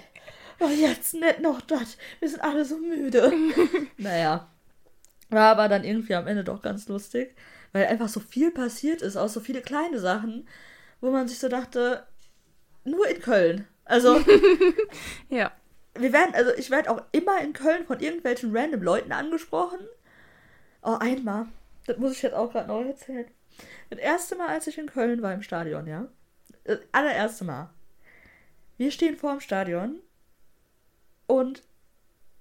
Oh, 0.60 0.70
jetzt 0.70 1.14
nicht 1.14 1.40
noch 1.42 1.62
das. 1.62 1.98
Wir 2.20 2.30
sind 2.30 2.42
alle 2.42 2.64
so 2.64 2.78
müde. 2.78 3.32
naja. 3.98 4.50
War 5.30 5.52
aber 5.52 5.68
dann 5.68 5.84
irgendwie 5.84 6.16
am 6.16 6.28
Ende 6.28 6.44
doch 6.44 6.62
ganz 6.62 6.88
lustig, 6.88 7.36
weil 7.74 7.88
einfach 7.88 8.08
so 8.08 8.20
viel 8.20 8.52
passiert 8.52 9.02
ist, 9.02 9.18
auch 9.18 9.28
so 9.28 9.40
viele 9.40 9.62
kleine 9.62 10.00
Sachen, 10.00 10.48
wo 11.02 11.12
man 11.12 11.28
sich 11.28 11.40
so 11.40 11.50
dachte, 11.50 12.06
nur 12.84 13.08
in 13.08 13.22
Köln. 13.22 13.68
Also, 13.86 14.20
Ja. 15.30 15.52
wir 15.98 16.12
werden, 16.14 16.34
also 16.36 16.52
ich 16.56 16.70
werde 16.72 16.90
auch 16.92 17.02
immer 17.12 17.40
in 17.42 17.54
Köln 17.54 17.86
von 17.86 18.00
irgendwelchen 18.00 18.56
random 18.56 18.82
Leuten 18.82 19.12
angesprochen. 19.12 19.80
Oh, 20.82 20.98
einmal. 21.00 21.48
Das 21.86 21.98
muss 21.98 22.14
ich 22.14 22.22
jetzt 22.22 22.34
auch 22.34 22.52
gerade 22.52 22.68
noch 22.68 22.84
erzählen. 22.84 23.28
Das 23.90 24.00
erste 24.00 24.36
Mal, 24.36 24.50
als 24.50 24.68
ich 24.68 24.78
in 24.78 24.88
Köln 24.88 25.22
war 25.22 25.34
im 25.34 25.42
Stadion, 25.44 25.88
ja. 25.88 26.08
Das 26.64 26.80
allererste 26.92 27.46
Mal. 27.46 27.70
Wir 28.78 28.92
stehen 28.92 29.16
vor 29.16 29.32
dem 29.32 29.40
Stadion 29.40 30.00
und 31.28 31.64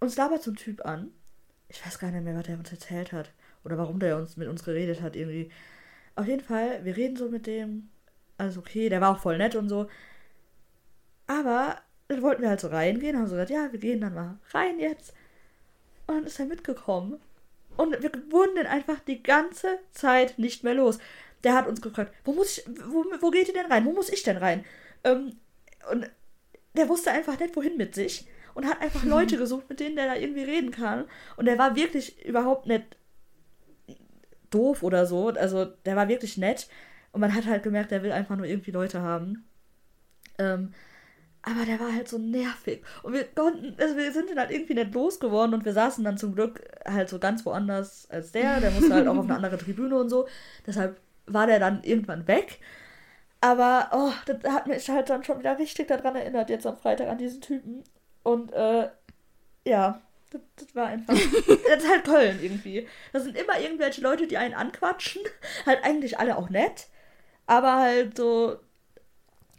uns 0.00 0.16
labert 0.16 0.42
so 0.42 0.50
ein 0.50 0.56
Typ 0.56 0.84
an. 0.84 1.12
Ich 1.68 1.84
weiß 1.84 1.98
gar 1.98 2.10
nicht 2.10 2.24
mehr, 2.24 2.34
was 2.36 2.44
der 2.44 2.58
uns 2.58 2.70
erzählt 2.72 3.12
hat. 3.12 3.30
Oder 3.64 3.78
warum 3.78 3.98
der 3.98 4.16
uns 4.16 4.36
mit 4.36 4.48
uns 4.48 4.64
geredet 4.64 5.00
hat, 5.00 5.16
irgendwie. 5.16 5.50
Auf 6.16 6.26
jeden 6.26 6.42
Fall, 6.42 6.84
wir 6.84 6.96
reden 6.96 7.16
so 7.16 7.28
mit 7.28 7.46
dem. 7.46 7.88
Also 8.36 8.60
okay, 8.60 8.88
der 8.88 9.00
war 9.00 9.12
auch 9.12 9.20
voll 9.20 9.38
nett 9.38 9.54
und 9.54 9.68
so. 9.68 9.88
Aber 11.26 11.78
dann 12.08 12.22
wollten 12.22 12.42
wir 12.42 12.50
halt 12.50 12.60
so 12.60 12.68
reingehen, 12.68 13.16
haben 13.16 13.26
so 13.26 13.34
gesagt, 13.34 13.50
ja, 13.50 13.72
wir 13.72 13.80
gehen 13.80 14.00
dann 14.00 14.14
mal 14.14 14.38
rein 14.52 14.78
jetzt. 14.78 15.14
Und 16.06 16.16
dann 16.16 16.26
ist 16.26 16.38
er 16.38 16.46
mitgekommen. 16.46 17.20
Und 17.76 18.02
wir 18.02 18.12
wurden 18.30 18.56
dann 18.56 18.66
einfach 18.66 19.00
die 19.00 19.22
ganze 19.22 19.78
Zeit 19.92 20.38
nicht 20.38 20.62
mehr 20.62 20.74
los. 20.74 20.98
Der 21.42 21.54
hat 21.54 21.66
uns 21.66 21.80
gefragt, 21.80 22.14
wo 22.24 22.32
muss 22.32 22.58
ich, 22.58 22.64
wo, 22.86 23.04
wo 23.20 23.30
geht 23.30 23.48
ihr 23.48 23.54
denn 23.54 23.70
rein? 23.70 23.84
Wo 23.84 23.92
muss 23.92 24.10
ich 24.10 24.22
denn 24.22 24.36
rein? 24.36 24.64
Ähm, 25.02 25.36
und 25.90 26.08
der 26.76 26.88
wusste 26.88 27.10
einfach 27.10 27.38
nicht, 27.38 27.56
wohin 27.56 27.76
mit 27.76 27.94
sich. 27.94 28.26
Und 28.54 28.66
hat 28.66 28.80
einfach 28.80 29.04
Leute 29.04 29.36
gesucht, 29.36 29.68
mit 29.68 29.80
denen 29.80 29.96
der 29.96 30.06
da 30.06 30.14
irgendwie 30.14 30.44
reden 30.44 30.70
kann. 30.70 31.06
Und 31.36 31.46
der 31.46 31.58
war 31.58 31.74
wirklich 31.74 32.24
überhaupt 32.24 32.66
nicht 32.66 32.96
doof 34.50 34.82
oder 34.82 35.06
so. 35.06 35.28
Also 35.28 35.64
der 35.64 35.96
war 35.96 36.08
wirklich 36.08 36.36
nett. 36.36 36.68
Und 37.12 37.20
man 37.20 37.34
hat 37.34 37.46
halt 37.46 37.62
gemerkt, 37.62 37.90
der 37.90 38.02
will 38.02 38.12
einfach 38.12 38.36
nur 38.36 38.46
irgendwie 38.46 38.70
Leute 38.70 39.00
haben. 39.00 39.48
Ähm, 40.38 40.72
aber 41.44 41.66
der 41.66 41.78
war 41.78 41.92
halt 41.92 42.08
so 42.08 42.18
nervig. 42.18 42.82
Und 43.02 43.12
wir 43.12 43.24
konnten, 43.24 43.74
also 43.80 43.96
wir 43.96 44.12
sind 44.12 44.30
dann 44.30 44.38
halt 44.38 44.50
irgendwie 44.50 44.74
nicht 44.74 44.94
losgeworden 44.94 45.54
und 45.54 45.64
wir 45.64 45.72
saßen 45.72 46.02
dann 46.02 46.16
zum 46.16 46.34
Glück 46.34 46.60
halt 46.86 47.08
so 47.08 47.18
ganz 47.18 47.44
woanders 47.44 48.08
als 48.10 48.32
der. 48.32 48.60
Der 48.60 48.70
musste 48.70 48.94
halt 48.94 49.06
auch 49.08 49.16
auf 49.16 49.24
eine 49.24 49.36
andere 49.36 49.58
Tribüne 49.58 49.96
und 49.96 50.08
so. 50.08 50.26
Deshalb 50.66 51.00
war 51.26 51.46
der 51.46 51.58
dann 51.58 51.82
irgendwann 51.82 52.26
weg. 52.26 52.60
Aber, 53.40 53.90
oh, 53.92 54.12
das 54.24 54.50
hat 54.50 54.66
mich 54.66 54.88
halt 54.88 55.10
dann 55.10 55.22
schon 55.22 55.38
wieder 55.38 55.58
richtig 55.58 55.88
daran 55.88 56.16
erinnert, 56.16 56.48
jetzt 56.48 56.66
am 56.66 56.78
Freitag 56.78 57.08
an 57.08 57.18
diesen 57.18 57.42
Typen. 57.42 57.84
Und, 58.22 58.52
äh, 58.54 58.88
ja, 59.66 60.00
das, 60.30 60.40
das 60.56 60.74
war 60.74 60.86
einfach. 60.86 61.14
das 61.68 61.82
ist 61.84 61.90
halt 61.90 62.04
Köln 62.04 62.38
irgendwie. 62.42 62.88
Das 63.12 63.24
sind 63.24 63.36
immer 63.36 63.60
irgendwelche 63.60 64.00
Leute, 64.00 64.26
die 64.26 64.38
einen 64.38 64.54
anquatschen. 64.54 65.22
Halt 65.66 65.84
eigentlich 65.84 66.18
alle 66.18 66.36
auch 66.38 66.48
nett. 66.48 66.88
Aber 67.46 67.76
halt 67.76 68.16
so. 68.16 68.56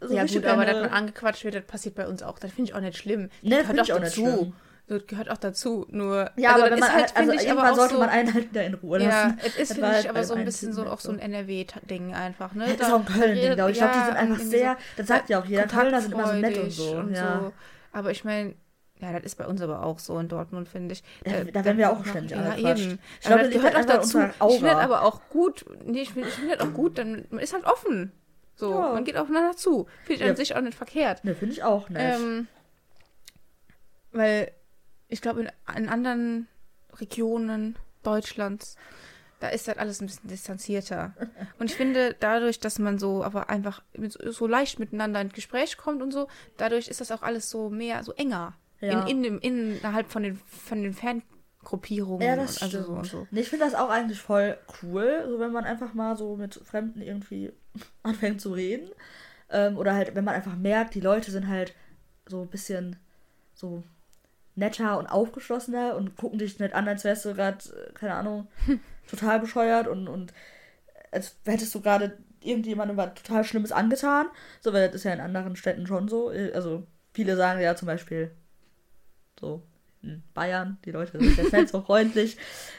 So 0.00 0.14
ja 0.14 0.24
gut, 0.24 0.44
aber 0.46 0.64
dass 0.66 0.80
man 0.80 0.90
angequatscht 0.90 1.44
wird, 1.44 1.54
das 1.54 1.64
passiert 1.64 1.94
bei 1.94 2.06
uns 2.06 2.22
auch. 2.22 2.38
Das 2.38 2.52
finde 2.52 2.70
ich 2.70 2.74
auch 2.76 2.80
nicht 2.80 2.96
schlimm. 2.98 3.30
Ne, 3.42 3.64
Das 3.64 3.86
ich 3.88 3.92
auch 3.92 4.00
nicht 4.00 4.14
schlimm. 4.14 4.52
Das 4.88 5.04
gehört 5.08 5.30
auch 5.30 5.36
dazu. 5.38 5.84
Nur, 5.90 6.30
Ja, 6.36 6.52
also 6.54 6.64
aber 6.64 6.70
das 6.70 6.80
wenn 6.80 6.80
man, 6.80 6.88
ist 6.88 6.94
halt, 6.94 7.16
also 7.16 7.32
ich, 7.32 7.42
irgendwann 7.48 7.72
auch 7.72 7.76
sollte 7.76 7.94
so, 7.94 8.00
man 8.00 8.08
einen 8.08 8.32
halt 8.34 8.50
wieder 8.50 8.64
in 8.64 8.74
Ruhe 8.74 9.02
Ja, 9.02 9.08
lassen. 9.26 9.38
es 9.40 9.46
ist, 9.46 9.58
Das 9.58 9.68
finde 9.72 9.82
war 9.82 9.90
ich, 9.90 9.96
halt 9.96 10.08
aber 10.10 10.24
so 10.24 10.34
ein 10.34 10.44
bisschen 10.44 10.72
so 10.72 10.86
auch 10.86 11.00
so 11.00 11.10
ein 11.10 11.18
NRW-Ding 11.18 12.14
einfach, 12.14 12.54
ne? 12.54 12.66
Das 12.68 12.76
Da 12.76 12.86
ist 12.86 12.92
auch 12.92 13.00
ein 13.00 13.04
Köln-Ding, 13.06 13.54
glaube 13.54 13.70
ich. 13.72 13.76
Ich 13.76 13.80
glaube, 13.82 13.92
die 13.94 13.98
ja, 13.98 14.04
sind 14.06 14.16
einfach 14.16 14.38
sehr, 14.38 14.76
das 14.96 15.06
sagt 15.08 15.28
ja 15.28 15.40
auch 15.40 15.44
jeder, 15.44 15.66
Kölner 15.66 16.00
sind 16.00 16.12
immer 16.12 16.26
so 16.28 16.34
nett 16.34 16.58
und 16.58 16.70
so. 16.70 16.96
und 16.98 17.12
ja. 17.12 17.40
so. 17.40 17.52
Aber 17.92 18.10
ich 18.12 18.24
meine, 18.24 18.54
ja, 19.00 19.12
das 19.12 19.24
ist 19.24 19.36
bei 19.36 19.46
uns 19.46 19.60
aber 19.60 19.82
auch 19.84 19.98
so 19.98 20.18
in 20.20 20.28
Dortmund, 20.28 20.68
finde 20.68 20.92
ich. 20.94 21.02
Ja, 21.26 21.42
da 21.44 21.64
werden 21.64 21.78
wir 21.78 21.90
auch 21.90 22.04
ständig 22.06 22.30
Ja, 22.30 22.38
angequatscht. 22.50 22.84
eben. 22.86 22.98
Ich 23.20 23.26
glaube, 23.26 23.42
das 23.42 23.50
das 23.52 23.62
gehört 23.62 23.76
auch 23.76 23.84
dazu. 23.84 24.18
Ich 24.48 24.54
finde 24.58 24.70
Aura. 24.72 24.80
aber 24.84 25.02
auch 25.02 25.20
gut, 25.30 25.64
nee, 25.84 26.02
ich 26.02 26.12
finde 26.12 26.28
das 26.56 26.60
auch 26.60 26.72
gut, 26.72 26.96
dann, 26.98 27.26
man 27.30 27.40
ist 27.40 27.52
halt 27.52 27.64
offen. 27.66 28.12
So, 28.56 28.70
Ja. 28.72 28.92
man 28.92 29.04
geht 29.04 29.16
aufeinander 29.16 29.56
zu. 29.56 29.86
Finde 30.04 30.14
ich 30.14 30.20
Ja. 30.20 30.30
an 30.30 30.36
sich 30.36 30.56
auch 30.56 30.60
nicht 30.62 30.76
verkehrt. 30.76 31.22
Ne, 31.24 31.34
finde 31.34 31.52
ich 31.54 31.62
auch 31.62 31.88
nett. 31.88 32.14
Ähm, 32.16 32.48
weil 34.12 34.50
ich 35.08 35.20
glaube, 35.20 35.42
in, 35.42 35.50
in 35.76 35.88
anderen 35.88 36.48
Regionen 36.94 37.76
Deutschlands, 38.02 38.76
da 39.40 39.48
ist 39.48 39.68
halt 39.68 39.78
alles 39.78 40.00
ein 40.00 40.06
bisschen 40.06 40.28
distanzierter. 40.28 41.14
Und 41.58 41.70
ich 41.70 41.76
finde, 41.76 42.16
dadurch, 42.18 42.58
dass 42.58 42.78
man 42.78 42.98
so 42.98 43.22
aber 43.22 43.50
einfach 43.50 43.82
mit, 43.94 44.12
so 44.12 44.46
leicht 44.46 44.78
miteinander 44.78 45.20
ins 45.20 45.34
Gespräch 45.34 45.76
kommt 45.76 46.02
und 46.02 46.10
so, 46.12 46.28
dadurch 46.56 46.88
ist 46.88 47.00
das 47.00 47.10
auch 47.12 47.22
alles 47.22 47.50
so 47.50 47.68
mehr, 47.68 48.02
so 48.04 48.12
enger. 48.14 48.54
Ja. 48.80 49.02
In, 49.02 49.06
in 49.08 49.22
dem, 49.22 49.38
innerhalb 49.40 50.10
von 50.10 50.22
den, 50.22 50.36
von 50.36 50.82
den 50.82 50.94
Fangruppierungen. 51.66 52.26
Ja, 52.26 52.36
das 52.36 52.56
und 52.56 52.62
also 52.62 52.82
stimmt. 52.82 52.86
so 52.86 52.92
und 52.92 53.06
so. 53.06 53.26
Ich 53.32 53.48
finde 53.48 53.64
das 53.64 53.74
auch 53.74 53.90
eigentlich 53.90 54.20
voll 54.20 54.56
cool, 54.82 55.24
so 55.28 55.38
wenn 55.38 55.52
man 55.52 55.64
einfach 55.64 55.94
mal 55.94 56.16
so 56.16 56.36
mit 56.36 56.54
Fremden 56.54 57.02
irgendwie 57.02 57.52
anfängt 58.02 58.40
zu 58.40 58.52
reden. 58.52 58.90
Ähm, 59.50 59.76
oder 59.76 59.94
halt, 59.94 60.14
wenn 60.14 60.24
man 60.24 60.34
einfach 60.34 60.56
merkt, 60.56 60.94
die 60.94 61.00
Leute 61.00 61.30
sind 61.30 61.48
halt 61.48 61.74
so 62.26 62.42
ein 62.42 62.48
bisschen 62.48 62.96
so 63.54 63.82
netter 64.54 64.98
und 64.98 65.06
aufgeschlossener 65.06 65.96
und 65.96 66.16
gucken 66.16 66.38
dich 66.38 66.58
nicht 66.58 66.74
an, 66.74 66.88
als 66.88 67.04
wärst 67.04 67.24
du 67.24 67.34
gerade, 67.34 67.58
keine 67.94 68.14
Ahnung, 68.14 68.48
total 69.08 69.40
bescheuert 69.40 69.86
und, 69.86 70.08
und 70.08 70.32
als 71.12 71.36
hättest 71.44 71.74
du 71.74 71.80
gerade 71.80 72.18
irgendjemandem 72.40 72.96
was 72.96 73.14
total 73.14 73.44
Schlimmes 73.44 73.72
angetan. 73.72 74.26
So, 74.60 74.72
weil 74.72 74.86
das 74.86 74.96
ist 74.96 75.04
ja 75.04 75.12
in 75.12 75.20
anderen 75.20 75.56
Städten 75.56 75.86
schon 75.86 76.08
so. 76.08 76.28
Also, 76.28 76.84
viele 77.12 77.36
sagen 77.36 77.60
ja 77.60 77.76
zum 77.76 77.86
Beispiel 77.86 78.30
so 79.38 79.62
in 80.08 80.22
Bayern, 80.34 80.78
die 80.84 80.90
Leute 80.90 81.18
sind 81.18 81.36
jetzt 81.36 81.52
nicht 81.52 81.68
so 81.68 81.80
freundlich. 81.82 82.36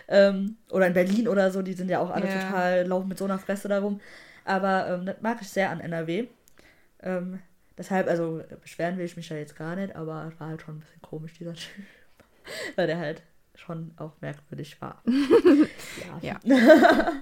Ähm, 0.07 0.57
oder 0.71 0.87
in 0.87 0.93
Berlin 0.93 1.27
oder 1.27 1.51
so, 1.51 1.61
die 1.61 1.73
sind 1.73 1.89
ja 1.89 1.99
auch 1.99 2.09
alle 2.09 2.27
Ja. 2.27 2.39
total, 2.39 2.85
laufen 2.87 3.07
mit 3.09 3.17
so 3.17 3.25
einer 3.25 3.39
Fresse 3.39 3.67
darum. 3.67 3.99
Aber 4.45 4.87
ähm, 4.87 5.05
das 5.05 5.17
mag 5.21 5.37
ich 5.41 5.49
sehr 5.49 5.69
an 5.69 5.79
NRW. 5.81 6.27
Ähm, 7.01 7.39
deshalb, 7.77 8.07
also 8.07 8.41
beschweren 8.61 8.97
will 8.97 9.05
ich 9.05 9.17
mich 9.17 9.27
da 9.27 9.35
jetzt 9.35 9.55
gar 9.57 9.75
nicht, 9.75 9.95
aber 9.95 10.29
es 10.33 10.39
war 10.39 10.47
halt 10.49 10.61
schon 10.61 10.77
ein 10.77 10.79
bisschen 10.79 11.01
komisch, 11.01 11.33
dieser 11.33 11.53
Typ. 11.53 11.85
Weil 12.75 12.87
der 12.87 12.97
halt 12.97 13.21
schon 13.55 13.91
auch 13.97 14.13
merkwürdig 14.21 14.79
war. 14.81 15.03
ja. 16.21 16.39
Ja. 16.43 17.11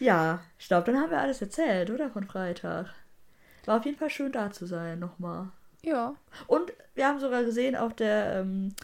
ja, 0.00 0.40
ich 0.58 0.68
glaube, 0.68 0.90
dann 0.92 1.00
haben 1.00 1.10
wir 1.10 1.20
alles 1.20 1.40
erzählt, 1.42 1.90
oder? 1.90 2.10
Von 2.10 2.24
Freitag. 2.24 2.94
War 3.64 3.78
auf 3.78 3.84
jeden 3.84 3.98
Fall 3.98 4.10
schön 4.10 4.32
da 4.32 4.50
zu 4.50 4.66
sein, 4.66 4.98
nochmal. 4.98 5.48
Ja. 5.82 6.14
Und 6.46 6.72
wir 6.94 7.06
haben 7.06 7.20
sogar 7.20 7.44
gesehen, 7.44 7.76
auf 7.76 7.94
der, 7.94 8.36
ähm, 8.40 8.74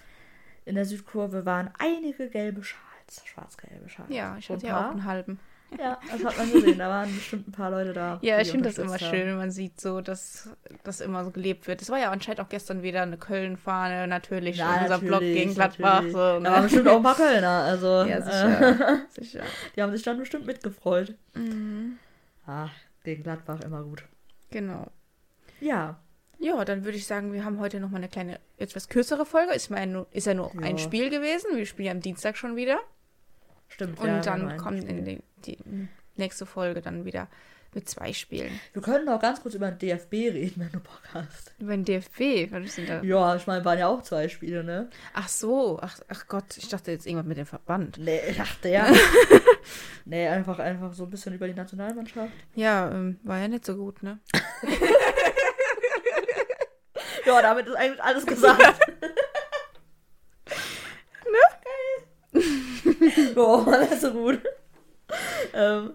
in 0.64 0.74
der 0.74 0.84
Südkurve 0.84 1.44
waren 1.44 1.70
einige 1.78 2.28
gelbe 2.30 2.62
Schals, 2.64 3.22
schwarz-gelbe 3.24 3.88
Schals. 3.88 4.08
Ja, 4.10 4.36
ich 4.38 4.48
hatte 4.50 4.66
ja 4.66 4.86
auch 4.86 4.90
einen 4.92 5.04
halben. 5.04 5.38
Ja, 5.78 5.98
das 6.12 6.24
hat 6.24 6.38
man 6.38 6.52
gesehen. 6.52 6.78
Da 6.78 6.88
waren 6.88 7.12
bestimmt 7.12 7.48
ein 7.48 7.52
paar 7.52 7.70
Leute 7.70 7.92
da. 7.92 8.18
Ja, 8.22 8.40
ich 8.40 8.50
finde 8.50 8.68
das 8.68 8.78
immer 8.78 8.92
unterstützt 8.92 9.10
schön, 9.10 9.26
wenn 9.28 9.36
man 9.38 9.50
sieht 9.50 9.80
so, 9.80 10.00
dass 10.00 10.48
das 10.84 11.00
immer 11.00 11.24
so 11.24 11.32
gelebt 11.32 11.66
wird. 11.66 11.82
Es 11.82 11.90
war 11.90 11.98
ja 11.98 12.10
anscheinend 12.12 12.40
auch 12.40 12.48
gestern 12.48 12.82
wieder 12.82 13.02
eine 13.02 13.16
Köln-Fahne, 13.18 14.06
natürlich, 14.06 14.56
Ja, 14.58 14.76
in 14.76 14.82
unserem 14.82 15.00
Blog 15.06 15.20
gegen 15.20 15.52
Gladbach. 15.54 15.94
natürlich. 15.94 16.12
So, 16.12 16.18
Da 16.18 16.44
waren 16.44 16.54
ne? 16.56 16.62
bestimmt 16.62 16.88
auch 16.88 16.96
ein 16.98 17.02
paar 17.02 17.16
Kölner. 17.16 17.48
Also, 17.64 17.86
Ja, 18.08 18.18
äh, 18.18 18.22
sicher. 18.22 19.00
sicher. 19.08 19.42
die 19.74 19.82
haben 19.82 19.90
sich 19.92 20.02
dann 20.02 20.18
bestimmt 20.18 20.46
mitgefreut. 20.46 21.14
Mhm. 21.34 21.98
Ah, 22.46 22.68
gegen 23.02 23.22
Gladbach 23.24 23.60
immer 23.62 23.82
gut. 23.82 24.04
Genau. 24.50 24.86
Ja, 25.60 25.98
Ja, 26.38 26.64
dann 26.64 26.84
würde 26.84 26.96
ich 26.98 27.06
sagen, 27.06 27.32
wir 27.32 27.44
haben 27.44 27.58
heute 27.60 27.80
nochmal 27.80 28.00
eine 28.00 28.08
kleine, 28.08 28.38
etwas 28.58 28.88
kürzere 28.88 29.24
Folge. 29.26 29.52
Ist, 29.54 29.70
mal 29.70 29.86
nur, 29.86 30.06
ist 30.10 30.26
ja 30.26 30.34
nur 30.34 30.52
Ja. 30.54 30.60
ein 30.62 30.78
Spiel 30.78 31.10
gewesen. 31.10 31.56
Wir 31.56 31.66
spielen 31.66 31.86
ja 31.86 31.92
am 31.92 32.00
Dienstag 32.00 32.36
schon 32.36 32.56
wieder. 32.56 32.80
stimmt. 33.68 33.98
Und 33.98 34.06
ja, 34.08 34.20
dann 34.20 34.56
kommt 34.56 34.84
in 34.84 35.04
die, 35.04 35.20
die 35.46 35.58
nächste 36.16 36.46
Folge 36.46 36.80
dann 36.80 37.04
wieder 37.04 37.28
mit 37.74 37.88
zwei 37.88 38.12
Spielen. 38.12 38.52
Wir 38.72 38.82
können 38.82 39.08
auch 39.08 39.20
ganz 39.20 39.42
kurz 39.42 39.54
über 39.56 39.68
den 39.68 39.78
DFB 39.78 40.12
reden, 40.12 40.54
wenn 40.60 40.70
du 40.70 40.78
Bock 40.78 41.00
hast. 41.12 41.52
Über 41.58 41.72
den 41.76 41.84
DFB, 41.84 42.52
was 42.52 42.66
ist 42.66 42.78
denn 42.78 42.86
da? 42.86 43.02
Ja, 43.02 43.34
ich 43.34 43.48
meine, 43.48 43.64
waren 43.64 43.78
ja 43.80 43.88
auch 43.88 44.00
zwei 44.02 44.28
Spiele, 44.28 44.62
ne? 44.62 44.88
Ach 45.12 45.26
so, 45.26 45.80
ach, 45.82 45.98
ach 46.06 46.28
Gott, 46.28 46.56
ich 46.56 46.68
dachte 46.68 46.92
jetzt 46.92 47.04
irgendwas 47.04 47.26
mit 47.26 47.36
dem 47.36 47.46
Verband. 47.46 47.98
Nee, 47.98 48.20
ich 48.30 48.36
dachte 48.36 48.68
ja. 48.68 48.86
nee, 50.04 50.28
einfach, 50.28 50.60
einfach 50.60 50.92
so 50.94 51.02
ein 51.02 51.10
bisschen 51.10 51.34
über 51.34 51.48
die 51.48 51.54
Nationalmannschaft. 51.54 52.30
Ja, 52.54 52.92
ähm, 52.92 53.18
war 53.24 53.40
ja 53.40 53.48
nicht 53.48 53.64
so 53.64 53.74
gut, 53.76 54.04
ne? 54.04 54.20
Ja, 57.26 57.42
damit 57.42 57.66
ist 57.66 57.74
eigentlich 57.76 58.02
alles 58.02 58.26
gesagt. 58.26 58.60
ne? 61.26 61.40
Geil. 62.32 63.34
Boah, 63.34 63.64
das 63.70 63.92
ist 63.92 64.00
so 64.02 64.12
gut. 64.12 64.40
ähm, 65.54 65.94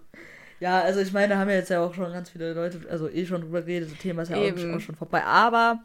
ja, 0.60 0.82
also 0.82 1.00
ich 1.00 1.12
meine, 1.14 1.30
da 1.30 1.40
haben 1.40 1.50
ja 1.50 1.56
jetzt 1.56 1.70
ja 1.70 1.82
auch 1.82 1.94
schon 1.94 2.12
ganz 2.12 2.30
viele 2.30 2.54
Leute, 2.54 2.82
also 2.90 3.10
eh 3.10 3.26
schon 3.26 3.42
drüber 3.42 3.62
geredet, 3.62 3.92
das 3.92 4.00
Thema 4.00 4.24
ist 4.24 4.30
ja 4.30 4.38
auch, 4.38 4.76
auch 4.76 4.80
schon 4.82 4.96
vorbei. 4.96 5.24
Aber, 5.24 5.80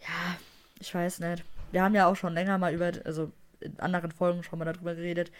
ja, 0.00 0.36
ich 0.80 0.94
weiß 0.94 1.20
nicht. 1.20 1.44
Wir 1.72 1.82
haben 1.82 1.94
ja 1.94 2.06
auch 2.06 2.16
schon 2.16 2.34
länger 2.34 2.58
mal 2.58 2.74
über, 2.74 2.92
also 3.04 3.32
in 3.60 3.78
anderen 3.80 4.12
Folgen 4.12 4.42
schon 4.42 4.58
mal 4.58 4.66
darüber 4.66 4.94
geredet. 4.94 5.32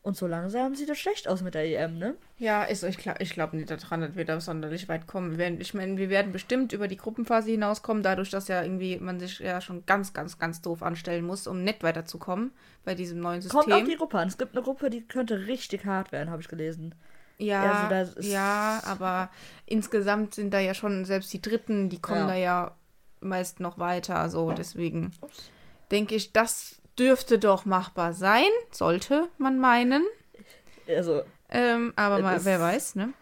Und 0.00 0.16
so 0.16 0.26
langsam 0.26 0.74
sieht 0.74 0.88
es 0.88 0.98
schlecht 0.98 1.28
aus 1.28 1.42
mit 1.42 1.54
der 1.54 1.64
EM, 1.66 1.98
ne? 1.98 2.14
Ja, 2.38 2.62
ist, 2.64 2.82
ich 2.84 2.96
glaube 2.96 3.22
ich 3.22 3.30
glaub 3.34 3.52
nicht 3.52 3.68
daran, 3.70 4.00
dass 4.00 4.14
wir 4.16 4.24
da 4.24 4.40
sonderlich 4.40 4.88
weit 4.88 5.06
kommen. 5.06 5.32
Wir 5.32 5.38
werden, 5.38 5.60
ich 5.60 5.74
meine, 5.74 5.96
wir 5.98 6.08
werden 6.08 6.32
bestimmt 6.32 6.72
über 6.72 6.88
die 6.88 6.96
Gruppenphase 6.96 7.50
hinauskommen, 7.50 8.02
dadurch, 8.02 8.30
dass 8.30 8.48
ja 8.48 8.62
irgendwie 8.62 8.96
man 8.98 9.18
sich 9.20 9.40
ja 9.40 9.60
schon 9.60 9.84
ganz, 9.86 10.12
ganz, 10.14 10.38
ganz 10.38 10.62
doof 10.62 10.82
anstellen 10.82 11.26
muss, 11.26 11.46
um 11.46 11.62
nicht 11.64 11.82
weiterzukommen 11.82 12.52
bei 12.84 12.94
diesem 12.94 13.18
neuen 13.20 13.42
System. 13.42 13.60
Kommt 13.60 13.72
auf 13.72 13.84
die 13.84 13.96
Gruppe 13.96 14.18
an. 14.18 14.28
Es 14.28 14.38
gibt 14.38 14.54
eine 14.54 14.62
Gruppe, 14.64 14.88
die 14.88 15.02
könnte 15.02 15.46
richtig 15.46 15.84
hart 15.84 16.12
werden, 16.12 16.30
habe 16.30 16.40
ich 16.40 16.48
gelesen. 16.48 16.94
Ja, 17.38 17.88
Also 17.88 18.14
das 18.14 18.26
ja, 18.26 18.80
aber 18.84 19.30
insgesamt 19.66 20.34
sind 20.34 20.54
da 20.54 20.58
ja 20.60 20.74
schon 20.74 21.04
selbst 21.04 21.32
die 21.32 21.42
Dritten, 21.42 21.88
die 21.88 22.00
kommen 22.00 22.20
Ja. 22.20 22.26
da 22.28 22.34
ja 22.34 22.76
meist 23.20 23.60
noch 23.60 23.78
weiter. 23.78 24.28
So, 24.30 24.52
deswegen 24.52 25.12
denke 25.90 26.14
ich, 26.14 26.32
das 26.32 26.80
dürfte 26.98 27.38
doch 27.38 27.64
machbar 27.64 28.12
sein, 28.12 28.48
sollte 28.70 29.28
man 29.38 29.58
meinen. 29.58 30.04
Also, 30.88 31.22
Ähm, 31.50 31.92
aber 31.96 32.20
mal, 32.20 32.44
wer 32.44 32.60
weiß, 32.60 32.94
ne? 32.96 33.12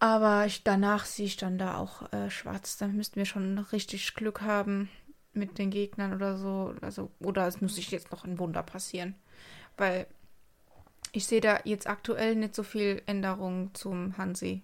Aber 0.00 0.44
ich, 0.46 0.64
danach 0.64 1.04
sehe 1.06 1.26
ich 1.26 1.36
dann 1.36 1.58
da 1.58 1.78
auch 1.78 2.12
äh, 2.12 2.30
schwarz. 2.30 2.76
Da 2.76 2.88
müssten 2.88 3.16
wir 3.16 3.24
schon 3.24 3.58
richtig 3.58 4.14
Glück 4.14 4.42
haben 4.42 4.90
mit 5.32 5.58
den 5.58 5.70
Gegnern 5.70 6.12
oder 6.12 6.36
so. 6.36 6.74
Also, 6.82 7.10
oder 7.20 7.46
es 7.46 7.60
muss 7.60 7.76
sich 7.76 7.90
jetzt 7.90 8.12
noch 8.12 8.24
ein 8.24 8.38
Wunder 8.38 8.62
passieren. 8.62 9.14
Weil 9.76 10.06
ich 11.12 11.26
sehe 11.26 11.40
da 11.40 11.60
jetzt 11.64 11.86
aktuell 11.86 12.34
nicht 12.34 12.54
so 12.54 12.62
viel 12.62 13.02
Änderung 13.06 13.72
zum 13.74 14.18
Hansi. 14.18 14.62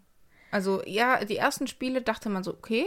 Also, 0.50 0.82
ja, 0.84 1.24
die 1.24 1.36
ersten 1.36 1.68
Spiele 1.68 2.02
dachte 2.02 2.28
man 2.28 2.42
so, 2.44 2.52
okay, 2.52 2.86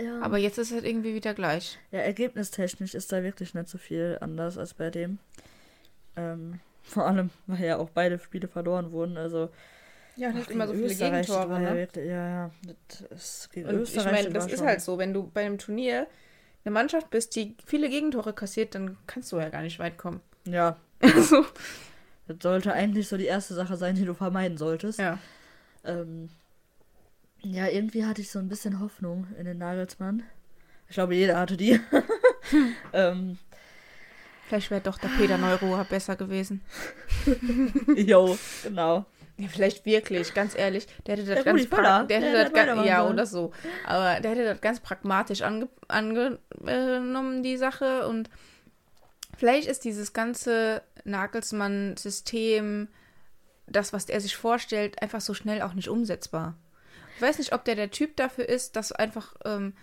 ja. 0.00 0.20
aber 0.20 0.38
jetzt 0.38 0.58
ist 0.58 0.68
es 0.68 0.74
halt 0.74 0.84
irgendwie 0.84 1.14
wieder 1.14 1.34
gleich. 1.34 1.78
Ja, 1.90 2.00
ergebnistechnisch 2.00 2.94
ist 2.94 3.12
da 3.12 3.22
wirklich 3.22 3.54
nicht 3.54 3.68
so 3.68 3.78
viel 3.78 4.18
anders 4.20 4.58
als 4.58 4.74
bei 4.74 4.90
dem. 4.90 5.18
Ähm, 6.16 6.60
vor 6.82 7.06
allem, 7.06 7.30
weil 7.46 7.64
ja 7.64 7.76
auch 7.78 7.90
beide 7.90 8.18
Spiele 8.18 8.48
verloren 8.48 8.92
wurden. 8.92 9.16
Also, 9.16 9.50
Ja, 10.16 10.32
ach, 10.34 10.46
gegen 10.46 10.60
Österreich, 10.62 11.26
das 11.26 11.36
war 11.36 11.60
ja, 11.60 11.70
ne? 11.72 11.76
wirklich, 11.76 12.06
ja, 12.06 12.28
ja, 12.28 12.50
das 12.88 13.00
ist 13.10 13.50
gegen 13.52 13.68
Und 13.68 13.74
ich 13.74 13.80
Österreich. 13.82 14.12
meine, 14.12 14.30
das 14.30 14.46
ist 14.46 14.58
schon- 14.58 14.66
halt 14.66 14.80
so, 14.80 14.98
wenn 14.98 15.12
du 15.12 15.30
bei 15.32 15.44
einem 15.44 15.58
Turnier 15.58 16.06
eine 16.64 16.72
Mannschaft 16.72 17.10
bist, 17.10 17.36
die 17.36 17.56
viele 17.66 17.88
Gegentore 17.88 18.32
kassiert, 18.32 18.74
dann 18.74 18.96
kannst 19.06 19.30
du 19.32 19.38
ja 19.38 19.48
gar 19.50 19.62
nicht 19.62 19.78
weit 19.78 19.98
kommen. 19.98 20.20
Ja, 20.44 20.76
Also, 21.02 21.44
das 22.28 22.38
sollte 22.40 22.72
eigentlich 22.72 23.06
so 23.08 23.16
die 23.16 23.26
erste 23.26 23.54
Sache 23.54 23.76
sein, 23.76 23.94
die 23.94 24.04
du 24.04 24.14
vermeiden 24.14 24.56
solltest. 24.58 24.98
ja. 24.98 25.18
Ähm, 25.84 26.28
ja, 27.42 27.68
irgendwie 27.68 28.04
hatte 28.04 28.20
ich 28.22 28.30
so 28.30 28.38
ein 28.38 28.48
bisschen 28.48 28.80
Hoffnung 28.80 29.26
in 29.38 29.44
den 29.44 29.58
Nagelsmann. 29.58 30.22
Ich 30.88 30.94
glaube, 30.94 31.14
jeder 31.14 31.38
hatte 31.38 31.56
die. 31.56 31.80
ähm, 32.92 33.38
Vielleicht 34.48 34.70
wäre 34.70 34.80
doch 34.80 34.98
der 34.98 35.08
Peter 35.08 35.38
Neuruhr 35.38 35.84
besser 35.84 36.14
gewesen. 36.14 36.60
jo, 37.96 38.38
genau. 38.62 39.04
Ja, 39.38 39.48
vielleicht 39.48 39.84
wirklich, 39.84 40.32
ganz 40.34 40.56
ehrlich. 40.56 40.86
Der 41.04 41.16
hätte 41.16 41.26
das 41.26 41.42
Der 41.42 41.52
ganz 41.52 41.62
pra- 41.64 42.06
der 42.06 42.20
der 42.20 42.20
hätte 42.20 42.26
hätte 42.28 42.44
das 42.44 42.52
ganz, 42.52 42.66
weitermachen 42.68 42.86
ja 42.88 43.00
sollen. 43.02 43.12
oder 43.12 43.26
so. 43.26 43.52
Aber 43.84 44.20
der 44.20 44.30
hätte 44.30 44.44
das 44.44 44.60
ganz 44.60 44.78
pragmatisch 44.80 45.42
ange, 45.42 45.68
angenommen, 45.88 47.42
die 47.42 47.56
Sache. 47.56 48.06
Und 48.06 48.30
vielleicht 49.36 49.66
ist 49.68 49.84
dieses 49.84 50.12
ganze 50.12 50.82
Nagelsmann-System, 51.04 52.88
das, 53.66 53.92
was 53.92 54.08
er 54.08 54.20
sich 54.20 54.36
vorstellt, 54.36 55.02
einfach 55.02 55.20
so 55.20 55.34
schnell 55.34 55.60
auch 55.62 55.74
nicht 55.74 55.88
umsetzbar. 55.88 56.56
Ich 57.16 57.22
weiß 57.22 57.38
nicht, 57.38 57.52
ob 57.52 57.64
der 57.64 57.74
der 57.74 57.90
Typ 57.90 58.16
dafür 58.16 58.48
ist, 58.48 58.76
das 58.76 58.92
einfach 58.92 59.34
ähm, 59.44 59.74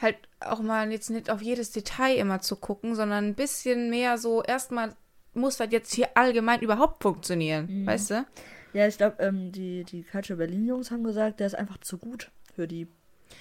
halt 0.00 0.16
auch 0.40 0.60
mal 0.60 0.90
jetzt 0.92 1.10
nicht 1.10 1.30
auf 1.30 1.40
jedes 1.42 1.70
Detail 1.72 2.16
immer 2.16 2.40
zu 2.40 2.56
gucken, 2.56 2.94
sondern 2.94 3.24
ein 3.26 3.34
bisschen 3.34 3.90
mehr 3.90 4.18
so 4.18 4.42
erstmal 4.42 4.94
muss 5.34 5.56
das 5.56 5.68
jetzt 5.70 5.92
hier 5.94 6.08
allgemein 6.14 6.60
überhaupt 6.60 7.02
funktionieren, 7.02 7.66
Mhm. 7.82 7.86
weißt 7.86 8.10
du? 8.10 8.26
Ja, 8.72 8.86
ich 8.86 8.96
glaube, 8.98 9.16
ähm, 9.22 9.50
die, 9.52 9.84
die 9.84 10.02
Culture 10.02 10.36
Berlin-Jungs 10.36 10.90
haben 10.90 11.04
gesagt, 11.04 11.40
der 11.40 11.46
ist 11.46 11.54
einfach 11.54 11.78
zu 11.78 11.96
gut 11.98 12.30
für 12.54 12.66
die. 12.68 12.86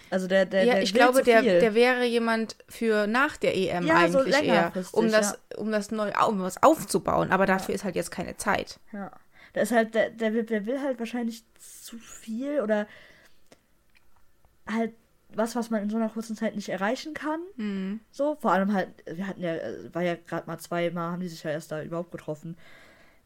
Also 0.09 0.27
der, 0.27 0.45
der, 0.45 0.63
ja, 0.63 0.73
der 0.75 0.83
ich 0.83 0.93
glaube, 0.93 1.23
der, 1.23 1.41
der 1.41 1.73
wäre 1.73 2.05
jemand 2.05 2.55
für 2.69 3.07
nach 3.07 3.37
der 3.37 3.55
EM 3.55 3.85
Ja, 3.87 4.07
so 4.09 4.19
eigentlich 4.19 4.35
eher, 4.35 4.41
längerfristig, 4.41 4.93
um 4.93 5.11
das, 5.11 5.39
um 5.57 5.71
das 5.71 5.91
neu, 5.91 6.11
um 6.27 6.41
was 6.41 6.61
aufzubauen. 6.61 7.31
Aber 7.31 7.45
dafür 7.45 7.73
ist 7.75 7.83
halt 7.83 7.95
jetzt 7.95 8.11
keine 8.11 8.35
Zeit. 8.37 8.79
Ja. 8.93 9.11
Der 9.55 9.63
ist 9.63 9.71
halt, 9.71 9.93
der, 9.95 10.09
der, 10.11 10.33
will, 10.33 10.43
der 10.43 10.65
will 10.65 10.79
halt 10.81 10.99
wahrscheinlich 10.99 11.43
zu 11.59 11.97
viel 11.97 12.61
oder 12.61 12.87
halt 14.69 14.93
was, 15.33 15.55
was 15.55 15.69
man 15.69 15.83
in 15.83 15.89
so 15.89 15.97
einer 15.97 16.09
kurzen 16.09 16.35
Zeit 16.35 16.55
nicht 16.55 16.69
erreichen 16.69 17.13
kann. 17.13 17.39
Hm. 17.57 17.99
So, 18.11 18.37
vor 18.39 18.53
allem 18.53 18.73
halt, 18.73 18.89
wir 19.05 19.27
hatten 19.27 19.41
ja, 19.41 19.55
äh, 19.55 19.93
war 19.93 20.01
ja 20.01 20.15
gerade 20.15 20.47
mal 20.47 20.57
zweimal, 20.57 21.11
haben 21.11 21.19
die 21.21 21.27
sich 21.27 21.43
ja 21.43 21.51
erst 21.51 21.71
da 21.71 21.81
überhaupt 21.83 22.11
getroffen. 22.11 22.57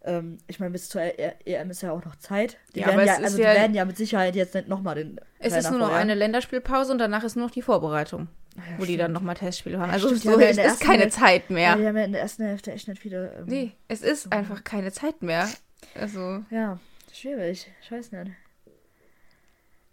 Ähm, 0.03 0.39
ich 0.47 0.59
meine, 0.59 0.71
bis 0.71 0.89
zur 0.89 1.01
E- 1.01 1.35
EM 1.45 1.69
ist 1.69 1.83
ja 1.83 1.91
auch 1.91 2.03
noch 2.03 2.15
Zeit. 2.15 2.57
Die 2.73 2.79
Ja, 2.79 2.87
werden 2.87 3.05
ja, 3.05 3.15
also 3.17 3.39
ja- 3.39 3.53
die 3.53 3.59
werden 3.59 3.75
ja 3.75 3.85
mit 3.85 3.97
Sicherheit 3.97 4.35
jetzt 4.35 4.55
nicht 4.55 4.67
nochmal 4.67 4.95
den. 4.95 5.19
Es 5.37 5.55
ist 5.55 5.69
nur 5.69 5.77
noch 5.77 5.87
vorher. 5.87 6.01
eine 6.01 6.15
Länderspielpause 6.15 6.91
und 6.91 6.97
danach 6.97 7.23
ist 7.23 7.35
nur 7.35 7.45
noch 7.45 7.51
die 7.53 7.61
Vorbereitung, 7.61 8.27
Ja, 8.55 8.63
wo 8.77 8.79
die 8.79 8.85
stimmt. 8.85 9.01
dann 9.01 9.11
nochmal 9.11 9.35
Testspiele 9.35 9.77
haben. 9.79 9.89
Ja, 9.89 9.93
Also 9.93 10.07
stimmt, 10.07 10.23
die 10.23 10.27
so 10.29 10.39
ja 10.39 10.47
ist, 10.47 10.57
ist 10.59 10.79
keine 10.81 11.09
Zeit 11.09 11.43
Ja, 11.49 11.53
mehr. 11.53 11.75
die 11.77 11.85
haben 11.87 11.97
ja 11.97 12.03
in 12.05 12.11
der 12.13 12.21
ersten 12.21 12.43
Hälfte 12.43 12.71
echt 12.71 12.87
nicht 12.87 12.99
viele. 12.99 13.31
Ähm, 13.37 13.45
Nee, 13.45 13.71
es 13.89 14.01
ist 14.01 14.33
einfach 14.33 14.63
keine 14.63 14.91
Zeit 14.91 15.21
mehr. 15.21 15.47
Also, 15.95 16.43
Ja, 16.49 16.79
schwierig. 17.11 17.67
Ich 17.81 17.91
weiß 17.91 18.11
nicht. 18.11 18.31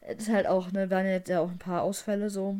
Es 0.00 0.18
ist 0.24 0.28
halt 0.32 0.46
auch, 0.46 0.70
ne, 0.72 0.90
waren 0.90 1.06
jetzt 1.06 1.28
ja 1.28 1.40
auch 1.40 1.50
ein 1.50 1.58
paar 1.58 1.82
Ausfälle 1.82 2.30
so. 2.30 2.58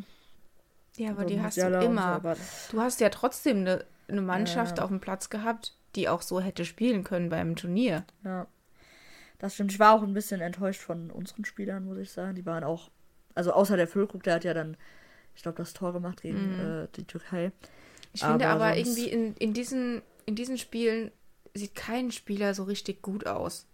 ja, 0.97 1.11
aber 1.11 1.23
so 1.23 1.27
die 1.29 1.41
hast 1.41 1.57
du 1.57 1.61
immer. 1.61 2.01
So, 2.01 2.07
aber 2.07 2.37
Du 2.71 2.81
hast 2.81 2.99
ja 2.99 3.09
trotzdem 3.09 3.59
eine, 3.59 3.85
eine 4.07 4.21
Mannschaft 4.21 4.77
Ja. 4.77 4.83
auf 4.83 4.89
dem 4.89 4.99
Platz 4.99 5.29
gehabt, 5.29 5.73
die 5.95 6.09
auch 6.09 6.21
so 6.21 6.39
hätte 6.39 6.65
spielen 6.65 7.03
können 7.03 7.29
beim 7.29 7.55
Turnier. 7.55 8.03
Ja. 8.23 8.45
Das 9.39 9.53
stimmt. 9.55 9.71
Ich 9.71 9.79
war 9.79 9.93
auch 9.95 10.03
ein 10.03 10.13
bisschen 10.13 10.41
enttäuscht 10.41 10.81
von 10.81 11.09
unseren 11.11 11.45
Spielern, 11.45 11.85
muss 11.85 11.97
ich 11.97 12.11
sagen. 12.11 12.35
Die 12.35 12.45
waren 12.45 12.63
auch, 12.63 12.91
also 13.35 13.53
außer 13.53 13.77
der 13.77 13.87
Füllkrug, 13.87 14.21
der 14.23 14.35
hat 14.35 14.43
ja 14.43 14.53
dann, 14.53 14.75
ich 15.35 15.41
glaube, 15.41 15.57
das 15.57 15.73
Tor 15.73 15.93
gemacht 15.93 16.21
gegen 16.21 16.55
Mhm. 16.57 16.83
äh, 16.83 16.87
die 16.97 17.05
Türkei. 17.05 17.51
Ich 18.13 18.21
finde 18.21 18.47
Aber 18.47 18.65
aber 18.65 18.75
sonst- 18.75 18.97
irgendwie 18.97 19.09
in, 19.09 19.33
in, 19.35 19.53
diesen, 19.53 20.01
in 20.25 20.35
diesen 20.35 20.57
Spielen 20.57 21.11
sieht 21.53 21.75
kein 21.75 22.11
Spieler 22.11 22.53
so 22.53 22.63
richtig 22.63 23.01
gut 23.01 23.25
aus. 23.27 23.65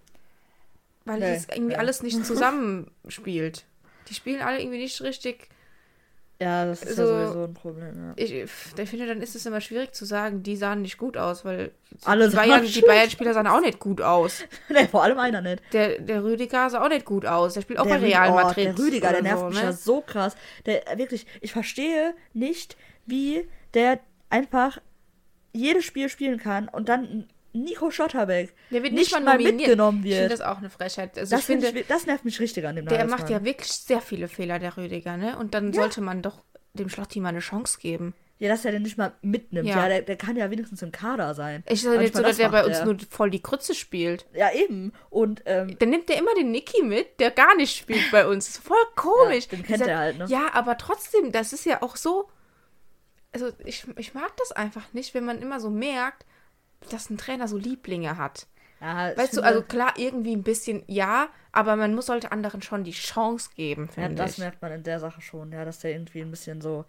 Weil 1.06 1.20
Nee, 1.20 1.34
das 1.36 1.48
irgendwie 1.50 1.74
ja. 1.74 1.80
alles 1.80 2.02
nicht 2.04 2.26
zusammenspielt. 2.26 3.66
Die 4.10 4.14
spielen 4.14 4.42
alle 4.42 4.60
irgendwie 4.60 4.80
nicht 4.80 5.02
richtig. 5.02 5.50
Ja, 6.42 6.66
das 6.66 6.84
ist 6.84 6.98
So- 6.98 7.04
ja 7.04 7.28
sowieso 7.28 7.44
ein 7.46 7.54
Problem. 7.54 7.96
Ja. 8.08 8.14
Ich, 8.18 8.34
ich 8.34 8.90
finde, 8.90 9.06
dann 9.08 9.22
ist 9.22 9.36
es 9.36 9.46
immer 9.46 9.62
schwierig 9.62 9.94
zu 9.94 10.04
sagen, 10.04 10.44
die 10.44 10.58
sahen 10.58 10.82
nicht 10.82 10.98
gut 10.98 11.16
aus, 11.16 11.46
weil 11.46 11.72
Alle 12.04 12.26
die 12.26 12.32
sahen 12.36 12.50
Bayern- 12.50 12.86
Bayern-Spieler 12.86 13.34
sahen 13.34 13.48
auch 13.48 13.62
nicht 13.62 13.80
gut 13.80 14.02
aus. 14.02 14.44
nee, 14.70 14.86
vor 14.88 15.04
allem 15.04 15.18
einer 15.18 15.42
nicht. 15.42 15.64
Der, 15.72 16.00
der 16.00 16.24
Rüdiger 16.26 16.70
sah 16.70 16.84
auch 16.84 16.90
nicht 16.90 17.06
gut 17.06 17.26
aus. 17.26 17.54
Der 17.54 17.62
spielt 17.62 17.80
auch 17.80 17.86
der 17.86 17.96
bei 18.00 18.06
Real 18.08 18.30
Rü- 18.32 18.36
Madrid. 18.36 18.70
Oh, 18.74 18.76
der 18.76 18.86
Rüdiger, 18.86 19.12
der 19.12 19.22
nervt 19.22 19.40
so, 19.40 19.46
mich 19.48 19.58
ne? 19.60 19.64
ja 19.64 19.72
so 19.72 20.02
krass. 20.02 20.36
Der 20.66 20.84
wirklich, 20.98 21.26
ich 21.40 21.54
verstehe 21.54 22.14
nicht, 22.34 22.76
wie 23.06 23.48
der 23.74 24.00
einfach 24.30 24.80
jedes 25.54 25.86
Spiel 25.86 26.10
spielen 26.10 26.38
kann 26.38 26.68
und 26.68 26.90
dann 26.90 27.30
Nico 27.56 27.90
Schotterbeck 27.92 28.54
Der 28.72 28.84
wird 28.84 28.94
nicht 28.94 29.12
nicht 29.12 29.24
mal 29.26 29.34
nominiert. 29.34 29.56
mitgenommen 29.58 30.00
Ich 30.06 30.12
finde 30.14 30.30
wird. 30.30 30.32
das 30.34 30.42
auch 30.42 30.58
eine 30.58 30.70
Frechheit. 30.70 31.18
Also 31.18 31.32
Das, 31.32 31.42
ich 31.42 31.46
finde, 31.46 31.68
find 31.68 31.80
ich, 31.80 31.88
das 31.88 32.06
nervt 32.06 32.26
mich 32.26 32.40
richtig 32.40 32.66
an 32.68 32.76
dem 32.76 32.86
der 32.88 33.06
macht 33.06 33.30
ja 33.30 33.44
wirklich 33.44 33.72
sehr 33.72 34.02
viele 34.02 34.28
Fehler, 34.28 34.60
der 34.60 34.76
Rüdiger, 34.78 35.18
ne? 35.18 35.38
Und 35.38 35.54
dann 35.54 35.72
Ja. 35.74 35.82
sollte 35.82 36.02
man 36.02 36.22
doch 36.22 36.44
dem 36.74 36.90
Schlotti 36.90 37.20
mal 37.20 37.30
eine 37.30 37.40
Chance 37.40 37.80
geben. 37.80 38.14
Ja, 38.38 38.50
dass 38.50 38.66
er 38.66 38.74
den 38.74 38.82
nicht 38.82 38.98
mal 38.98 39.14
mitnimmt. 39.22 39.66
Ja, 39.70 39.84
Ja. 39.84 39.88
der, 39.88 40.02
der 40.02 40.18
kann 40.18 40.36
ja 40.36 40.52
wenigstens 40.52 40.82
im 40.82 40.92
Kader 40.92 41.34
sein. 41.36 41.64
Ich 41.70 41.82
sage 41.84 42.02
jetzt 42.02 42.18
so, 42.18 42.22
das 42.22 42.32
dass 42.32 42.38
der 42.38 42.50
bei 42.50 42.66
uns 42.66 42.80
er. 42.80 42.86
nur 42.86 42.98
voll 43.10 43.30
die 43.30 43.42
Krütze 43.42 43.74
spielt. 43.74 44.26
Ja, 44.34 44.52
eben. 44.52 44.92
Und, 45.10 45.42
ähm, 45.46 45.78
Dann 45.80 45.90
nimmt 45.90 46.10
der 46.10 46.18
immer 46.18 46.36
den 46.36 46.52
Niki 46.52 46.84
mit, 46.84 47.22
der 47.22 47.32
gar 47.32 47.56
nicht 47.56 47.78
spielt 47.78 48.12
bei 48.12 48.28
uns. 48.28 48.48
Das 48.48 48.56
ist 48.58 48.64
voll 48.68 48.78
komisch. 48.98 49.46
Ja, 49.50 49.56
den 49.58 49.64
kennt 49.64 49.88
er 49.88 49.98
halt, 49.98 50.18
ne? 50.18 50.26
Ja, 50.28 50.50
aber 50.54 50.78
trotzdem, 50.78 51.32
das 51.32 51.54
ist 51.54 51.66
ja 51.66 51.82
auch 51.82 51.96
so. 51.96 52.30
Also, 53.32 53.52
ich, 53.64 53.86
ich 53.98 54.14
mag 54.14 54.36
das 54.38 54.52
einfach 54.52 54.92
nicht, 54.94 55.14
wenn 55.14 55.24
man 55.24 55.42
immer 55.42 55.62
so 55.62 55.70
merkt, 55.70 56.26
dass 56.90 57.10
ein 57.10 57.18
Trainer 57.18 57.48
so 57.48 57.58
Lieblinge 57.58 58.18
hat. 58.18 58.48
ja, 58.82 59.16
Weißt 59.18 59.36
du, 59.38 59.42
also 59.42 59.62
klar, 59.62 59.94
irgendwie 59.98 60.34
ein 60.36 60.44
bisschen 60.44 60.84
ja, 60.88 61.30
aber 61.52 61.76
man 61.76 61.96
muss 61.96 62.08
sollte 62.08 62.32
anderen 62.32 62.62
schon 62.62 62.84
die 62.84 62.92
Chance 62.92 63.50
geben, 63.56 63.86
Ja, 63.96 64.04
finde 64.04 64.16
das 64.16 64.34
ich. 64.34 64.38
merkt 64.40 64.62
man 64.62 64.72
in 64.72 64.84
der 64.84 65.00
Sache 65.00 65.22
schon, 65.22 65.52
ja, 65.52 65.66
dass 65.66 65.80
der 65.80 65.92
irgendwie 65.92 66.22
ein 66.22 66.32
bisschen 66.32 66.62
so 66.62 66.86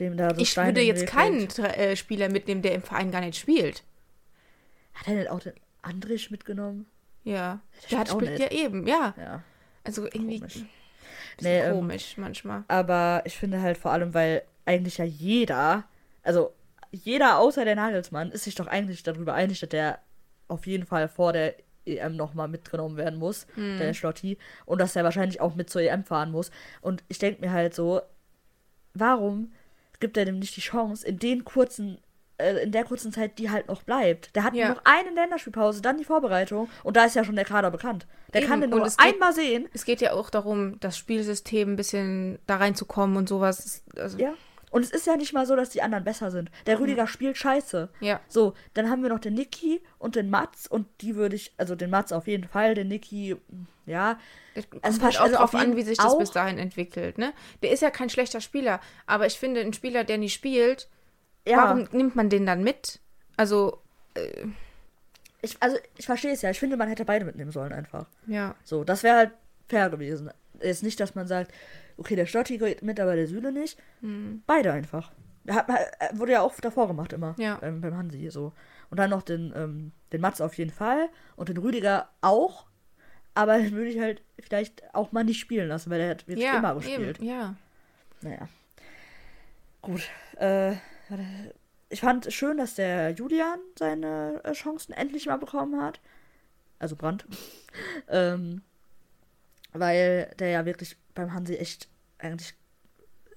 dem 0.00 0.16
da 0.16 0.34
so 0.34 0.40
Ich 0.40 0.50
Steine 0.50 0.68
würde 0.70 0.80
jetzt 0.82 1.06
keinen 1.06 1.48
äh, 1.50 1.94
Spieler 1.96 2.28
mitnehmen, 2.28 2.62
der 2.62 2.74
im 2.74 2.82
Verein 2.82 3.10
gar 3.10 3.20
nicht 3.20 3.38
spielt. 3.38 3.84
Hat 4.94 5.08
er 5.08 5.14
denn 5.14 5.28
auch 5.28 5.40
den 5.40 5.54
Andrich 5.82 6.30
mitgenommen? 6.30 6.86
Ja. 7.22 7.60
Der 7.82 7.88
Der 7.90 7.98
hat 8.00 8.08
spielt 8.08 8.34
spielt 8.34 8.52
ja 8.52 8.58
eben, 8.58 8.86
ja. 8.86 9.14
Ja. 9.16 9.42
Also 9.84 10.04
irgendwie 10.06 10.40
Komisch. 10.40 10.64
Nee, 11.40 11.60
ähm, 11.60 11.74
komisch 11.74 12.16
manchmal. 12.16 12.64
Aber 12.68 13.22
ich 13.24 13.36
finde 13.36 13.60
halt 13.60 13.76
vor 13.78 13.92
allem, 13.92 14.14
weil 14.14 14.42
eigentlich 14.64 14.98
ja 14.98 15.04
jeder, 15.04 15.84
also 16.22 16.52
jeder 16.94 17.38
außer 17.38 17.64
der 17.64 17.76
Nagelsmann, 17.76 18.30
ist 18.30 18.44
sich 18.44 18.54
doch 18.54 18.66
eigentlich 18.66 19.02
darüber 19.02 19.34
einig, 19.34 19.60
dass 19.60 19.68
der 19.68 19.98
auf 20.48 20.66
jeden 20.66 20.86
Fall 20.86 21.08
vor 21.08 21.32
der 21.32 21.54
EM 21.86 22.16
nochmal 22.16 22.48
mitgenommen 22.48 22.96
werden 22.96 23.18
muss, 23.18 23.46
Hm. 23.54 23.78
der 23.78 23.92
Schlotti, 23.94 24.38
und 24.64 24.80
dass 24.80 24.96
er 24.96 25.04
wahrscheinlich 25.04 25.40
auch 25.40 25.54
mit 25.54 25.68
zur 25.70 25.82
EM 25.82 26.04
fahren 26.04 26.30
muss. 26.30 26.50
Und 26.80 27.04
ich 27.08 27.18
denke 27.18 27.40
mir 27.42 27.52
halt 27.52 27.74
so, 27.74 28.00
warum 28.94 29.52
gibt 30.00 30.16
er 30.16 30.24
dem 30.24 30.38
nicht 30.38 30.56
die 30.56 30.60
Chance, 30.60 31.06
in 31.06 31.18
den 31.18 31.44
kurzen, 31.44 31.98
äh, 32.38 32.62
in 32.62 32.72
der 32.72 32.84
kurzen 32.84 33.12
Zeit, 33.12 33.38
die 33.38 33.50
halt 33.50 33.68
noch 33.68 33.82
bleibt? 33.82 34.34
Der 34.36 34.44
hat 34.44 34.54
Ja. 34.54 34.66
nur 34.68 34.76
noch 34.76 34.82
eine 34.84 35.10
Länderspielpause, 35.10 35.82
dann 35.82 35.98
die 35.98 36.04
Vorbereitung, 36.04 36.68
und 36.82 36.96
da 36.96 37.04
ist 37.04 37.16
ja 37.16 37.24
schon 37.24 37.36
der 37.36 37.44
Kader 37.44 37.70
bekannt. 37.70 38.06
Der 38.32 38.42
Eben, 38.42 38.50
kann 38.50 38.60
den 38.60 38.70
nur 38.70 38.84
es 38.84 38.96
geht- 38.96 39.06
einmal 39.14 39.32
sehen. 39.32 39.68
Es 39.72 39.84
geht 39.84 40.00
ja 40.00 40.12
auch 40.12 40.30
darum, 40.30 40.78
das 40.80 40.96
Spielsystem 40.98 41.72
ein 41.72 41.76
bisschen 41.76 42.38
da 42.46 42.56
reinzukommen 42.56 43.16
und 43.16 43.28
sowas. 43.28 43.82
Also, 43.96 44.18
Ja. 44.18 44.34
Und 44.74 44.82
es 44.82 44.90
ist 44.90 45.06
ja 45.06 45.16
nicht 45.16 45.32
mal 45.32 45.46
so, 45.46 45.54
dass 45.54 45.70
die 45.70 45.82
anderen 45.82 46.02
besser 46.02 46.32
sind. 46.32 46.50
Der 46.66 46.80
Rüdiger 46.80 47.06
spielt 47.06 47.36
scheiße. 47.36 47.90
ja. 48.00 48.20
So, 48.28 48.54
dann 48.74 48.90
haben 48.90 49.02
wir 49.02 49.08
noch 49.08 49.20
den 49.20 49.34
Niki 49.34 49.80
und 50.00 50.16
den 50.16 50.30
Mats 50.30 50.66
und 50.66 50.86
die 51.00 51.14
würde 51.14 51.36
ich, 51.36 51.52
also 51.58 51.76
den 51.76 51.90
Mats 51.90 52.10
auf 52.12 52.26
jeden 52.26 52.48
Fall, 52.48 52.74
den 52.74 52.88
Niki, 52.88 53.36
ja. 53.86 54.18
Es 54.56 54.68
kommt 54.68 54.84
Also 54.84 55.00
halt 55.00 55.12
fast- 55.14 55.18
auch 55.20 55.24
also 55.26 55.36
drauf 55.36 55.54
auf 55.54 55.60
jeden 55.60 55.72
an, 55.72 55.76
wie 55.76 55.82
sich 55.84 55.98
das 55.98 56.18
bis 56.18 56.32
dahin 56.32 56.58
entwickelt, 56.58 57.18
ne? 57.18 57.32
Der 57.62 57.70
ist 57.70 57.82
ja 57.82 57.90
kein 57.90 58.10
schlechter 58.10 58.40
Spieler, 58.40 58.80
aber 59.06 59.26
ich 59.26 59.38
finde, 59.38 59.60
ein 59.60 59.72
Spieler, 59.74 60.02
der 60.02 60.18
nicht 60.18 60.34
spielt, 60.34 60.88
Ja, 61.46 61.58
warum 61.58 61.88
nimmt 61.92 62.16
man 62.16 62.28
den 62.28 62.44
dann 62.44 62.64
mit? 62.64 62.98
Also, 63.36 63.80
ich, 65.42 65.56
also 65.60 65.76
ich 65.96 66.06
verstehe 66.06 66.32
es 66.32 66.42
ja. 66.42 66.50
Ich 66.50 66.58
finde, 66.58 66.76
man 66.76 66.88
hätte 66.88 67.04
beide 67.04 67.24
mitnehmen 67.24 67.50
sollen 67.52 67.72
einfach. 67.72 68.06
ja. 68.26 68.54
So, 68.64 68.82
das 68.84 69.02
wäre 69.02 69.16
halt 69.18 69.30
fair 69.68 69.90
gewesen. 69.90 70.30
Ist 70.60 70.82
nicht, 70.82 70.98
dass 71.00 71.14
man 71.14 71.26
sagt, 71.26 71.52
okay, 71.96 72.16
der 72.16 72.26
Stotti 72.26 72.58
geht 72.58 72.82
mit, 72.82 72.98
aber 73.00 73.16
der 73.16 73.26
Süle 73.26 73.52
nicht. 73.52 73.78
Hm. 74.00 74.42
Beide 74.46 74.72
einfach. 74.72 75.12
Hat, 75.48 75.68
hat- 75.68 76.18
wurde 76.18 76.32
ja 76.32 76.40
auch 76.42 76.54
davor 76.60 76.88
gemacht 76.88 77.12
immer. 77.12 77.34
Ja. 77.38 77.56
Beim, 77.56 77.80
beim 77.80 77.96
Hansi 77.96 78.30
so. 78.30 78.52
Und 78.90 78.98
dann 78.98 79.10
noch 79.10 79.22
den, 79.22 79.52
ähm, 79.56 79.92
den 80.12 80.20
Mats 80.20 80.40
auf 80.40 80.54
jeden 80.54 80.70
Fall 80.70 81.08
und 81.36 81.48
den 81.48 81.56
Rüdiger 81.58 82.08
auch. 82.20 82.66
Aber 83.34 83.58
den 83.58 83.72
würde 83.72 83.90
ich 83.90 83.98
halt 83.98 84.22
vielleicht 84.40 84.94
auch 84.94 85.10
mal 85.12 85.24
nicht 85.24 85.40
spielen 85.40 85.68
lassen, 85.68 85.90
weil 85.90 86.00
er 86.00 86.10
hat 86.10 86.28
wirklich 86.28 86.46
Ja, 86.46 86.58
immer 86.58 86.74
gespielt. 86.76 87.18
eben, 87.18 87.26
ja. 87.28 87.54
Naja. 88.22 88.48
Gut. 89.82 90.08
Äh, 90.36 90.76
ich 91.90 92.00
fand 92.00 92.32
schön, 92.32 92.56
dass 92.58 92.74
der 92.76 93.10
Julian 93.10 93.58
seine 93.78 94.40
äh, 94.44 94.52
Chancen 94.52 94.92
endlich 94.92 95.26
mal 95.26 95.36
bekommen 95.36 95.80
hat. 95.82 96.00
Also 96.78 96.96
Brandt. 96.96 97.26
ähm, 98.08 98.62
weil 99.72 100.32
der 100.38 100.48
ja 100.50 100.64
wirklich 100.64 100.96
beim 101.14 101.32
Hansi 101.32 101.56
echt 101.56 101.88
eigentlich 102.18 102.54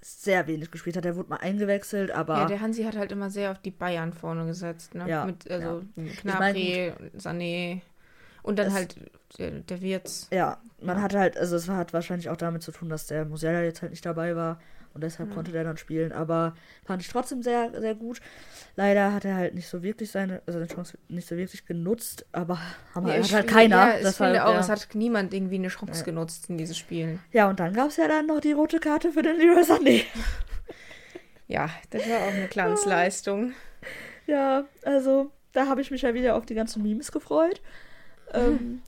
sehr 0.01 0.47
wenig 0.47 0.71
gespielt 0.71 0.95
hat. 0.95 1.05
Der 1.05 1.15
wurde 1.15 1.29
mal 1.29 1.37
eingewechselt, 1.37 2.11
aber 2.11 2.35
Ja, 2.35 2.45
der 2.45 2.61
Hansi 2.61 2.83
hat 2.83 2.95
halt 2.95 3.11
immer 3.11 3.29
sehr 3.29 3.51
auf 3.51 3.59
die 3.59 3.71
Bayern 3.71 4.13
vorne 4.13 4.45
gesetzt, 4.45 4.95
ne? 4.95 5.07
Ja, 5.07 5.25
Mit, 5.25 5.49
also 5.49 5.83
mein, 5.95 6.15
Gnabry, 6.23 6.93
Sané 7.17 7.81
und 8.43 8.59
dann 8.59 8.73
halt 8.73 8.95
der, 9.37 9.51
der 9.51 9.81
Wirtz. 9.81 10.27
ja, 10.31 10.57
man 10.81 10.97
Ja. 10.97 11.03
hatte 11.03 11.19
halt, 11.19 11.37
also 11.37 11.55
es 11.55 11.67
hat 11.67 11.93
wahrscheinlich 11.93 12.29
auch 12.29 12.37
damit 12.37 12.61
zu 12.63 12.71
tun, 12.71 12.89
dass 12.89 13.07
der 13.07 13.25
Musiala 13.25 13.63
jetzt 13.63 13.81
halt 13.81 13.91
nicht 13.91 14.05
dabei 14.05 14.35
war 14.35 14.59
und 14.97 15.01
deshalb 15.03 15.29
Ja. 15.29 15.35
konnte 15.35 15.51
der 15.51 15.63
dann 15.63 15.77
spielen, 15.77 16.11
aber 16.11 16.55
fand 16.85 17.01
ich 17.03 17.07
trotzdem 17.09 17.43
sehr, 17.43 17.71
sehr 17.79 17.93
gut. 17.93 18.19
Leider 18.75 19.13
hat 19.13 19.25
er 19.25 19.35
halt 19.35 19.53
nicht 19.53 19.67
so 19.67 19.83
wirklich 19.83 20.09
seine, 20.11 20.41
also 20.47 20.57
seine 20.59 20.67
Chance 20.73 20.97
nicht 21.07 21.27
so 21.27 21.37
wirklich 21.37 21.65
genutzt, 21.65 22.25
aber 22.31 22.59
haben 22.95 23.07
Ja, 23.07 23.15
ich 23.19 23.25
hat 23.27 23.33
halt 23.33 23.47
keiner. 23.47 23.75
Ja, 24.01 24.09
ich 24.09 24.15
finde 24.15 24.43
auch, 24.45 24.51
der- 24.51 24.59
es 24.61 24.69
hat 24.69 24.87
niemand 24.95 25.33
irgendwie 25.33 25.55
eine 25.55 25.67
Chance 25.69 25.99
Ja. 25.99 26.05
genutzt 26.05 26.49
in 26.49 26.57
diesen 26.57 26.75
Spielen. 26.75 27.19
Ja, 27.31 27.47
und 27.49 27.59
dann 27.59 27.73
gab 27.73 27.89
es 27.89 27.97
ja 27.97 28.07
dann 28.07 28.25
noch 28.25 28.39
die 28.41 28.53
rote 28.53 28.79
Karte 28.79 29.11
für 29.11 29.21
den 29.21 29.37
Leroy 29.37 29.61
Sané. 29.61 30.03
Ja, 31.49 31.69
das 31.91 32.09
war 32.09 32.23
auch 32.23 32.33
eine 32.33 32.47
Glanzleistung. 32.47 33.53
Ja, 34.27 34.65
also 34.83 35.31
da 35.53 35.67
habe 35.67 35.79
ich 35.79 35.89
mich 35.89 36.01
ja 36.01 36.13
wieder 36.13 36.35
auf 36.35 36.45
die 36.45 36.53
ganzen 36.55 36.83
Memes 36.83 37.13
gefreut, 37.13 37.61
ähm, 38.33 38.81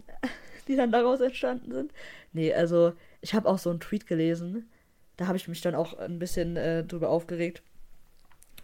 die 0.67 0.75
dann 0.75 0.91
daraus 0.91 1.21
entstanden 1.21 1.71
sind. 1.71 1.93
Nee, 2.33 2.53
also 2.53 2.91
ich 3.21 3.33
habe 3.33 3.47
auch 3.47 3.57
so 3.57 3.69
einen 3.69 3.79
Tweet 3.79 4.05
gelesen, 4.05 4.69
da 5.19 5.27
habe 5.27 5.37
ich 5.37 5.49
mich 5.49 5.59
dann 5.59 5.75
auch 5.75 5.97
ein 5.97 6.17
bisschen 6.17 6.55
äh, 6.55 6.85
drüber 6.85 7.09
aufgeregt 7.09 7.61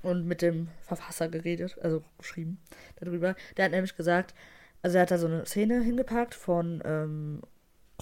und 0.04 0.26
mit 0.26 0.42
dem 0.42 0.70
Verfasser 0.82 1.28
geredet, 1.28 1.78
also 1.82 2.02
geschrieben 2.18 2.60
darüber. 2.96 3.36
Der 3.58 3.66
hat 3.66 3.72
nämlich 3.72 3.98
gesagt, 3.98 4.34
also 4.82 4.98
er 4.98 5.02
hat 5.02 5.12
da 5.12 5.18
so 5.18 5.28
eine 5.28 5.46
Szene 5.46 5.82
hingepackt 5.82 6.34
von 6.34 6.82
ähm, 6.86 7.42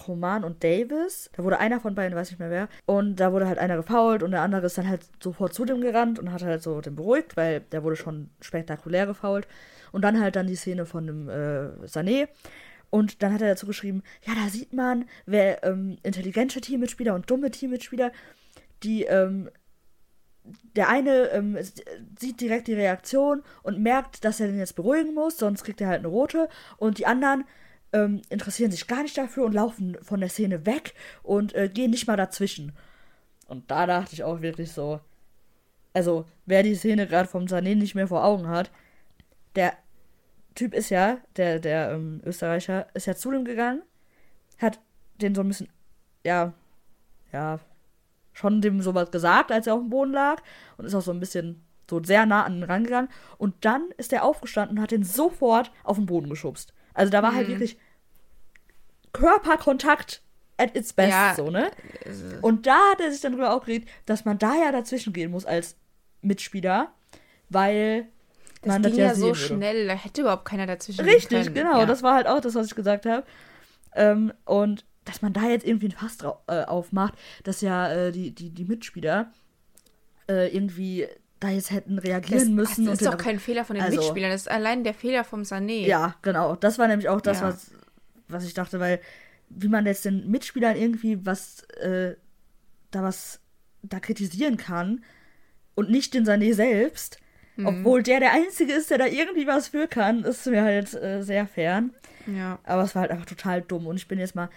Roman 0.06 0.44
und 0.44 0.62
Davis. 0.62 1.30
Da 1.36 1.42
wurde 1.42 1.58
einer 1.58 1.80
von 1.80 1.96
beiden, 1.96 2.16
weiß 2.16 2.30
nicht 2.30 2.38
mehr 2.38 2.50
wer. 2.50 2.68
Und 2.86 3.16
da 3.16 3.32
wurde 3.32 3.48
halt 3.48 3.58
einer 3.58 3.76
gefault 3.76 4.22
und 4.22 4.30
der 4.30 4.42
andere 4.42 4.66
ist 4.66 4.78
dann 4.78 4.88
halt 4.88 5.02
sofort 5.20 5.52
zu 5.52 5.64
dem 5.64 5.80
gerannt 5.80 6.20
und 6.20 6.30
hat 6.30 6.44
halt 6.44 6.62
so 6.62 6.80
den 6.80 6.94
beruhigt, 6.94 7.36
weil 7.36 7.60
der 7.60 7.82
wurde 7.82 7.96
schon 7.96 8.30
spektakulär 8.40 9.06
gefault. 9.06 9.48
Und 9.90 10.02
dann 10.02 10.20
halt 10.20 10.36
dann 10.36 10.46
die 10.46 10.56
Szene 10.56 10.86
von 10.86 11.06
dem 11.08 11.28
äh, 11.28 11.86
Sané. 11.86 12.28
Und 12.90 13.22
dann 13.24 13.32
hat 13.32 13.42
er 13.42 13.48
dazu 13.48 13.66
geschrieben, 13.66 14.04
ja, 14.24 14.34
da 14.34 14.48
sieht 14.48 14.72
man, 14.72 15.06
wer 15.26 15.64
ähm, 15.64 15.98
intelligente 16.04 16.60
Teammitspieler 16.60 17.14
und 17.14 17.28
dumme 17.28 17.50
Teammitspieler, 17.50 18.12
die 18.84 19.04
ähm, 19.04 19.50
der 20.76 20.88
eine 20.88 21.30
ähm, 21.30 21.58
sieht 22.18 22.40
direkt 22.40 22.68
die 22.68 22.74
Reaktion 22.74 23.42
und 23.62 23.80
merkt, 23.80 24.24
dass 24.24 24.40
er 24.40 24.48
den 24.48 24.58
jetzt 24.58 24.76
beruhigen 24.76 25.14
muss, 25.14 25.38
sonst 25.38 25.64
kriegt 25.64 25.80
er 25.80 25.88
halt 25.88 26.00
eine 26.00 26.08
rote. 26.08 26.48
Und 26.76 26.98
die 26.98 27.06
anderen 27.06 27.44
ähm, 27.92 28.20
interessieren 28.28 28.70
sich 28.70 28.86
gar 28.86 29.02
nicht 29.02 29.16
dafür 29.16 29.44
und 29.44 29.54
laufen 29.54 29.96
von 30.02 30.20
der 30.20 30.28
Szene 30.28 30.66
weg 30.66 30.94
und 31.22 31.54
äh, 31.54 31.68
gehen 31.68 31.90
nicht 31.90 32.06
mal 32.06 32.16
dazwischen. 32.16 32.72
Und 33.48 33.70
da 33.70 33.86
dachte 33.86 34.12
ich 34.12 34.24
auch 34.24 34.42
wirklich 34.42 34.72
so, 34.72 35.00
also 35.94 36.26
wer 36.44 36.62
die 36.62 36.74
Szene 36.74 37.06
gerade 37.06 37.28
vom 37.28 37.44
Sané 37.44 37.74
nicht 37.74 37.94
mehr 37.94 38.08
vor 38.08 38.24
Augen 38.24 38.48
hat, 38.48 38.70
der 39.54 39.72
Typ 40.54 40.74
ist 40.74 40.90
ja, 40.90 41.18
der, 41.36 41.58
der 41.58 41.92
ähm, 41.92 42.20
Österreicher, 42.24 42.86
ist 42.94 43.06
ja 43.06 43.14
zu 43.14 43.30
dem 43.30 43.44
gegangen, 43.44 43.82
hat 44.58 44.78
den 45.20 45.34
so 45.34 45.40
ein 45.40 45.48
bisschen, 45.48 45.68
ja, 46.24 46.52
ja, 47.32 47.60
schon 48.34 48.60
dem 48.60 48.82
sowas 48.82 49.10
gesagt, 49.10 49.50
als 49.50 49.66
er 49.66 49.74
auf 49.74 49.80
dem 49.80 49.88
Boden 49.88 50.12
lag 50.12 50.42
und 50.76 50.84
ist 50.84 50.94
auch 50.94 51.00
so 51.00 51.12
ein 51.12 51.20
bisschen 51.20 51.64
so 51.88 52.02
sehr 52.02 52.26
nah 52.26 52.44
an 52.44 52.56
ihn 52.56 52.62
rangegangen. 52.64 53.08
Und 53.38 53.64
dann 53.64 53.90
ist 53.96 54.12
er 54.12 54.24
aufgestanden 54.24 54.76
und 54.76 54.82
hat 54.82 54.92
ihn 54.92 55.04
sofort 55.04 55.70
auf 55.82 55.96
den 55.96 56.06
Boden 56.06 56.28
geschubst. 56.28 56.74
Also 56.92 57.10
da 57.10 57.22
war 57.22 57.34
halt 57.34 57.48
mhm. 57.48 57.52
halt 57.52 57.60
wirklich 57.60 57.78
Körperkontakt 59.12 60.22
at 60.56 60.76
its 60.76 60.92
best, 60.92 61.10
ja, 61.10 61.34
so, 61.36 61.50
ne? 61.50 61.70
Und 62.42 62.66
da 62.66 62.78
hat 62.92 63.00
er 63.00 63.10
sich 63.10 63.20
dann 63.20 63.32
drüber 63.32 63.54
aufgeregt, 63.54 63.88
dass 64.06 64.24
man 64.24 64.38
da 64.38 64.54
ja 64.54 64.70
dazwischen 64.72 65.12
gehen 65.12 65.30
muss 65.30 65.44
als 65.44 65.76
Mitspieler, 66.22 66.92
weil 67.48 68.08
das 68.62 68.72
man 68.72 68.82
ging 68.82 68.90
das 68.92 68.98
ja, 68.98 69.06
ja 69.06 69.14
so 69.14 69.26
würde. 69.26 69.38
schnell, 69.38 69.86
da 69.86 69.94
hätte 69.94 70.22
überhaupt 70.22 70.44
keiner 70.44 70.66
dazwischen 70.66 71.04
Richtig, 71.04 71.44
können. 71.44 71.54
genau, 71.54 71.80
ja. 71.80 71.86
das 71.86 72.02
war 72.02 72.14
halt 72.14 72.26
auch 72.26 72.40
das, 72.40 72.54
was 72.54 72.66
ich 72.66 72.74
gesagt 72.74 73.06
habe. 73.06 73.24
Ähm, 73.94 74.32
und 74.44 74.84
dass 75.04 75.22
man 75.22 75.32
da 75.32 75.48
jetzt 75.48 75.66
irgendwie 75.66 75.88
ein 75.88 75.92
Fass 75.92 76.18
äh, 76.46 76.64
aufmacht, 76.64 77.14
dass 77.42 77.60
ja 77.60 77.92
äh, 77.92 78.12
die, 78.12 78.30
die, 78.30 78.50
die 78.50 78.64
Mitspieler 78.64 79.32
äh, 80.28 80.54
irgendwie 80.54 81.06
da 81.40 81.50
jetzt 81.50 81.70
hätten 81.70 81.98
reagieren 81.98 82.56
das, 82.56 82.68
müssen. 82.68 82.86
Das 82.86 83.00
ist 83.00 83.06
doch 83.06 83.18
kein 83.18 83.38
Fehler 83.38 83.64
von 83.64 83.76
den 83.76 83.84
also, 83.84 83.98
Mitspielern, 83.98 84.30
das 84.30 84.42
ist 84.42 84.50
allein 84.50 84.84
der 84.84 84.94
Fehler 84.94 85.24
vom 85.24 85.42
Sané. 85.42 85.86
Ja, 85.86 86.16
genau. 86.22 86.56
Das 86.56 86.78
war 86.78 86.88
nämlich 86.88 87.08
auch 87.08 87.20
das, 87.20 87.40
ja. 87.40 87.48
was, 87.48 87.70
was 88.28 88.44
ich 88.44 88.54
dachte, 88.54 88.80
weil 88.80 89.00
wie 89.50 89.68
man 89.68 89.86
jetzt 89.86 90.04
den 90.04 90.30
Mitspielern 90.30 90.76
irgendwie 90.76 91.24
was 91.26 91.62
äh, 91.80 92.16
da 92.90 93.02
was 93.02 93.40
da 93.82 94.00
kritisieren 94.00 94.56
kann 94.56 95.04
und 95.74 95.90
nicht 95.90 96.14
den 96.14 96.24
Sané 96.24 96.54
selbst, 96.54 97.18
mhm. 97.56 97.66
obwohl 97.66 98.02
der 98.02 98.20
der 98.20 98.32
Einzige 98.32 98.72
ist, 98.72 98.90
der 98.90 98.98
da 98.98 99.06
irgendwie 99.06 99.46
was 99.46 99.68
für 99.68 99.86
kann, 99.86 100.24
ist 100.24 100.46
mir 100.46 100.62
halt 100.62 100.94
äh, 100.94 101.22
sehr 101.22 101.46
fern. 101.46 101.92
Ja. 102.26 102.58
Aber 102.64 102.82
es 102.82 102.94
war 102.94 103.02
halt 103.02 103.10
einfach 103.10 103.26
total 103.26 103.60
dumm 103.60 103.86
und 103.86 103.96
ich 103.96 104.08
bin 104.08 104.18
jetzt 104.18 104.34
mal 104.34 104.48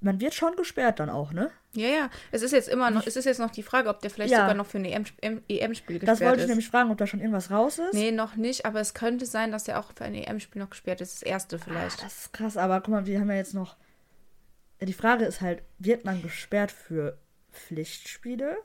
man 0.00 0.20
wird 0.20 0.34
schon 0.34 0.54
gesperrt 0.54 1.00
dann 1.00 1.10
auch, 1.10 1.32
ne? 1.32 1.50
Ja, 1.72 1.88
ja. 1.88 2.10
Es 2.30 2.42
ist 2.42 2.52
jetzt 2.52 2.68
immer 2.68 2.90
noch, 2.90 3.06
es 3.06 3.16
ist 3.16 3.24
jetzt 3.24 3.40
noch 3.40 3.50
die 3.50 3.64
Frage, 3.64 3.88
ob 3.88 4.00
der 4.00 4.10
vielleicht 4.10 4.30
ja. 4.30 4.42
sogar 4.42 4.54
noch 4.54 4.66
für 4.66 4.78
ein 4.78 4.84
EM-Spiel 4.84 5.42
EM 5.48 5.70
gesperrt 5.70 6.02
ist. 6.02 6.08
Das 6.08 6.20
wollte 6.20 6.42
ich 6.42 6.48
nämlich 6.48 6.68
fragen, 6.68 6.90
ob 6.90 6.98
da 6.98 7.06
schon 7.06 7.20
irgendwas 7.20 7.50
raus 7.50 7.78
ist. 7.78 7.92
Nee, 7.92 8.12
noch 8.12 8.36
nicht, 8.36 8.64
aber 8.64 8.80
es 8.80 8.94
könnte 8.94 9.26
sein, 9.26 9.50
dass 9.50 9.66
er 9.66 9.80
auch 9.80 9.92
für 9.92 10.04
ein 10.04 10.14
EM-Spiel 10.14 10.62
noch 10.62 10.70
gesperrt 10.70 11.00
ist. 11.00 11.16
Das 11.16 11.22
erste 11.22 11.58
vielleicht. 11.58 11.98
Ah, 12.00 12.04
das 12.04 12.18
ist 12.20 12.32
krass, 12.32 12.56
aber 12.56 12.80
guck 12.80 12.88
mal, 12.90 13.06
wir 13.06 13.18
haben 13.18 13.30
ja 13.30 13.36
jetzt 13.36 13.54
noch. 13.54 13.76
Die 14.80 14.92
Frage 14.92 15.24
ist 15.24 15.40
halt, 15.40 15.62
wird 15.78 16.04
man 16.04 16.22
gesperrt 16.22 16.70
für 16.70 17.18
Pflichtspiele 17.50 18.56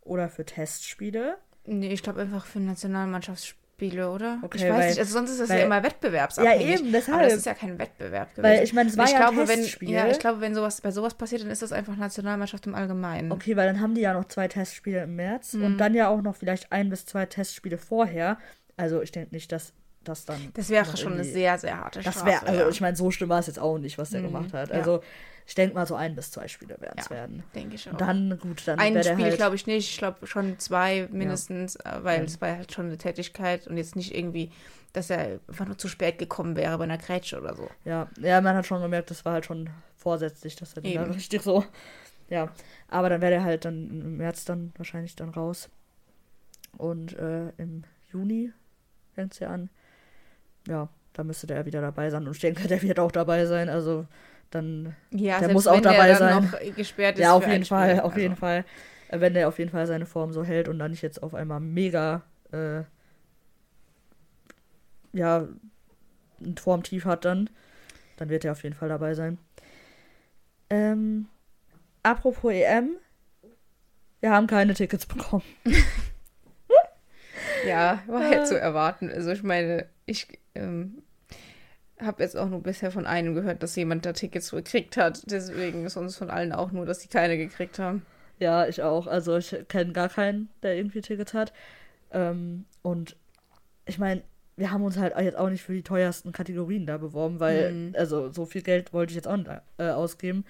oder 0.00 0.28
für 0.28 0.44
Testspiele? 0.44 1.38
Nee, 1.64 1.92
ich 1.92 2.02
glaube 2.02 2.22
einfach 2.22 2.46
für 2.46 2.58
Nationalmannschaftsspiele. 2.58 3.59
Spiele, 3.80 4.10
oder? 4.10 4.38
Okay, 4.42 4.58
ich 4.58 4.64
weiß 4.64 4.72
weil, 4.72 4.88
nicht, 4.88 4.98
also 4.98 5.12
sonst 5.12 5.30
ist 5.30 5.40
das 5.40 5.48
weil, 5.48 5.60
ja 5.60 5.64
immer 5.64 5.82
wettbewerbsabhängig. 5.82 6.68
Ja, 6.68 6.78
eben, 6.78 6.92
deshalb. 6.92 7.18
Aber 7.18 7.24
das 7.24 7.38
ist 7.38 7.46
ja 7.46 7.54
kein 7.54 7.78
Wettbewerb 7.78 8.34
gewesen. 8.34 8.42
Weil 8.42 8.62
ich 8.62 8.72
meine, 8.74 8.90
es 8.90 8.98
war 8.98 9.06
ich 9.06 9.12
ja 9.12 9.18
glaube, 9.18 9.40
ein 9.40 9.46
Testspiel. 9.46 9.88
Wenn, 9.88 9.94
ja, 9.94 10.08
ich 10.08 10.18
glaube, 10.18 10.40
wenn 10.42 10.54
sowas 10.54 10.82
bei 10.82 10.90
sowas 10.90 11.14
passiert, 11.14 11.42
dann 11.42 11.50
ist 11.50 11.62
das 11.62 11.72
einfach 11.72 11.96
Nationalmannschaft 11.96 12.66
im 12.66 12.74
Allgemeinen. 12.74 13.32
Okay, 13.32 13.56
weil 13.56 13.66
dann 13.66 13.80
haben 13.80 13.94
die 13.94 14.02
ja 14.02 14.12
noch 14.12 14.26
zwei 14.26 14.48
Testspiele 14.48 15.04
im 15.04 15.16
März 15.16 15.54
mhm. 15.54 15.64
und 15.64 15.78
dann 15.78 15.94
ja 15.94 16.08
auch 16.08 16.20
noch 16.20 16.36
vielleicht 16.36 16.70
ein 16.72 16.90
bis 16.90 17.06
zwei 17.06 17.24
Testspiele 17.24 17.78
vorher. 17.78 18.36
Also 18.76 19.00
ich 19.00 19.12
denke 19.12 19.34
nicht, 19.34 19.50
dass 19.50 19.72
das 20.04 20.26
dann. 20.26 20.50
Das 20.54 20.68
wäre 20.68 20.96
schon 20.96 21.14
eine 21.14 21.24
sehr, 21.24 21.58
sehr 21.58 21.78
harte 21.78 22.02
Strafe. 22.02 22.18
Das 22.18 22.26
wäre, 22.26 22.46
also 22.46 22.60
ja. 22.60 22.68
ich 22.68 22.80
meine, 22.82 22.96
so 22.96 23.10
schlimm 23.10 23.30
war 23.30 23.38
es 23.38 23.46
jetzt 23.46 23.58
auch 23.58 23.78
nicht, 23.78 23.96
was 23.96 24.10
der 24.10 24.20
mhm. 24.20 24.26
gemacht 24.26 24.52
hat. 24.52 24.72
Also 24.72 25.00
ich 25.50 25.56
denke 25.56 25.74
mal, 25.74 25.84
so 25.84 25.96
ein 25.96 26.14
bis 26.14 26.30
zwei 26.30 26.46
Spiele 26.46 26.80
werden 26.80 26.94
es 26.96 27.06
ja, 27.06 27.16
werden. 27.16 27.42
Denke 27.56 27.74
ich 27.74 27.88
auch. 27.88 27.92
Und 27.94 28.00
dann, 28.00 28.38
gut, 28.38 28.68
dann. 28.68 28.78
Ein 28.78 29.02
Spiel 29.02 29.24
halt, 29.24 29.34
glaube 29.34 29.56
ich 29.56 29.66
nicht. 29.66 29.90
Ich 29.90 29.98
glaube 29.98 30.24
schon 30.28 30.56
zwei 30.60 31.08
mindestens, 31.10 31.76
ja. 31.84 31.98
Äh, 31.98 32.04
weil 32.04 32.24
es 32.24 32.40
war 32.40 32.56
halt 32.56 32.70
schon 32.70 32.86
eine 32.86 32.98
Tätigkeit 32.98 33.66
und 33.66 33.76
jetzt 33.76 33.96
nicht 33.96 34.14
irgendwie, 34.14 34.52
dass 34.92 35.10
er 35.10 35.40
einfach 35.48 35.66
nur 35.66 35.76
zu 35.76 35.88
spät 35.88 36.18
gekommen 36.18 36.54
wäre 36.54 36.78
bei 36.78 36.84
einer 36.84 36.98
Grätsche 36.98 37.36
oder 37.36 37.56
so. 37.56 37.68
Ja, 37.84 38.08
ja, 38.20 38.40
man 38.40 38.54
hat 38.54 38.64
schon 38.64 38.80
gemerkt, 38.80 39.10
das 39.10 39.24
war 39.24 39.32
halt 39.32 39.44
schon 39.44 39.68
vorsätzlich, 39.96 40.54
dass 40.54 40.74
er 40.74 40.82
dann 40.82 41.10
richtig 41.10 41.42
so. 41.42 41.64
Ja, 42.28 42.52
aber 42.86 43.08
dann 43.08 43.20
wäre 43.20 43.34
er 43.34 43.42
halt 43.42 43.64
dann 43.64 43.90
im 43.90 44.18
März 44.18 44.44
dann 44.44 44.72
wahrscheinlich 44.76 45.16
dann 45.16 45.30
raus. 45.30 45.68
Und 46.78 47.18
äh, 47.18 47.48
im 47.56 47.82
Juni 48.12 48.52
fängt 49.16 49.32
es 49.32 49.40
ja 49.40 49.48
an. 49.48 49.68
Ja, 50.68 50.88
da 51.12 51.24
müsste 51.24 51.48
der 51.48 51.66
wieder 51.66 51.80
dabei 51.80 52.08
sein. 52.08 52.24
Und 52.28 52.36
ich 52.36 52.40
denke, 52.40 52.68
der 52.68 52.82
wird 52.82 53.00
auch 53.00 53.10
dabei 53.10 53.46
sein. 53.46 53.68
Also 53.68 54.06
dann 54.50 54.96
ja, 55.10 55.38
der 55.38 55.52
muss 55.52 55.66
auch 55.66 55.80
dabei 55.80 56.14
sein. 56.14 56.52
gesperrt 56.76 57.16
ist 57.16 57.22
ja, 57.22 57.32
auf 57.32 57.46
jeden 57.46 57.64
Fall, 57.64 57.90
Spiel. 57.90 58.00
auf 58.00 58.12
also. 58.12 58.20
jeden 58.20 58.36
Fall. 58.36 58.64
Wenn 59.10 59.34
der 59.34 59.48
auf 59.48 59.58
jeden 59.58 59.70
Fall 59.70 59.86
seine 59.86 60.06
Form 60.06 60.32
so 60.32 60.44
hält 60.44 60.68
und 60.68 60.78
dann 60.78 60.90
nicht 60.90 61.02
jetzt 61.02 61.22
auf 61.22 61.34
einmal 61.34 61.60
mega 61.60 62.22
äh, 62.52 62.82
ja 65.12 65.48
ein 66.40 66.56
Formtief 66.56 67.04
hat 67.04 67.24
dann, 67.24 67.50
dann 68.16 68.28
wird 68.28 68.44
er 68.44 68.52
auf 68.52 68.62
jeden 68.62 68.74
Fall 68.74 68.88
dabei 68.88 69.14
sein. 69.14 69.38
Ähm, 70.70 71.26
apropos 72.02 72.52
EM, 72.52 72.96
wir 74.20 74.30
haben 74.30 74.46
keine 74.46 74.74
Tickets 74.74 75.06
bekommen. 75.06 75.44
ja, 77.66 78.02
war 78.06 78.28
halt 78.28 78.46
zu 78.46 78.58
erwarten. 78.58 79.10
Also 79.10 79.30
ich 79.30 79.42
meine, 79.42 79.86
ich 80.06 80.28
ähm, 80.54 81.02
habe 82.00 82.22
jetzt 82.22 82.36
auch 82.36 82.48
nur 82.48 82.62
bisher 82.62 82.90
von 82.90 83.06
einem 83.06 83.34
gehört, 83.34 83.62
dass 83.62 83.76
jemand 83.76 84.06
da 84.06 84.12
Tickets 84.12 84.50
gekriegt 84.50 84.96
hat. 84.96 85.22
Deswegen 85.30 85.84
ist 85.84 85.96
uns 85.96 86.16
von 86.16 86.30
allen 86.30 86.52
auch 86.52 86.72
nur, 86.72 86.86
dass 86.86 87.00
die 87.00 87.08
keine 87.08 87.36
gekriegt 87.36 87.78
haben. 87.78 88.04
Ja, 88.38 88.66
ich 88.66 88.82
auch. 88.82 89.06
Also 89.06 89.36
ich 89.36 89.54
kenne 89.68 89.92
gar 89.92 90.08
keinen, 90.08 90.48
der 90.62 90.76
irgendwie 90.76 91.02
Tickets 91.02 91.34
hat. 91.34 91.52
Ähm, 92.12 92.64
und 92.82 93.16
ich 93.86 93.98
meine, 93.98 94.22
wir 94.56 94.70
haben 94.70 94.84
uns 94.84 94.98
halt 94.98 95.14
jetzt 95.18 95.36
auch 95.36 95.50
nicht 95.50 95.62
für 95.62 95.72
die 95.72 95.82
teuersten 95.82 96.32
Kategorien 96.32 96.86
da 96.86 96.98
beworben, 96.98 97.40
weil, 97.40 97.72
mhm. 97.72 97.94
also 97.96 98.30
so 98.32 98.46
viel 98.46 98.62
Geld 98.62 98.92
wollte 98.92 99.10
ich 99.10 99.16
jetzt 99.16 99.28
auch 99.28 99.36
nicht 99.36 99.50
äh, 99.78 99.90
ausgeben. 99.90 100.44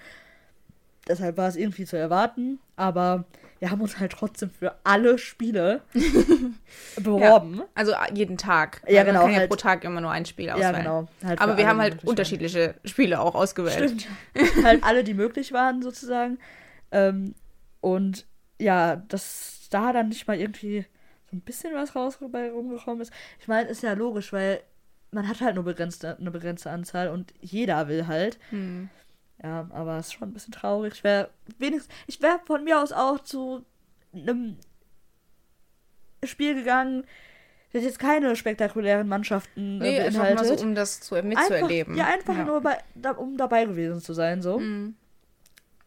Deshalb 1.11 1.35
war 1.35 1.49
es 1.49 1.57
irgendwie 1.57 1.83
zu 1.83 1.97
erwarten, 1.97 2.59
aber 2.77 3.25
wir 3.59 3.69
haben 3.69 3.81
uns 3.81 3.99
halt 3.99 4.13
trotzdem 4.13 4.49
für 4.49 4.75
alle 4.85 5.17
Spiele 5.17 5.81
beworben. 6.95 7.57
Ja, 7.57 7.65
also 7.75 7.93
jeden 8.13 8.37
Tag. 8.37 8.81
Ja, 8.87 9.03
genau. 9.03 9.19
Man 9.19 9.27
kann 9.27 9.35
halt, 9.35 9.41
ja 9.43 9.47
pro 9.49 9.55
Tag 9.57 9.83
immer 9.83 9.99
nur 9.99 10.09
ein 10.09 10.25
Spiel 10.25 10.49
auswählen. 10.49 10.73
Ja, 10.73 10.79
genau. 10.79 11.07
Halt 11.25 11.41
aber 11.41 11.57
wir 11.57 11.67
haben 11.67 11.81
halt 11.81 12.01
unterschiedliche 12.05 12.75
Spiele 12.85 13.19
auch 13.19 13.35
ausgewählt. 13.35 13.75
Stimmt. 13.75 14.07
halt 14.63 14.85
alle, 14.85 15.03
die 15.03 15.13
möglich 15.13 15.51
waren, 15.51 15.81
sozusagen. 15.81 16.39
Ähm, 16.93 17.35
und 17.81 18.25
ja, 18.57 18.95
dass 18.95 19.67
da 19.69 19.91
dann 19.91 20.07
nicht 20.07 20.27
mal 20.27 20.39
irgendwie 20.39 20.85
so 21.29 21.35
ein 21.35 21.41
bisschen 21.41 21.73
was 21.75 21.93
raus 21.93 22.19
rumgekommen 22.21 23.01
ist. 23.01 23.11
Ich 23.37 23.49
meine, 23.49 23.67
ist 23.67 23.83
ja 23.83 23.91
logisch, 23.93 24.31
weil 24.31 24.61
man 25.11 25.27
hat 25.27 25.41
halt 25.41 25.55
nur 25.55 25.65
begrenzte, 25.65 26.17
eine 26.17 26.31
begrenzte 26.31 26.71
Anzahl 26.71 27.09
und 27.09 27.33
jeder 27.41 27.89
will 27.89 28.07
halt. 28.07 28.39
Hm. 28.49 28.89
Ja, 29.43 29.67
aber 29.71 29.97
es 29.97 30.07
ist 30.07 30.13
schon 30.13 30.29
ein 30.29 30.33
bisschen 30.33 30.53
traurig. 30.53 30.93
Ich 30.93 31.03
wäre 31.03 31.29
wenigstens, 31.57 31.93
ich 32.07 32.21
wäre 32.21 32.39
von 32.45 32.63
mir 32.63 32.81
aus 32.81 32.91
auch 32.91 33.19
zu 33.19 33.65
einem 34.13 34.57
Spiel 36.23 36.55
gegangen, 36.55 37.05
das 37.73 37.83
jetzt 37.83 37.99
keine 37.99 38.35
spektakulären 38.35 39.07
Mannschaften 39.07 39.81
äh, 39.81 39.83
nee, 39.83 39.97
beinhaltet. 39.97 40.21
Einfach 40.21 40.49
mal 40.49 40.57
so, 40.57 40.63
um 40.63 40.75
das 40.75 40.99
zu, 40.99 41.15
mitzuerleben. 41.23 41.93
Einfach, 41.93 42.07
ja, 42.07 42.13
einfach 42.13 42.37
ja. 42.37 42.43
nur 42.43 42.61
bei, 42.61 42.77
da, 42.95 43.11
um 43.11 43.37
dabei 43.37 43.65
gewesen 43.65 44.01
zu 44.01 44.13
sein, 44.13 44.41
so. 44.41 44.59
Mhm. 44.59 44.95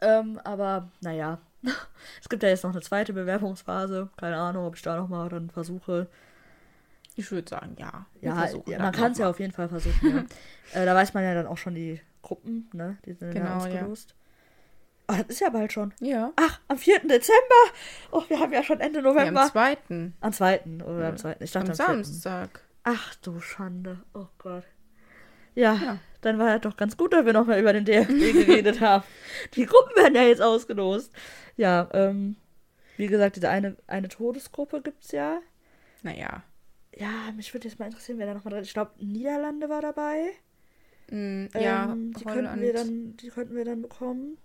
Ähm, 0.01 0.41
aber, 0.43 0.91
naja. 1.01 1.39
es 2.21 2.29
gibt 2.29 2.43
ja 2.43 2.49
jetzt 2.49 2.65
noch 2.65 2.73
eine 2.73 2.81
zweite 2.81 3.13
Bewerbungsphase. 3.13 4.11
Keine 4.17 4.37
Ahnung, 4.37 4.67
ob 4.67 4.77
ich 4.77 4.83
da 4.83 4.97
nochmal 4.97 5.29
dann 5.29 5.51
versuche. 5.51 6.09
Ich 7.17 7.31
würde 7.31 7.49
sagen, 7.49 7.77
ja. 7.79 8.07
Ja, 8.21 8.49
ja 8.67 8.79
man 8.79 8.93
kann 8.93 9.13
es 9.13 9.19
ja 9.19 9.31
auf 9.31 9.39
jeden 9.39 9.53
Fall 9.53 9.69
versuchen. 9.69 10.29
ja. 10.75 10.81
äh, 10.83 10.85
da 10.85 10.95
weiß 10.95 11.15
man 11.15 11.23
ja 11.23 11.35
dann 11.35 11.47
auch 11.47 11.59
schon 11.59 11.75
die 11.75 12.01
Gruppen, 12.25 12.69
ne? 12.73 12.99
Die 13.05 13.13
sind 13.13 13.33
genau, 13.33 13.47
ja 13.47 13.57
ausgelost. 13.59 14.15
Oh, 15.07 15.13
das 15.19 15.27
ist 15.29 15.41
ja 15.41 15.51
bald 15.51 15.71
schon. 15.73 15.93
Ja. 16.01 16.33
Ach, 16.37 16.61
am 16.69 16.79
4. 16.79 17.01
Dezember. 17.01 17.65
Oh, 18.11 18.23
wir 18.29 18.41
haben 18.41 18.53
ja 18.53 18.63
schon 18.63 18.81
Ende 18.81 19.01
ja 19.01 19.03
November. 19.05 19.43
am 19.43 19.51
zweiten. 19.51 20.15
am 20.21 20.33
2. 20.33 20.63
oder 20.85 21.09
am 21.09 21.17
2. 21.19 21.37
Ich 21.41 21.53
dachte 21.53 21.73
Am 21.73 21.79
am 21.79 21.95
4. 21.97 22.05
Samstag. 22.05 22.61
Ach 22.85 23.15
du 23.17 23.39
Schande. 23.41 23.99
Oh 24.15 24.27
Gott. 24.39 24.65
Ja, 25.55 25.75
Ja. 25.75 25.99
dann 26.23 26.39
war 26.39 26.49
ja 26.49 26.59
doch 26.59 26.77
ganz 26.79 26.97
gut, 26.97 27.13
dass 27.13 27.27
wir 27.27 27.33
nochmal 27.35 27.61
über 27.61 27.73
den 27.75 27.85
DFB 27.85 28.09
geredet 28.47 28.81
haben. 28.81 29.05
Die 29.55 29.67
Gruppen 29.67 29.95
werden 29.97 30.15
ja 30.15 30.23
jetzt 30.23 30.41
ausgelost. 30.43 31.13
Ja, 31.57 31.89
ähm, 31.93 32.37
wie 32.97 33.07
gesagt, 33.07 33.37
diese 33.37 33.51
eine, 33.51 33.77
eine 33.87 34.09
Todesgruppe 34.09 34.81
gibt's 34.81 35.13
ja. 35.13 35.41
Naja. 36.03 36.43
Ja, 36.97 37.31
mich 37.37 37.53
würde 37.53 37.69
jetzt 37.69 37.79
mal 37.79 37.87
interessieren, 37.87 38.19
wer 38.19 38.27
da 38.27 38.35
nochmal 38.35 38.53
drin 38.53 38.63
ist. 38.63 38.69
Ich 38.69 38.75
glaube, 38.75 38.93
Niederlande 38.99 39.69
war 39.69 39.83
dabei. 39.83 40.31
Mm, 41.11 41.47
ja, 41.55 41.93
ähm, 41.93 42.13
die 42.13 42.25
Holland. 42.25 42.47
könnten 42.49 42.61
wir 42.63 42.73
dann, 42.73 43.17
die 43.17 43.29
könnten 43.29 43.57
wir 43.57 43.65
dann 43.65 43.83
bekommen. 43.83 44.39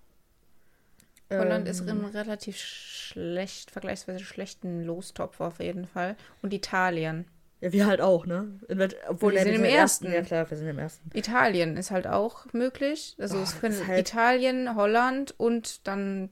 Holland 1.32 1.68
Ähm, 1.68 1.72
ist 1.72 1.80
in 1.82 1.90
einem 1.90 2.06
relativ 2.06 2.58
schlecht, 2.58 3.70
vergleichsweise 3.72 4.20
schlechten 4.24 4.84
Lostopf 4.84 5.40
auf 5.42 5.60
jeden 5.60 5.86
Fall. 5.86 6.16
Und 6.42 6.54
Italien. 6.54 7.26
Ja, 7.62 7.72
wir 7.74 7.86
halt 7.88 8.02
auch, 8.02 8.26
ne? 8.26 8.58
In, 8.70 8.82
obwohl, 9.10 9.34
Wir 9.34 9.42
sind 9.44 9.50
im 9.56 9.62
sind 9.62 9.66
ersten. 9.66 10.12
Ja, 10.12 10.22
klar, 10.22 10.50
wir 10.50 10.58
sind 10.58 10.68
im 10.68 10.80
ersten. 10.80 11.10
Italien 11.14 11.76
ist 11.78 11.92
halt 11.92 12.08
auch 12.08 12.46
möglich. 12.54 13.16
Also 13.20 13.38
Oh, 13.38 13.42
es 13.44 13.60
können 13.60 13.86
halt- 13.86 14.00
Italien, 14.00 14.76
Holland 14.76 15.36
und 15.38 15.86
dann, 15.86 16.30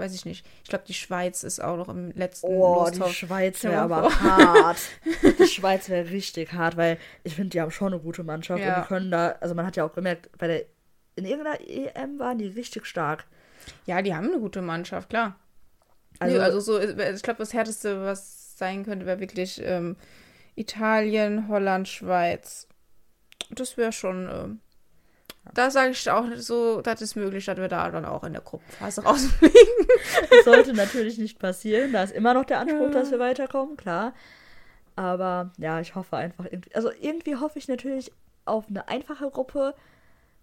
weiß 0.00 0.12
ich 0.14 0.24
nicht. 0.24 0.44
Ich 0.64 0.68
glaube, 0.68 0.84
die 0.88 0.94
Schweiz 0.94 1.44
ist 1.44 1.62
auch 1.62 1.76
noch 1.76 1.88
im 1.88 2.10
letzten 2.12 2.48
Oh, 2.48 2.88
die 2.90 2.98
Lostopf. 2.98 3.12
Schweiz 3.12 3.58
Stell 3.58 3.70
wäre 3.72 3.82
aber 3.82 4.10
vor. 4.10 4.20
hart. 4.20 4.78
Die 5.38 5.46
Schweiz 5.46 5.88
wäre 5.88 6.10
richtig 6.10 6.52
hart, 6.52 6.76
weil 6.76 6.98
ich 7.22 7.34
finde, 7.36 7.50
die 7.50 7.60
haben 7.60 7.70
schon 7.70 7.92
eine 7.92 8.02
gute 8.02 8.24
Mannschaft 8.24 8.60
Ja. 8.64 8.76
und 8.78 8.82
die 8.84 8.88
können 8.88 9.10
da, 9.12 9.36
also 9.40 9.54
man 9.54 9.64
hat 9.66 9.76
ja 9.76 9.84
auch 9.84 9.92
gemerkt, 9.92 10.28
bei 10.38 10.46
der 10.48 10.64
in 11.16 11.24
irgendeiner 11.24 11.60
EM 11.60 12.18
waren 12.18 12.38
die 12.38 12.48
richtig 12.48 12.86
stark. 12.86 13.26
Ja, 13.86 14.02
die 14.02 14.14
haben 14.14 14.28
eine 14.28 14.40
gute 14.40 14.62
Mannschaft, 14.62 15.10
klar. 15.10 15.36
Also, 16.18 16.40
Also, 16.40 16.58
also 16.58 16.78
so, 16.78 17.02
ich 17.12 17.22
glaube, 17.22 17.38
das 17.38 17.52
Härteste, 17.52 18.02
was 18.02 18.56
sein 18.58 18.84
könnte, 18.84 19.06
wäre 19.06 19.20
wirklich 19.20 19.60
ähm, 19.64 19.96
Italien, 20.56 21.48
Holland, 21.48 21.88
Schweiz. 21.88 22.66
Das 23.50 23.76
wäre 23.76 23.92
schon. 23.92 24.28
Ähm, 24.30 24.60
da 25.54 25.70
sage 25.70 25.90
ich 25.90 26.10
auch 26.10 26.26
so, 26.36 26.80
das 26.80 27.00
ist 27.02 27.16
möglich, 27.16 27.44
dass 27.46 27.56
wir 27.58 27.68
da 27.68 27.90
dann 27.90 28.04
auch 28.04 28.24
in 28.24 28.32
der 28.32 28.42
Gruppenphase 28.42 29.02
rausfliegen. 29.04 29.56
das 30.30 30.44
sollte 30.44 30.72
natürlich 30.74 31.18
nicht 31.18 31.38
passieren. 31.38 31.92
Da 31.92 32.02
ist 32.02 32.12
immer 32.14 32.34
noch 32.34 32.44
der 32.44 32.60
Anspruch, 32.60 32.90
dass 32.90 33.10
wir 33.10 33.18
weiterkommen, 33.18 33.76
klar. 33.76 34.12
Aber 34.96 35.52
ja, 35.58 35.80
ich 35.80 35.94
hoffe 35.94 36.16
einfach 36.16 36.44
irgendwie, 36.44 36.74
also 36.74 36.90
irgendwie 37.00 37.36
hoffe 37.36 37.58
ich 37.58 37.68
natürlich 37.68 38.12
auf 38.44 38.66
eine 38.68 38.88
einfache 38.88 39.30
Gruppe, 39.30 39.74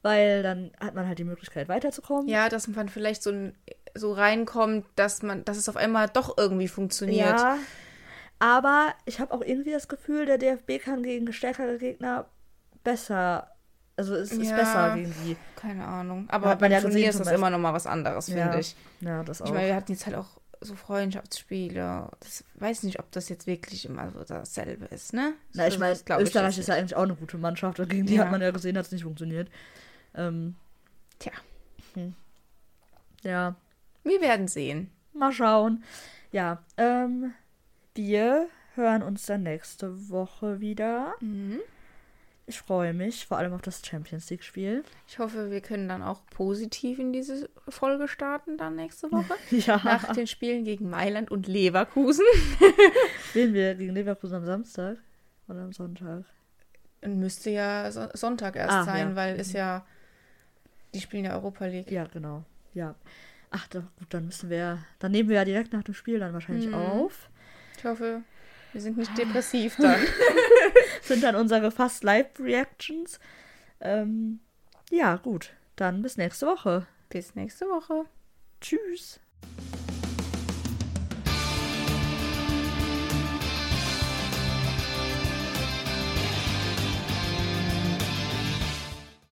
weil 0.02 0.42
dann 0.44 0.72
hat 0.80 0.96
man 0.96 1.08
halt 1.08 1.20
die 1.20 1.24
Möglichkeit 1.26 1.68
weiterzukommen. 1.70 2.28
Ja, 2.28 2.50
dass 2.50 2.68
man 2.68 2.90
vielleicht 2.90 3.22
so, 3.24 3.30
ein- 3.32 3.56
so 3.94 4.14
reinkommt, 4.14 4.86
dass 4.96 5.22
man, 5.22 5.46
dass 5.46 5.58
es 5.58 5.70
auf 5.70 5.76
einmal 5.78 6.08
doch 6.10 6.38
irgendwie 6.38 6.68
funktioniert. 6.68 7.40
Ja, 7.40 7.58
aber 8.40 8.94
ich 9.06 9.20
habe 9.20 9.34
auch 9.34 9.42
irgendwie 9.42 9.72
das 9.72 9.88
Gefühl, 9.88 10.26
der 10.26 10.38
DFB 10.38 10.80
kann 10.80 11.04
gegen 11.04 11.32
stärkere 11.34 11.78
Gegner 11.78 12.26
besser, 12.84 13.52
also 13.98 14.16
es 14.16 14.32
ist 14.32 14.50
Ja. 14.50 14.56
besser 14.56 14.96
gegen 14.96 15.14
die. 15.26 15.36
Keine 15.56 15.86
Ahnung. 15.86 16.28
Hat 16.28 16.36
Aber 16.36 16.48
man 16.48 16.58
beim 16.60 16.72
ja 16.72 16.80
Turnier 16.82 17.08
gesehen 17.08 17.10
ist 17.10 17.20
das 17.20 17.32
immer 17.32 17.50
noch 17.50 17.60
mal 17.60 17.74
was 17.74 17.86
anderes, 17.88 18.26
finde 18.28 18.40
Ja, 18.42 18.58
ich. 18.60 18.76
Ja, 19.02 19.24
das 19.24 19.42
auch. 19.42 19.48
Ich 19.48 19.54
meine, 19.54 19.68
wir 19.68 19.76
hatten 19.76 19.92
jetzt 19.92 20.06
halt 20.06 20.16
auch 20.16 20.40
so 20.62 20.76
Freundschaftsspiele. 20.76 22.10
Das 22.20 22.44
weiß 22.56 22.84
nicht, 22.84 23.00
ob 23.00 23.12
das 23.12 23.30
jetzt 23.30 23.46
wirklich 23.48 23.86
immer 23.86 24.12
so 24.12 24.24
dasselbe 24.24 24.86
ist, 24.86 25.14
ne? 25.14 25.34
Na, 25.54 25.68
ich 25.68 25.74
Das 25.74 25.80
meine, 25.80 25.94
ich 25.94 26.00
Österreich 26.28 26.56
jetzt 26.56 26.60
ist 26.60 26.68
ja 26.68 26.76
eigentlich 26.76 26.96
auch 26.96 27.04
eine 27.04 27.16
gute 27.16 27.38
Mannschaft 27.38 27.80
und 27.80 27.90
gegen 27.90 28.06
die 28.08 28.16
Ja. 28.16 28.24
hat 28.24 28.32
man 28.32 28.42
ja 28.42 28.52
gesehen, 28.52 28.78
hat 28.78 28.86
es 28.86 28.92
nicht 28.92 29.04
funktioniert. 29.04 29.50
Ähm, 30.16 30.56
Tja. 31.20 31.32
ja, 33.24 33.56
Wir 34.04 34.22
werden 34.22 34.48
sehen. 34.48 34.92
mal 35.14 35.32
schauen. 35.32 35.84
Ja, 36.32 36.64
ähm, 36.78 37.34
wir 37.96 38.48
hören 38.76 39.02
uns 39.04 39.26
dann 39.26 39.44
nächste 39.44 40.10
Woche 40.10 40.60
wieder. 40.60 41.14
Mhm. 41.20 41.60
Ich 42.50 42.60
freue 42.60 42.94
mich, 42.94 43.26
vor 43.26 43.38
allem 43.38 43.52
auf 43.54 43.62
das 43.62 43.86
Champions 43.86 44.30
League-Spiel. 44.30 44.84
Ich 45.06 45.20
hoffe, 45.20 45.52
wir 45.52 45.60
können 45.60 45.90
dann 45.90 46.02
auch 46.02 46.26
positiv 46.28 46.98
in 46.98 47.12
diese 47.12 47.50
Folge 47.68 48.08
starten 48.08 48.58
dann 48.58 48.76
nächste 48.78 49.12
Woche. 49.12 49.36
Ja, 49.52 49.82
Nach 49.84 50.14
den 50.14 50.28
Spielen 50.28 50.64
gegen 50.64 50.90
Mailand 50.90 51.30
und 51.30 51.48
Leverkusen. 51.48 52.24
spielen 53.30 53.54
wir 53.54 53.76
gegen 53.76 53.94
Leverkusen 53.94 54.36
am 54.38 54.46
Samstag 54.46 54.98
oder 55.50 55.62
am 55.64 55.74
Sonntag? 55.74 56.24
Müsste 57.06 57.50
ja 57.50 57.92
so 57.92 58.08
Sonntag 58.14 58.56
erst 58.56 58.74
Ah, 58.74 58.84
sein, 58.86 59.10
ja. 59.10 59.16
weil 59.16 59.40
es 59.40 59.52
ja. 59.52 59.86
Die 60.94 61.02
spielen 61.02 61.26
ja 61.26 61.34
Europa 61.36 61.66
League. 61.66 61.92
Ja, 61.92 62.06
genau. 62.06 62.46
Ja. 62.74 62.96
Ach, 63.52 63.68
doch, 63.68 63.84
gut, 64.00 64.08
dann 64.10 64.26
müssen 64.26 64.50
wir, 64.50 64.80
dann 65.00 65.12
nehmen 65.12 65.28
wir 65.30 65.36
ja 65.38 65.46
direkt 65.46 65.74
nach 65.74 65.84
dem 65.84 65.94
Spiel 65.94 66.20
dann 66.20 66.34
wahrscheinlich 66.34 66.68
Mhm. 66.68 66.74
auf. 66.76 67.30
Ich 67.78 67.84
hoffe, 67.84 68.22
wir 68.74 68.82
sind 68.82 68.98
nicht 68.98 69.18
depressiv 69.18 69.76
dann. 69.78 70.00
sind 71.02 71.24
dann 71.24 71.36
unsere 71.36 71.72
fast 71.72 72.04
Live-Reactions. 72.04 73.20
Ähm, 73.80 74.40
ja, 74.90 75.16
gut. 75.16 75.52
Dann 75.76 76.02
bis 76.02 76.18
nächste 76.18 76.48
Woche. 76.48 76.88
Bis 77.10 77.36
nächste 77.36 77.66
Woche. 77.66 78.06
Tschüss. 78.62 79.20